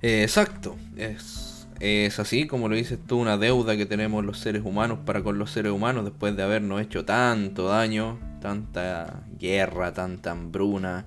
Eh, 0.02 0.24
exacto. 0.24 0.76
Es, 0.98 1.68
es 1.80 2.20
así, 2.20 2.48
como 2.48 2.68
lo 2.68 2.76
dices 2.76 2.98
tú, 3.06 3.20
una 3.20 3.38
deuda 3.38 3.78
que 3.78 3.86
tenemos 3.86 4.26
los 4.26 4.40
seres 4.40 4.64
humanos 4.66 5.00
para 5.06 5.24
con 5.24 5.38
los 5.38 5.52
seres 5.52 5.72
humanos 5.72 6.04
después 6.04 6.36
de 6.36 6.44
habernos 6.44 6.82
hecho 6.82 7.06
tanto 7.06 7.68
daño, 7.68 8.18
tanta 8.42 9.22
guerra, 9.40 9.94
tanta 9.94 10.32
hambruna, 10.32 11.06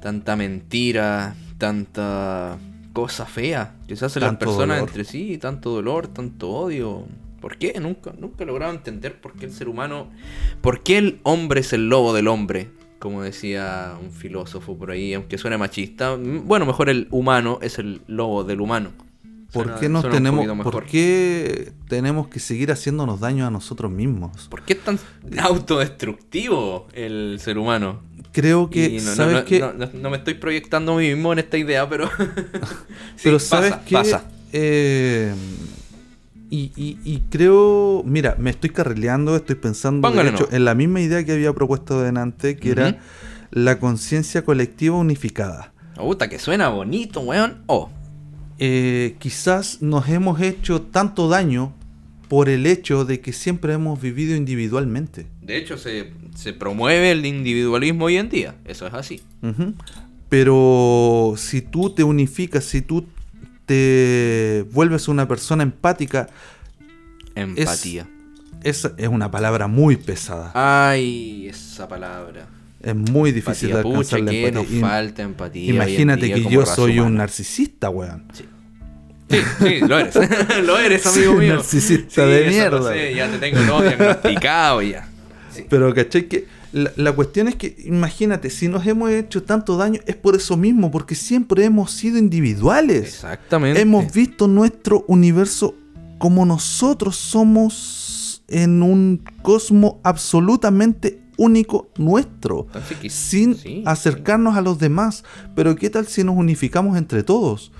tanta 0.00 0.36
mentira, 0.36 1.34
tanta 1.58 2.58
cosa 2.92 3.26
fea 3.26 3.76
que 3.86 3.96
se 3.96 4.04
hacen 4.06 4.22
las 4.22 4.36
personas 4.36 4.78
dolor. 4.78 4.88
entre 4.88 5.04
sí, 5.04 5.38
tanto 5.38 5.70
dolor, 5.70 6.08
tanto 6.08 6.50
odio. 6.50 7.06
¿Por 7.40 7.56
qué? 7.56 7.78
Nunca, 7.80 8.12
nunca 8.18 8.44
he 8.44 8.46
logrado 8.46 8.72
entender 8.72 9.20
por 9.20 9.32
qué 9.34 9.46
el 9.46 9.52
ser 9.52 9.68
humano, 9.68 10.08
por 10.60 10.82
qué 10.82 10.98
el 10.98 11.20
hombre 11.22 11.60
es 11.60 11.72
el 11.72 11.88
lobo 11.88 12.12
del 12.12 12.28
hombre, 12.28 12.70
como 12.98 13.22
decía 13.22 13.94
un 14.02 14.10
filósofo 14.10 14.76
por 14.76 14.90
ahí, 14.90 15.14
aunque 15.14 15.38
suene 15.38 15.56
machista. 15.56 16.16
Bueno, 16.16 16.66
mejor 16.66 16.90
el 16.90 17.08
humano 17.10 17.58
es 17.62 17.78
el 17.78 18.02
lobo 18.08 18.44
del 18.44 18.60
humano. 18.60 18.90
¿Por 19.52 19.64
Suena- 19.64 19.80
qué 19.80 19.88
nos 19.88 20.08
tenemos, 20.08 20.46
por 20.62 20.84
qué 20.86 21.72
tenemos 21.88 22.28
que 22.28 22.38
seguir 22.38 22.70
haciéndonos 22.70 23.18
daño 23.18 23.46
a 23.46 23.50
nosotros 23.50 23.90
mismos? 23.90 24.46
¿Por 24.48 24.62
qué 24.62 24.74
es 24.74 24.80
tan 24.84 24.96
autodestructivo 25.38 26.86
el 26.92 27.38
ser 27.40 27.58
humano? 27.58 28.00
Creo 28.32 28.70
que, 28.70 28.90
no, 28.90 29.00
¿sabes 29.14 29.34
no- 29.38 29.44
qué? 29.44 29.58
no- 29.94 30.10
me 30.10 30.16
estoy 30.16 30.34
proyectando 30.34 30.92
a 30.94 30.96
mí 30.98 31.08
mismo 31.12 31.32
en 31.32 31.40
esta 31.40 31.58
idea, 31.58 31.88
pero. 31.88 32.08
Sí, 33.16 33.24
Pero 33.24 33.36
pasa, 33.36 33.48
¿sabes 33.48 33.74
qué? 33.86 33.94
Pasa. 33.94 34.24
Eh, 34.52 35.32
y, 36.48 36.72
y- 36.76 36.98
y 37.04 37.20
creo, 37.30 38.02
mira, 38.04 38.36
me 38.38 38.50
estoy 38.50 38.70
carrileando, 38.70 39.36
estoy 39.36 39.56
pensando 39.56 40.10
de 40.10 40.28
hecho, 40.28 40.48
en 40.50 40.64
la 40.64 40.74
misma 40.74 41.00
idea 41.00 41.24
que 41.24 41.32
había 41.32 41.52
propuesto 41.52 42.00
delante, 42.02 42.56
que 42.56 42.70
era 42.70 42.98
la 43.50 43.78
conciencia 43.78 44.44
colectiva 44.44 44.96
unificada. 44.96 45.72
Puta, 45.96 46.28
que 46.28 46.38
suena 46.38 46.68
bonito, 46.68 47.20
weón. 47.20 47.62
Oh, 47.66 47.90
Eh, 48.58 49.16
quizás 49.18 49.80
nos 49.82 50.08
hemos 50.08 50.40
hecho 50.40 50.82
tanto 50.82 51.28
daño 51.28 51.72
por 52.28 52.48
el 52.48 52.66
hecho 52.66 53.04
de 53.04 53.20
que 53.20 53.32
siempre 53.32 53.72
hemos 53.74 54.00
vivido 54.00 54.34
individualmente. 54.36 55.26
de 55.42 55.56
hecho, 55.56 55.76
se, 55.78 56.12
se 56.34 56.52
promueve 56.52 57.10
el 57.12 57.24
individualismo 57.26 58.06
hoy 58.06 58.16
en 58.16 58.28
día. 58.28 58.54
Eso 58.64 58.86
es 58.86 58.94
así. 58.94 59.20
Pero 60.28 61.34
si 61.36 61.60
tú 61.62 61.90
te 61.90 62.04
unificas, 62.04 62.64
si 62.64 62.82
tú 62.82 63.06
te 63.66 64.64
vuelves 64.72 65.08
una 65.08 65.26
persona 65.28 65.62
empática, 65.62 66.28
Empatía. 67.34 68.06
esa 68.62 68.92
es 68.96 69.08
una 69.08 69.30
palabra 69.30 69.66
muy 69.66 69.96
pesada. 69.96 70.52
Ay, 70.54 71.48
esa 71.48 71.88
palabra. 71.88 72.46
Es 72.82 72.94
muy 72.96 73.30
difícil 73.32 73.70
Empatía, 73.70 73.82
de 73.82 73.88
alcanzar 73.88 74.18
pucha, 74.20 74.32
la 74.32 74.32
empatía. 74.38 74.78
nos 74.80 74.90
falta 74.90 75.22
empatía. 75.22 75.74
Imagínate 75.74 76.26
día 76.26 76.34
que 76.36 76.44
yo 76.48 76.64
soy 76.64 76.98
un 77.00 77.16
narcisista, 77.16 77.90
weón. 77.90 78.24
Sí. 78.32 78.44
Sí, 79.30 79.36
sí, 79.60 79.80
lo 79.86 79.98
eres. 79.98 80.14
lo 80.64 80.78
eres, 80.78 81.02
Soy 81.04 81.12
amigo 81.18 81.32
un 81.34 81.38
mío. 81.38 81.54
narcisista 81.54 82.26
de 82.26 82.48
mierda. 82.48 82.96
ya 83.12 83.30
te 83.30 83.38
tengo 83.38 83.60
todo 83.62 83.82
diagnosticado 83.82 84.82
ya. 84.82 85.08
Sí. 85.60 85.66
Pero, 85.68 85.94
¿cachai? 85.94 86.28
Que 86.28 86.46
la, 86.72 86.92
la 86.96 87.12
cuestión 87.12 87.48
es 87.48 87.56
que, 87.56 87.76
imagínate, 87.84 88.50
si 88.50 88.68
nos 88.68 88.86
hemos 88.86 89.10
hecho 89.10 89.42
tanto 89.42 89.76
daño 89.76 90.00
es 90.06 90.16
por 90.16 90.34
eso 90.36 90.56
mismo, 90.56 90.90
porque 90.90 91.14
siempre 91.14 91.64
hemos 91.64 91.90
sido 91.92 92.18
individuales. 92.18 93.04
Exactamente. 93.06 93.80
Hemos 93.80 94.12
visto 94.12 94.46
nuestro 94.48 95.04
universo 95.08 95.74
como 96.18 96.44
nosotros 96.46 97.16
somos 97.16 98.42
en 98.48 98.82
un 98.82 99.22
cosmo 99.42 100.00
absolutamente 100.02 101.20
único 101.36 101.88
nuestro, 101.96 102.66
que- 103.00 103.08
sin 103.08 103.54
sí, 103.56 103.82
acercarnos 103.86 104.56
a 104.56 104.60
los 104.60 104.78
demás. 104.78 105.24
Pero 105.56 105.74
¿qué 105.76 105.88
tal 105.88 106.06
si 106.06 106.22
nos 106.24 106.36
unificamos 106.36 106.98
entre 106.98 107.22
todos? 107.22 107.72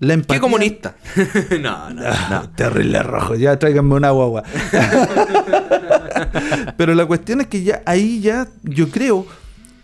La 0.00 0.14
empatía... 0.14 0.36
¿Qué 0.36 0.40
comunista? 0.40 0.96
no, 1.60 1.90
no, 1.90 2.02
no. 2.30 2.50
Terrible 2.50 3.02
rojo, 3.02 3.34
ya 3.34 3.58
tráiganme 3.58 3.94
una 3.94 4.10
guagua. 4.10 4.44
Pero 6.76 6.94
la 6.94 7.06
cuestión 7.06 7.40
es 7.40 7.48
que 7.48 7.64
ya 7.64 7.82
ahí 7.84 8.20
ya 8.20 8.46
yo 8.62 8.90
creo, 8.90 9.26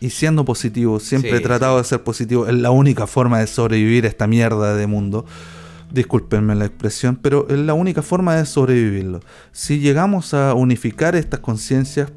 y 0.01 0.11
siendo 0.11 0.45
positivo, 0.45 1.01
siempre 1.01 1.31
Sí, 1.31 1.37
he 1.37 1.41
tratado 1.41 1.79
de 1.79 1.85
ser 1.85 2.03
positivo, 2.03 2.47
es 2.47 2.53
la 2.55 2.71
única 2.71 3.07
forma 3.07 3.41
de 3.41 3.47
sobrevivir 3.47 4.05
a 4.05 4.09
esta 4.09 4.27
mierda 4.27 4.77
de 4.77 4.87
mundo. 4.87 5.25
Discúlpenme 5.91 6.55
la 6.55 6.67
expresión, 6.67 7.17
pero 7.17 7.49
es 7.49 7.59
la 7.59 7.73
única 7.75 8.03
forma 8.03 8.37
de 8.37 8.45
sobrevivirlo. 8.47 9.21
Si 9.53 9.81
llegamos 9.81 10.35
a 10.35 10.55
unificar 10.55 11.17
estas 11.17 11.41
conciencias 11.41 12.13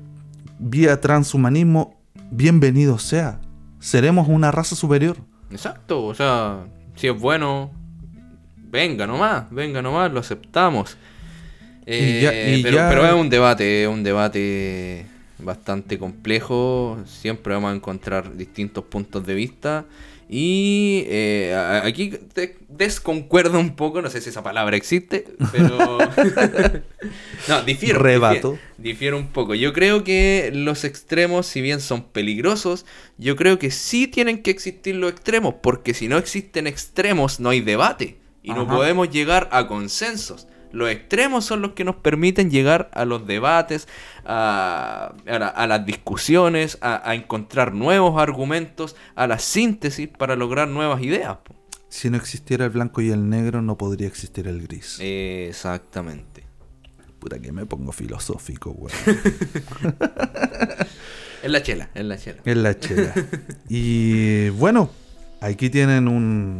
vía 0.60 1.02
transhumanismo, 1.02 2.00
bienvenido 2.32 3.00
sea. 3.00 3.40
Seremos 3.80 4.28
una 4.28 4.52
raza 4.52 4.76
superior. 4.76 5.18
Exacto, 5.50 6.06
o 6.06 6.14
sea, 6.14 6.66
si 6.96 7.08
es 7.08 7.20
bueno, 7.20 7.72
venga 8.70 9.08
nomás, 9.08 9.50
venga 9.52 9.82
nomás, 9.82 10.12
lo 10.12 10.20
aceptamos. 10.20 10.98
Eh, 11.86 12.20
Y 12.20 12.24
ya- 12.24 12.52
y 12.58 12.64
pero, 12.64 12.78
ya- 12.78 12.90
pero 12.90 13.06
es 13.08 13.14
un 13.14 13.30
debate, 13.30 13.84
es 13.84 13.90
un 13.90 14.04
debate 14.04 15.06
bastante 15.40 15.98
complejo, 15.98 16.98
siempre 17.06 17.54
vamos 17.54 17.72
a 17.72 17.76
encontrar 17.76 18.36
distintos 18.36 18.84
puntos 18.86 19.26
de 19.26 19.36
vista 19.36 19.86
y 20.30 21.04
eh, 21.08 21.56
aquí 21.84 22.12
desconcuerdo 22.68 23.58
un 23.60 23.76
poco, 23.78 24.02
no 24.02 24.10
sé 24.10 24.20
si 24.20 24.30
esa 24.30 24.44
palabra 24.44 24.76
existe, 24.76 25.26
pero... 25.54 26.00
no, 27.48 27.62
difiero. 27.64 28.00
Rebato. 28.00 28.52
difiero. 28.52 28.60
Difiero 28.78 29.18
un 29.18 29.28
poco. 29.28 29.56
Yo 29.56 29.72
creo 29.74 30.04
que 30.04 30.52
los 30.54 30.84
extremos, 30.84 31.46
si 31.46 31.62
bien 31.62 31.80
son 31.80 32.04
peligrosos, 32.04 32.86
yo 33.18 33.36
creo 33.36 33.58
que 33.60 33.72
sí 33.72 34.08
tienen 34.08 34.42
que 34.44 34.52
existir 34.52 34.96
los 34.96 35.12
extremos, 35.12 35.56
porque 35.62 35.94
si 35.94 36.08
no 36.10 36.18
existen 36.18 36.68
extremos 36.68 37.40
no 37.40 37.50
hay 37.50 37.62
debate 37.62 38.18
y 38.48 38.54
no 38.54 38.68
podemos 38.68 39.10
llegar 39.10 39.50
a 39.52 39.68
consensos. 39.68 40.48
Los 40.72 40.90
extremos 40.90 41.46
son 41.46 41.62
los 41.62 41.72
que 41.72 41.84
nos 41.86 41.96
permiten 41.96 42.52
llegar 42.52 42.90
a 42.94 43.06
los 43.06 43.26
debates, 43.26 43.88
a, 44.26 45.14
a 45.26 45.40
la- 45.40 45.48
a 45.48 45.66
las 45.68 45.86
discusiones, 45.86 46.78
a, 46.82 47.10
a 47.10 47.16
encontrar 47.16 47.74
nuevos 47.74 48.22
argumentos, 48.22 48.96
a 49.16 49.28
la 49.28 49.40
síntesis 49.40 50.10
para 50.10 50.36
lograr 50.36 50.68
nuevas 50.68 51.02
ideas. 51.02 51.38
Si 51.90 52.10
no 52.10 52.18
existiera 52.18 52.66
el 52.66 52.72
blanco 52.72 53.00
y 53.02 53.12
el 53.12 53.30
negro, 53.30 53.62
no 53.62 53.78
podría 53.78 54.08
existir 54.08 54.46
el 54.48 54.62
gris. 54.68 54.98
Exactamente. 55.00 56.44
Puta 57.20 57.40
que 57.40 57.52
me 57.54 57.66
pongo 57.66 57.92
filosófico, 57.94 58.72
weón. 58.72 58.92
Es 61.44 61.52
la 61.52 61.62
chela, 61.62 61.90
es 61.94 62.04
la 62.04 62.18
chela. 62.18 62.42
Es 62.44 62.58
la 62.58 62.80
chela. 62.80 63.14
Y 63.70 64.50
bueno, 64.50 64.90
aquí 65.40 65.70
tienen 65.70 66.08
un, 66.08 66.60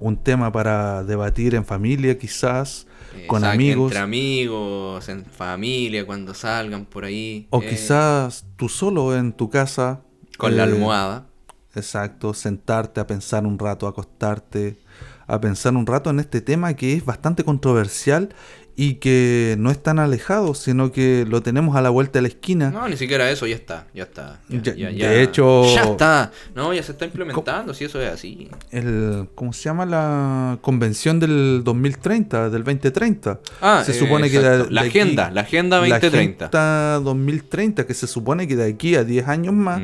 un 0.00 0.16
tema 0.16 0.50
para 0.50 1.04
debatir 1.04 1.54
en 1.54 1.64
familia, 1.64 2.18
quizás, 2.18 2.86
con 3.26 3.44
amigos. 3.44 3.92
Entre 3.92 3.98
amigos, 3.98 5.08
en 5.08 5.24
familia, 5.24 6.06
cuando 6.06 6.34
salgan 6.34 6.86
por 6.86 7.04
ahí. 7.04 7.46
O 7.50 7.62
eh, 7.62 7.68
quizás 7.68 8.46
tú 8.56 8.68
solo 8.68 9.16
en 9.16 9.32
tu 9.32 9.50
casa. 9.50 10.02
Con 10.38 10.56
la 10.56 10.64
eh, 10.64 10.72
almohada. 10.72 11.26
Exacto, 11.74 12.34
sentarte 12.34 13.00
a 13.00 13.06
pensar 13.06 13.46
un 13.46 13.58
rato, 13.58 13.86
acostarte, 13.86 14.80
a 15.26 15.40
pensar 15.40 15.76
un 15.76 15.86
rato 15.86 16.10
en 16.10 16.18
este 16.18 16.40
tema 16.40 16.74
que 16.74 16.94
es 16.94 17.04
bastante 17.04 17.44
controversial 17.44 18.34
y 18.82 18.94
que 18.94 19.56
no 19.58 19.70
es 19.70 19.82
tan 19.82 19.98
alejado, 19.98 20.54
sino 20.54 20.90
que 20.90 21.26
lo 21.28 21.42
tenemos 21.42 21.76
a 21.76 21.82
la 21.82 21.90
vuelta 21.90 22.12
de 22.18 22.22
la 22.22 22.28
esquina. 22.28 22.70
No, 22.70 22.88
ni 22.88 22.96
siquiera 22.96 23.30
eso, 23.30 23.46
ya 23.46 23.54
está, 23.56 23.86
ya 23.92 24.04
está. 24.04 24.40
Ya, 24.48 24.62
Ya- 24.62 24.74
ya- 24.74 24.88
de 24.88 24.96
ya- 24.96 25.20
hecho- 25.20 25.74
Ya 25.74 25.82
está. 25.82 26.32
No, 26.54 26.72
ya 26.72 26.82
se 26.82 26.92
está 26.92 27.04
implementando, 27.04 27.74
si 27.74 27.84
eso 27.84 28.00
es 28.00 28.10
así. 28.10 28.48
El, 28.70 29.28
¿Cómo 29.34 29.52
se 29.52 29.64
llama 29.64 29.84
la 29.84 30.56
convención 30.62 31.20
del 31.20 31.60
2030, 31.62 32.48
del 32.48 32.64
2030? 32.64 33.38
Ah, 33.60 33.82
se 33.84 33.92
eh, 33.92 33.94
supone 33.96 34.30
que 34.30 34.38
de- 34.40 34.70
La 34.70 34.80
de 34.82 34.88
aquí- 34.88 34.98
agenda, 35.00 35.30
la 35.30 35.40
agenda 35.42 35.76
2030. 35.76 36.48
La 36.50 36.94
agenda 36.94 37.00
2030, 37.04 37.86
que 37.86 37.92
se 37.92 38.06
supone 38.06 38.48
que 38.48 38.56
de 38.56 38.64
aquí 38.72 38.94
a 38.94 39.04
10 39.04 39.28
años 39.28 39.52
más, 39.52 39.82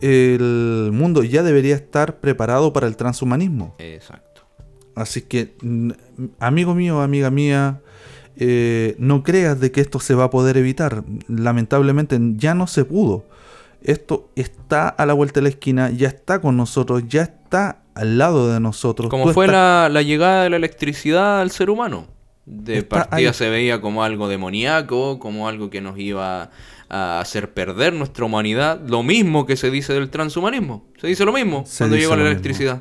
el 0.00 0.90
mundo 0.92 1.24
ya 1.24 1.42
debería 1.42 1.74
estar 1.74 2.20
preparado 2.20 2.72
para 2.72 2.86
el 2.86 2.96
transhumanismo. 2.96 3.74
Exacto. 3.78 4.42
Así 4.94 5.22
que, 5.22 5.54
amigo 6.40 6.74
mío, 6.74 7.00
amiga 7.00 7.30
mía, 7.30 7.80
eh, 8.38 8.94
no 8.98 9.22
creas 9.22 9.60
de 9.60 9.70
que 9.72 9.80
esto 9.80 10.00
se 10.00 10.14
va 10.14 10.24
a 10.24 10.30
poder 10.30 10.56
evitar. 10.56 11.04
Lamentablemente 11.28 12.18
ya 12.36 12.54
no 12.54 12.66
se 12.66 12.84
pudo. 12.84 13.24
Esto 13.82 14.28
está 14.34 14.88
a 14.88 15.06
la 15.06 15.12
vuelta 15.12 15.38
de 15.40 15.42
la 15.42 15.48
esquina, 15.50 15.90
ya 15.90 16.08
está 16.08 16.40
con 16.40 16.56
nosotros, 16.56 17.04
ya 17.08 17.22
está 17.22 17.82
al 17.94 18.18
lado 18.18 18.52
de 18.52 18.58
nosotros. 18.60 19.08
Como 19.10 19.26
Tú 19.26 19.32
fue 19.32 19.46
estás- 19.46 19.84
la, 19.84 19.88
la 19.88 20.02
llegada 20.02 20.42
de 20.42 20.50
la 20.50 20.56
electricidad 20.56 21.40
al 21.40 21.50
ser 21.50 21.70
humano. 21.70 22.06
De 22.44 22.78
Está 22.78 23.04
partida 23.10 23.28
ahí. 23.28 23.34
se 23.34 23.50
veía 23.50 23.80
como 23.80 24.02
algo 24.02 24.26
demoníaco, 24.28 25.18
como 25.18 25.48
algo 25.48 25.68
que 25.70 25.80
nos 25.82 25.98
iba 25.98 26.50
a 26.88 27.20
hacer 27.20 27.52
perder 27.52 27.92
nuestra 27.92 28.24
humanidad. 28.24 28.80
Lo 28.88 29.02
mismo 29.02 29.44
que 29.46 29.56
se 29.56 29.70
dice 29.70 29.92
del 29.92 30.08
transhumanismo. 30.08 30.84
Se 30.98 31.06
dice 31.06 31.24
lo 31.26 31.32
mismo 31.32 31.64
Se 31.66 31.78
cuando 31.84 31.96
llegó 31.98 32.16
la 32.16 32.22
electricidad. 32.26 32.80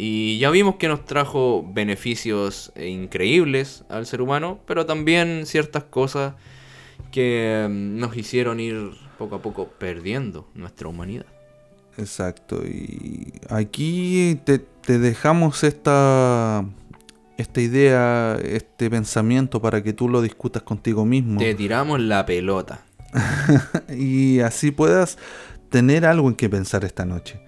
Y 0.00 0.38
ya 0.38 0.50
vimos 0.50 0.76
que 0.76 0.86
nos 0.86 1.04
trajo 1.04 1.66
beneficios 1.72 2.70
eh, 2.76 2.86
increíbles 2.86 3.82
al 3.88 4.06
ser 4.06 4.22
humano, 4.22 4.60
pero 4.64 4.86
también 4.86 5.44
ciertas 5.44 5.82
cosas 5.82 6.34
que 7.10 7.66
mm, 7.68 7.98
nos 7.98 8.16
hicieron 8.16 8.60
ir 8.60 8.92
poco 9.18 9.34
a 9.34 9.42
poco 9.42 9.66
perdiendo 9.66 10.46
nuestra 10.54 10.86
humanidad. 10.86 11.26
Exacto. 11.96 12.64
Y 12.64 13.32
aquí 13.50 14.40
te, 14.44 14.60
te 14.60 15.00
dejamos 15.00 15.64
esta, 15.64 16.64
esta 17.36 17.60
idea, 17.60 18.38
este 18.40 18.88
pensamiento 18.90 19.60
para 19.60 19.82
que 19.82 19.92
tú 19.92 20.08
lo 20.08 20.22
discutas 20.22 20.62
contigo 20.62 21.04
mismo. 21.04 21.40
Te 21.40 21.56
tiramos 21.56 21.98
la 21.98 22.24
pelota. 22.24 22.84
y 23.88 24.38
así 24.38 24.70
puedas 24.70 25.18
tener 25.70 26.06
algo 26.06 26.28
en 26.28 26.36
que 26.36 26.48
pensar 26.48 26.84
esta 26.84 27.04
noche. 27.04 27.40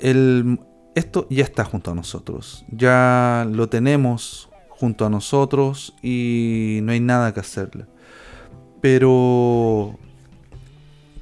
El, 0.00 0.58
esto 0.94 1.26
ya 1.30 1.44
está 1.44 1.64
junto 1.64 1.90
a 1.90 1.94
nosotros. 1.94 2.64
Ya 2.70 3.46
lo 3.50 3.68
tenemos 3.68 4.48
junto 4.68 5.06
a 5.06 5.10
nosotros 5.10 5.94
y 6.02 6.80
no 6.82 6.92
hay 6.92 7.00
nada 7.00 7.32
que 7.32 7.40
hacerle. 7.40 7.86
Pero 8.80 9.98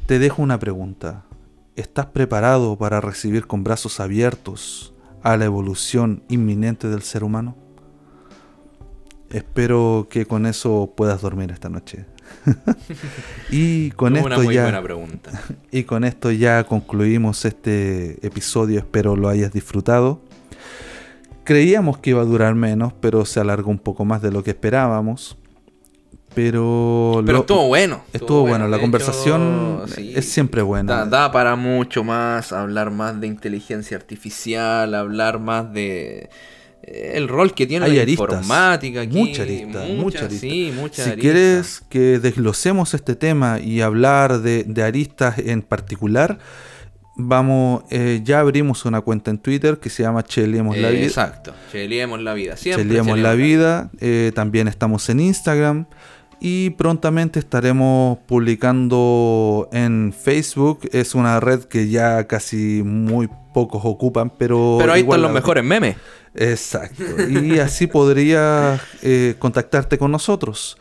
te 0.07 0.19
dejo 0.19 0.43
una 0.43 0.59
pregunta. 0.59 1.25
¿Estás 1.77 2.07
preparado 2.07 2.77
para 2.77 3.01
recibir 3.01 3.47
con 3.47 3.63
brazos 3.63 4.01
abiertos 4.01 4.93
a 5.23 5.37
la 5.37 5.45
evolución 5.45 6.25
inminente 6.29 6.89
del 6.89 7.03
ser 7.03 7.23
humano? 7.23 7.57
Espero 9.31 10.09
que 10.11 10.27
con 10.27 10.47
eso 10.47 10.93
puedas 10.97 11.21
dormir 11.23 11.53
esta 11.53 11.69
noche. 11.69 12.07
y 13.51 13.91
con 13.93 14.17
esto 14.17 14.51
ya 14.51 14.83
y 15.71 15.85
con 15.85 16.05
esto 16.05 16.31
ya 16.31 16.65
concluimos 16.65 17.45
este 17.45 18.25
episodio. 18.27 18.79
Espero 18.79 19.17
lo 19.17 19.29
hayas 19.29 19.53
disfrutado. 19.53 20.21
Creíamos 21.45 21.99
que 21.99 22.11
iba 22.11 22.23
a 22.23 22.25
durar 22.25 22.55
menos, 22.55 22.93
pero 23.01 23.25
se 23.25 23.41
alargó 23.41 23.71
un 23.71 23.79
poco 23.79 24.05
más 24.05 24.23
de 24.23 24.31
lo 24.31 24.43
que 24.43 24.51
esperábamos. 24.51 25.37
Pero, 26.35 27.23
pero 27.27 27.41
estuvo 27.41 27.67
bueno. 27.67 28.03
Estuvo, 28.13 28.43
bueno, 28.43 28.69
la 28.69 28.79
conversación 28.79 29.83
es 29.97 30.29
siempre 30.29 30.63
buena. 30.63 31.05
Da, 31.05 31.33
para 31.33 31.57
mucho 31.57 32.05
más, 32.05 32.53
hablar 32.53 32.93
más 32.93 33.21
de 33.21 33.27
inteligencia 33.27 33.97
artificial, 33.97 34.95
hablar 34.95 35.41
más 35.41 35.73
de 35.73 36.31
el 36.83 37.29
rol 37.29 37.55
que 37.55 37.67
tiene 37.67 37.89
la 37.89 38.03
informática 38.03 39.03
aquí. 39.03 39.17
Mucha 39.17 39.43
arista, 39.43 39.85
mucha, 39.97 40.31
Sí, 40.31 40.73
si 40.93 41.11
quieres 41.13 41.83
que 41.89 42.19
desglosemos 42.19 42.95
este 42.95 43.15
tema 43.15 43.61
y 43.61 43.81
hablar 43.81 44.41
de, 44.41 44.65
de 44.65 44.83
aristas 44.83 45.39
en 45.39 45.63
particular, 45.63 46.39
vamos, 47.17 47.85
eh, 47.91 48.21
ya 48.25 48.41
abrimos 48.41 48.85
una 48.85 49.01
cuenta 49.01 49.31
en 49.31 49.39
Twitter 49.39 49.79
que 49.79 49.91
se 49.91 50.03
llama 50.03 50.23
Cheliemos 50.23 50.77
la 50.77 50.91
Vida. 50.91 51.05
Exacto, 51.05 51.53
Cheliemos 51.71 52.21
la 52.21 52.35
Vida. 52.35 52.57
Siempre 52.57 52.85
Cheliemos 52.85 53.19
la 53.19 53.35
Vida. 53.35 53.91
Eh, 54.01 54.33
también 54.35 54.69
estamos 54.69 55.09
en 55.09 55.21
Instagram. 55.21 55.87
Y 56.41 56.71
prontamente 56.71 57.39
estaremos 57.39 58.19
publicando 58.27 59.69
en 59.73 60.15
Facebook. 60.19 60.89
Es 60.93 61.15
una 61.15 61.39
red 61.39 61.65
que 61.65 61.89
ya 61.89 62.27
casi 62.27 62.83
muy 62.83 63.29
pocos 63.53 63.83
ocupan, 63.85 64.31
pero... 64.31 64.77
Pero 64.79 64.93
ahí 64.93 65.03
están 65.03 65.21
los 65.21 65.33
mejores 65.33 65.63
memes. 65.63 65.97
Exacto. 66.35 67.03
Y 67.29 67.59
así 67.61 67.87
podrías 67.87 68.81
eh, 69.03 69.35
contactarte 69.39 69.99
con 69.99 70.11
nosotros. 70.11 70.79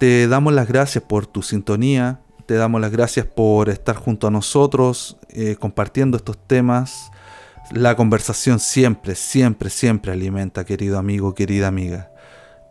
Te 0.00 0.26
damos 0.26 0.52
las 0.52 0.66
gracias 0.66 1.04
por 1.04 1.26
tu 1.26 1.42
sintonía. 1.42 2.18
Te 2.46 2.54
damos 2.54 2.80
las 2.80 2.90
gracias 2.90 3.26
por 3.26 3.68
estar 3.68 3.96
junto 3.96 4.26
a 4.26 4.30
nosotros, 4.30 5.16
eh, 5.30 5.56
compartiendo 5.58 6.16
estos 6.16 6.38
temas. 6.46 7.10
La 7.70 7.96
conversación 7.96 8.58
siempre, 8.60 9.14
siempre, 9.14 9.70
siempre 9.70 10.12
alimenta, 10.12 10.64
querido 10.64 10.98
amigo, 10.98 11.34
querida 11.34 11.68
amiga. 11.68 12.10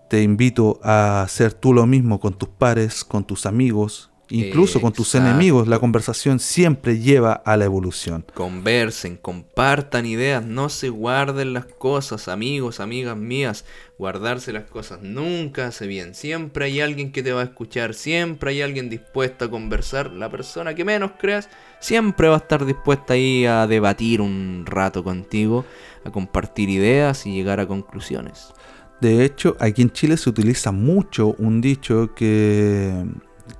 Te 0.10 0.22
invito 0.22 0.80
a 0.84 1.24
hacer 1.24 1.54
tú 1.54 1.74
lo 1.74 1.86
mismo 1.88 2.20
con 2.20 2.34
tus 2.38 2.50
pares, 2.50 3.04
con 3.04 3.26
tus 3.26 3.46
amigos, 3.46 4.12
incluso 4.30 4.80
con 4.80 4.94
tus 4.94 5.16
enemigos. 5.16 5.68
La 5.68 5.80
conversación 5.80 6.40
siempre 6.40 7.00
lleva 7.00 7.34
a 7.34 7.58
la 7.58 7.66
evolución. 7.66 8.26
Conversen, 8.34 9.18
compartan 9.18 10.06
ideas, 10.06 10.46
no 10.46 10.70
se 10.70 10.90
guarden 10.90 11.54
las 11.54 11.66
cosas, 11.66 12.28
amigos, 12.28 12.80
amigas 12.80 13.18
mías. 13.18 13.66
Guardarse 13.98 14.52
las 14.54 14.66
cosas 14.66 15.02
nunca 15.02 15.68
hace 15.68 15.88
bien. 15.88 16.14
Siempre 16.14 16.66
hay 16.66 16.82
alguien 16.82 17.12
que 17.12 17.24
te 17.24 17.34
va 17.34 17.42
a 17.42 17.46
escuchar, 17.46 17.94
siempre 17.94 18.52
hay 18.52 18.62
alguien 18.62 18.90
dispuesto 18.90 19.46
a 19.46 19.50
conversar. 19.50 20.12
La 20.12 20.30
persona 20.30 20.76
que 20.76 20.86
menos 20.86 21.14
creas 21.18 21.50
siempre 21.80 22.28
va 22.28 22.36
a 22.36 22.40
estar 22.40 22.66
dispuesta 22.66 23.14
ahí 23.14 23.46
a 23.46 23.66
debatir 23.68 24.22
un 24.22 24.66
rato 24.68 25.04
contigo, 25.04 25.66
a 26.04 26.12
compartir 26.12 26.70
ideas 26.70 27.26
y 27.26 27.34
llegar 27.34 27.60
a 27.60 27.68
conclusiones. 27.68 28.54
De 29.02 29.26
hecho, 29.26 29.58
aquí 29.60 29.82
en 29.82 29.92
Chile 29.92 30.18
se 30.18 30.30
utiliza 30.30 30.72
mucho 30.72 31.36
un 31.38 31.62
dicho 31.62 32.14
que, 32.16 33.06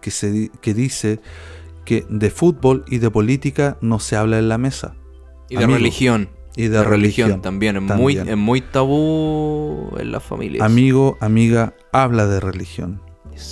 que, 0.02 0.12
se, 0.12 0.50
que 0.62 0.74
dice 0.74 1.20
que 1.84 2.06
de 2.10 2.30
fútbol 2.30 2.84
y 2.88 2.98
de 2.98 3.12
política 3.12 3.78
no 3.82 4.00
se 4.00 4.16
habla 4.16 4.40
en 4.40 4.50
la 4.50 4.58
mesa. 4.58 4.96
Y 5.50 5.58
de 5.58 5.68
religión. 5.68 6.30
Y 6.58 6.68
de, 6.68 6.84
religión, 6.84 7.42
también. 7.42 7.76
Es, 7.76 7.84
Muy, 7.84 8.18
es 8.18 8.38
muy 8.38 8.62
tabú 8.62 9.92
en 10.00 10.12
las 10.12 10.24
familias. 10.24 10.66
Amigo, 10.66 11.18
amiga, 11.20 11.74
habla 11.92 12.28
de 12.28 12.40
religión. 12.40 13.02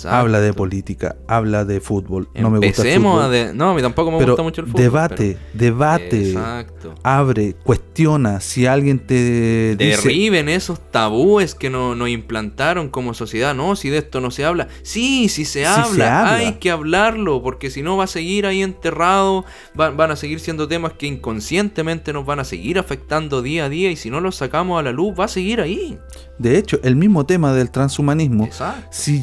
Habla 0.04 0.40
de 0.40 0.52
política, 0.52 1.16
habla 1.26 1.64
de 1.64 1.80
fútbol. 1.80 2.28
No 2.34 2.50
me 2.50 2.58
gusta 2.58 2.82
el 2.82 3.00
fútbol. 3.00 3.34
A 3.34 3.52
no, 3.52 3.70
a 3.70 3.74
mí 3.74 3.82
tampoco 3.82 4.10
me 4.10 4.24
gusta 4.24 4.42
mucho 4.42 4.60
el 4.60 4.66
fútbol. 4.68 4.82
Debate, 4.82 5.38
debate. 5.52 6.30
Exacto. 6.30 6.94
Abre, 7.02 7.54
cuestiona. 7.62 8.40
Si 8.40 8.66
alguien 8.66 8.98
te. 8.98 9.76
Derriben 9.76 10.48
esos 10.48 10.80
tabúes 10.90 11.54
que 11.54 11.70
nos 11.70 11.96
no 11.96 12.06
implantaron 12.06 12.88
como 12.88 13.14
sociedad. 13.14 13.54
No, 13.54 13.76
si 13.76 13.90
de 13.90 13.98
esto 13.98 14.20
no 14.20 14.30
se 14.30 14.44
habla. 14.44 14.68
Sí, 14.82 15.28
sí 15.28 15.44
se, 15.44 15.66
habla. 15.66 16.34
Hay 16.34 16.54
que 16.54 16.70
hablarlo, 16.70 17.42
porque 17.42 17.70
si 17.70 17.82
no 17.82 17.96
va 17.96 18.04
a 18.04 18.08
seguir 18.08 18.46
ahí 18.46 18.62
enterrado. 18.62 19.44
van 19.74 20.10
a 20.10 20.16
seguir 20.16 20.40
siendo 20.40 20.68
temas 20.68 20.92
que 20.94 21.06
inconscientemente 21.06 22.12
nos 22.12 22.26
van 22.26 22.40
a 22.40 22.44
seguir 22.44 22.78
afectando 22.78 23.42
día 23.42 23.66
a 23.66 23.68
día. 23.68 23.90
Y 23.90 23.96
si 23.96 24.10
no 24.10 24.20
los 24.20 24.36
sacamos 24.36 24.78
a 24.80 24.82
la 24.82 24.92
luz, 24.92 25.14
va 25.18 25.24
a 25.24 25.28
seguir 25.28 25.60
ahí. 25.60 25.98
De 26.38 26.58
hecho, 26.58 26.80
el 26.82 26.96
mismo 26.96 27.26
tema 27.26 27.52
del 27.52 27.70
transhumanismo, 27.70 28.48
si 28.90 29.22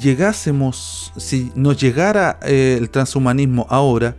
si 1.17 1.51
nos 1.55 1.79
llegara 1.79 2.39
eh, 2.43 2.77
el 2.79 2.89
transhumanismo 2.89 3.67
ahora, 3.69 4.15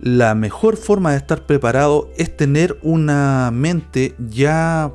la 0.00 0.34
mejor 0.34 0.76
forma 0.76 1.12
de 1.12 1.18
estar 1.18 1.46
preparado 1.46 2.10
es 2.16 2.36
tener 2.36 2.78
una 2.82 3.50
mente 3.52 4.14
ya 4.18 4.92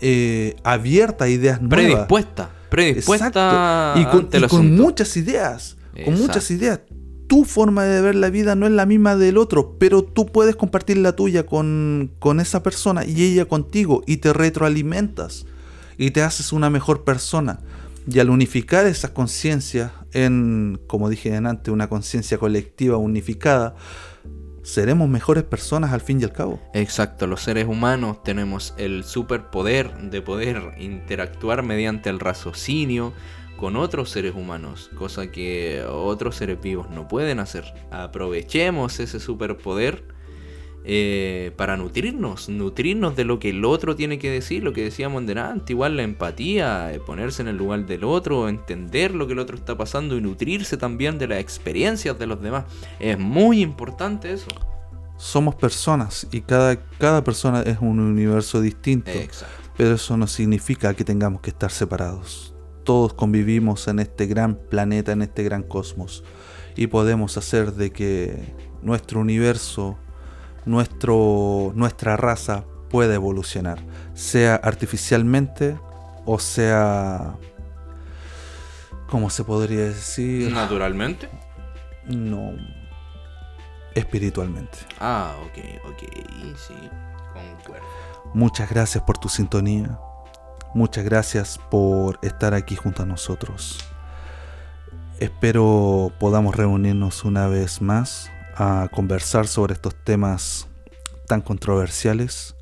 eh, 0.00 0.56
abierta 0.64 1.24
a 1.24 1.28
ideas 1.28 1.60
nuevas. 1.62 1.78
Predispuesta, 1.78 2.50
predispuesta. 2.68 3.94
Y 3.96 4.04
con, 4.06 4.28
con 4.48 4.76
muchas 4.76 5.16
ideas, 5.16 5.76
con 6.04 6.18
muchas 6.18 6.50
ideas. 6.50 6.80
Tu 7.26 7.44
forma 7.46 7.84
de 7.84 8.02
ver 8.02 8.14
la 8.14 8.28
vida 8.28 8.54
no 8.54 8.66
es 8.66 8.72
la 8.72 8.84
misma 8.84 9.16
del 9.16 9.38
otro, 9.38 9.76
pero 9.78 10.04
tú 10.04 10.26
puedes 10.26 10.56
compartir 10.56 10.98
la 10.98 11.16
tuya 11.16 11.46
con, 11.46 12.12
con 12.18 12.38
esa 12.38 12.62
persona 12.62 13.06
y 13.06 13.24
ella 13.24 13.46
contigo 13.46 14.02
y 14.06 14.18
te 14.18 14.34
retroalimentas 14.34 15.46
y 15.96 16.10
te 16.10 16.22
haces 16.22 16.52
una 16.52 16.68
mejor 16.68 17.04
persona. 17.04 17.60
Y 18.06 18.18
al 18.18 18.30
unificar 18.30 18.86
esas 18.86 19.12
conciencias 19.12 19.92
en, 20.12 20.78
como 20.86 21.08
dije 21.08 21.34
antes, 21.34 21.72
una 21.72 21.88
conciencia 21.88 22.36
colectiva 22.38 22.98
unificada, 22.98 23.76
seremos 24.62 25.08
mejores 25.08 25.44
personas 25.44 25.92
al 25.92 26.00
fin 26.00 26.20
y 26.20 26.24
al 26.24 26.32
cabo. 26.32 26.60
Exacto, 26.74 27.26
los 27.26 27.42
seres 27.42 27.66
humanos 27.66 28.22
tenemos 28.22 28.74
el 28.76 29.04
superpoder 29.04 29.94
de 30.10 30.20
poder 30.20 30.74
interactuar 30.78 31.62
mediante 31.62 32.10
el 32.10 32.20
raciocinio 32.20 33.12
con 33.56 33.76
otros 33.76 34.10
seres 34.10 34.34
humanos, 34.34 34.90
cosa 34.96 35.30
que 35.30 35.84
otros 35.88 36.36
seres 36.36 36.60
vivos 36.60 36.90
no 36.90 37.08
pueden 37.08 37.38
hacer. 37.38 37.64
Aprovechemos 37.90 39.00
ese 39.00 39.20
superpoder 39.20 40.13
eh, 40.86 41.52
para 41.56 41.78
nutrirnos, 41.78 42.50
nutrirnos 42.50 43.16
de 43.16 43.24
lo 43.24 43.38
que 43.38 43.50
el 43.50 43.64
otro 43.64 43.96
tiene 43.96 44.18
que 44.18 44.30
decir, 44.30 44.62
lo 44.62 44.74
que 44.74 44.84
decíamos 44.84 45.26
delante, 45.26 45.72
igual 45.72 45.96
la 45.96 46.02
empatía, 46.02 46.92
eh, 46.92 47.00
ponerse 47.00 47.40
en 47.40 47.48
el 47.48 47.56
lugar 47.56 47.86
del 47.86 48.04
otro, 48.04 48.50
entender 48.50 49.14
lo 49.14 49.26
que 49.26 49.32
el 49.32 49.38
otro 49.38 49.56
está 49.56 49.78
pasando 49.78 50.14
y 50.14 50.20
nutrirse 50.20 50.76
también 50.76 51.18
de 51.18 51.28
las 51.28 51.38
experiencias 51.38 52.18
de 52.18 52.26
los 52.26 52.42
demás. 52.42 52.64
Es 53.00 53.18
muy 53.18 53.62
importante 53.62 54.30
eso. 54.30 54.48
Somos 55.16 55.54
personas 55.54 56.26
y 56.30 56.42
cada, 56.42 56.76
cada 56.98 57.24
persona 57.24 57.62
es 57.62 57.78
un 57.80 57.98
universo 57.98 58.60
distinto, 58.60 59.10
pero 59.78 59.94
eso 59.94 60.18
no 60.18 60.26
significa 60.26 60.92
que 60.92 61.04
tengamos 61.04 61.40
que 61.40 61.48
estar 61.48 61.70
separados. 61.70 62.54
Todos 62.84 63.14
convivimos 63.14 63.88
en 63.88 64.00
este 64.00 64.26
gran 64.26 64.56
planeta, 64.56 65.12
en 65.12 65.22
este 65.22 65.44
gran 65.44 65.62
cosmos, 65.62 66.24
y 66.76 66.88
podemos 66.88 67.38
hacer 67.38 67.72
de 67.72 67.90
que 67.90 68.54
nuestro 68.82 69.20
universo 69.20 69.96
nuestro, 70.66 71.72
nuestra 71.74 72.16
raza 72.16 72.64
puede 72.90 73.14
evolucionar, 73.14 73.78
sea 74.14 74.56
artificialmente 74.56 75.76
o 76.26 76.38
sea, 76.38 77.36
¿cómo 79.08 79.28
se 79.28 79.44
podría 79.44 79.84
decir? 79.84 80.50
Naturalmente. 80.50 81.28
No, 82.06 82.52
espiritualmente. 83.94 84.78
Ah, 85.00 85.34
ok, 85.44 85.90
ok, 85.90 86.02
sí, 86.56 86.74
concuerdo. 87.32 87.86
Muchas 88.32 88.70
gracias 88.70 89.04
por 89.04 89.18
tu 89.18 89.28
sintonía. 89.28 89.98
Muchas 90.74 91.04
gracias 91.04 91.58
por 91.70 92.18
estar 92.22 92.54
aquí 92.54 92.74
junto 92.74 93.02
a 93.02 93.06
nosotros. 93.06 93.78
Espero 95.20 96.10
podamos 96.18 96.56
reunirnos 96.56 97.24
una 97.24 97.46
vez 97.46 97.80
más 97.80 98.30
a 98.56 98.88
conversar 98.92 99.46
sobre 99.46 99.74
estos 99.74 99.94
temas 100.04 100.66
tan 101.26 101.40
controversiales. 101.40 102.54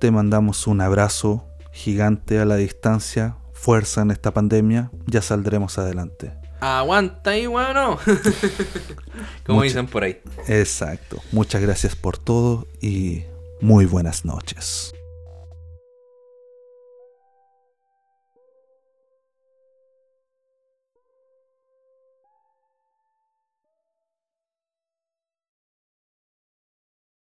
Te 0.00 0.10
mandamos 0.10 0.66
un 0.66 0.80
abrazo 0.80 1.44
gigante 1.72 2.38
a 2.40 2.44
la 2.44 2.56
distancia, 2.56 3.36
fuerza 3.52 4.02
en 4.02 4.10
esta 4.10 4.32
pandemia, 4.32 4.90
ya 5.06 5.22
saldremos 5.22 5.78
adelante. 5.78 6.32
Aguanta 6.60 7.36
y 7.36 7.46
bueno. 7.46 7.98
Como 9.46 9.58
Mucha- 9.58 9.64
dicen 9.64 9.86
por 9.86 10.04
ahí. 10.04 10.20
Exacto. 10.48 11.20
Muchas 11.32 11.60
gracias 11.62 11.96
por 11.96 12.18
todo 12.18 12.66
y 12.80 13.24
muy 13.60 13.84
buenas 13.86 14.24
noches. 14.24 14.92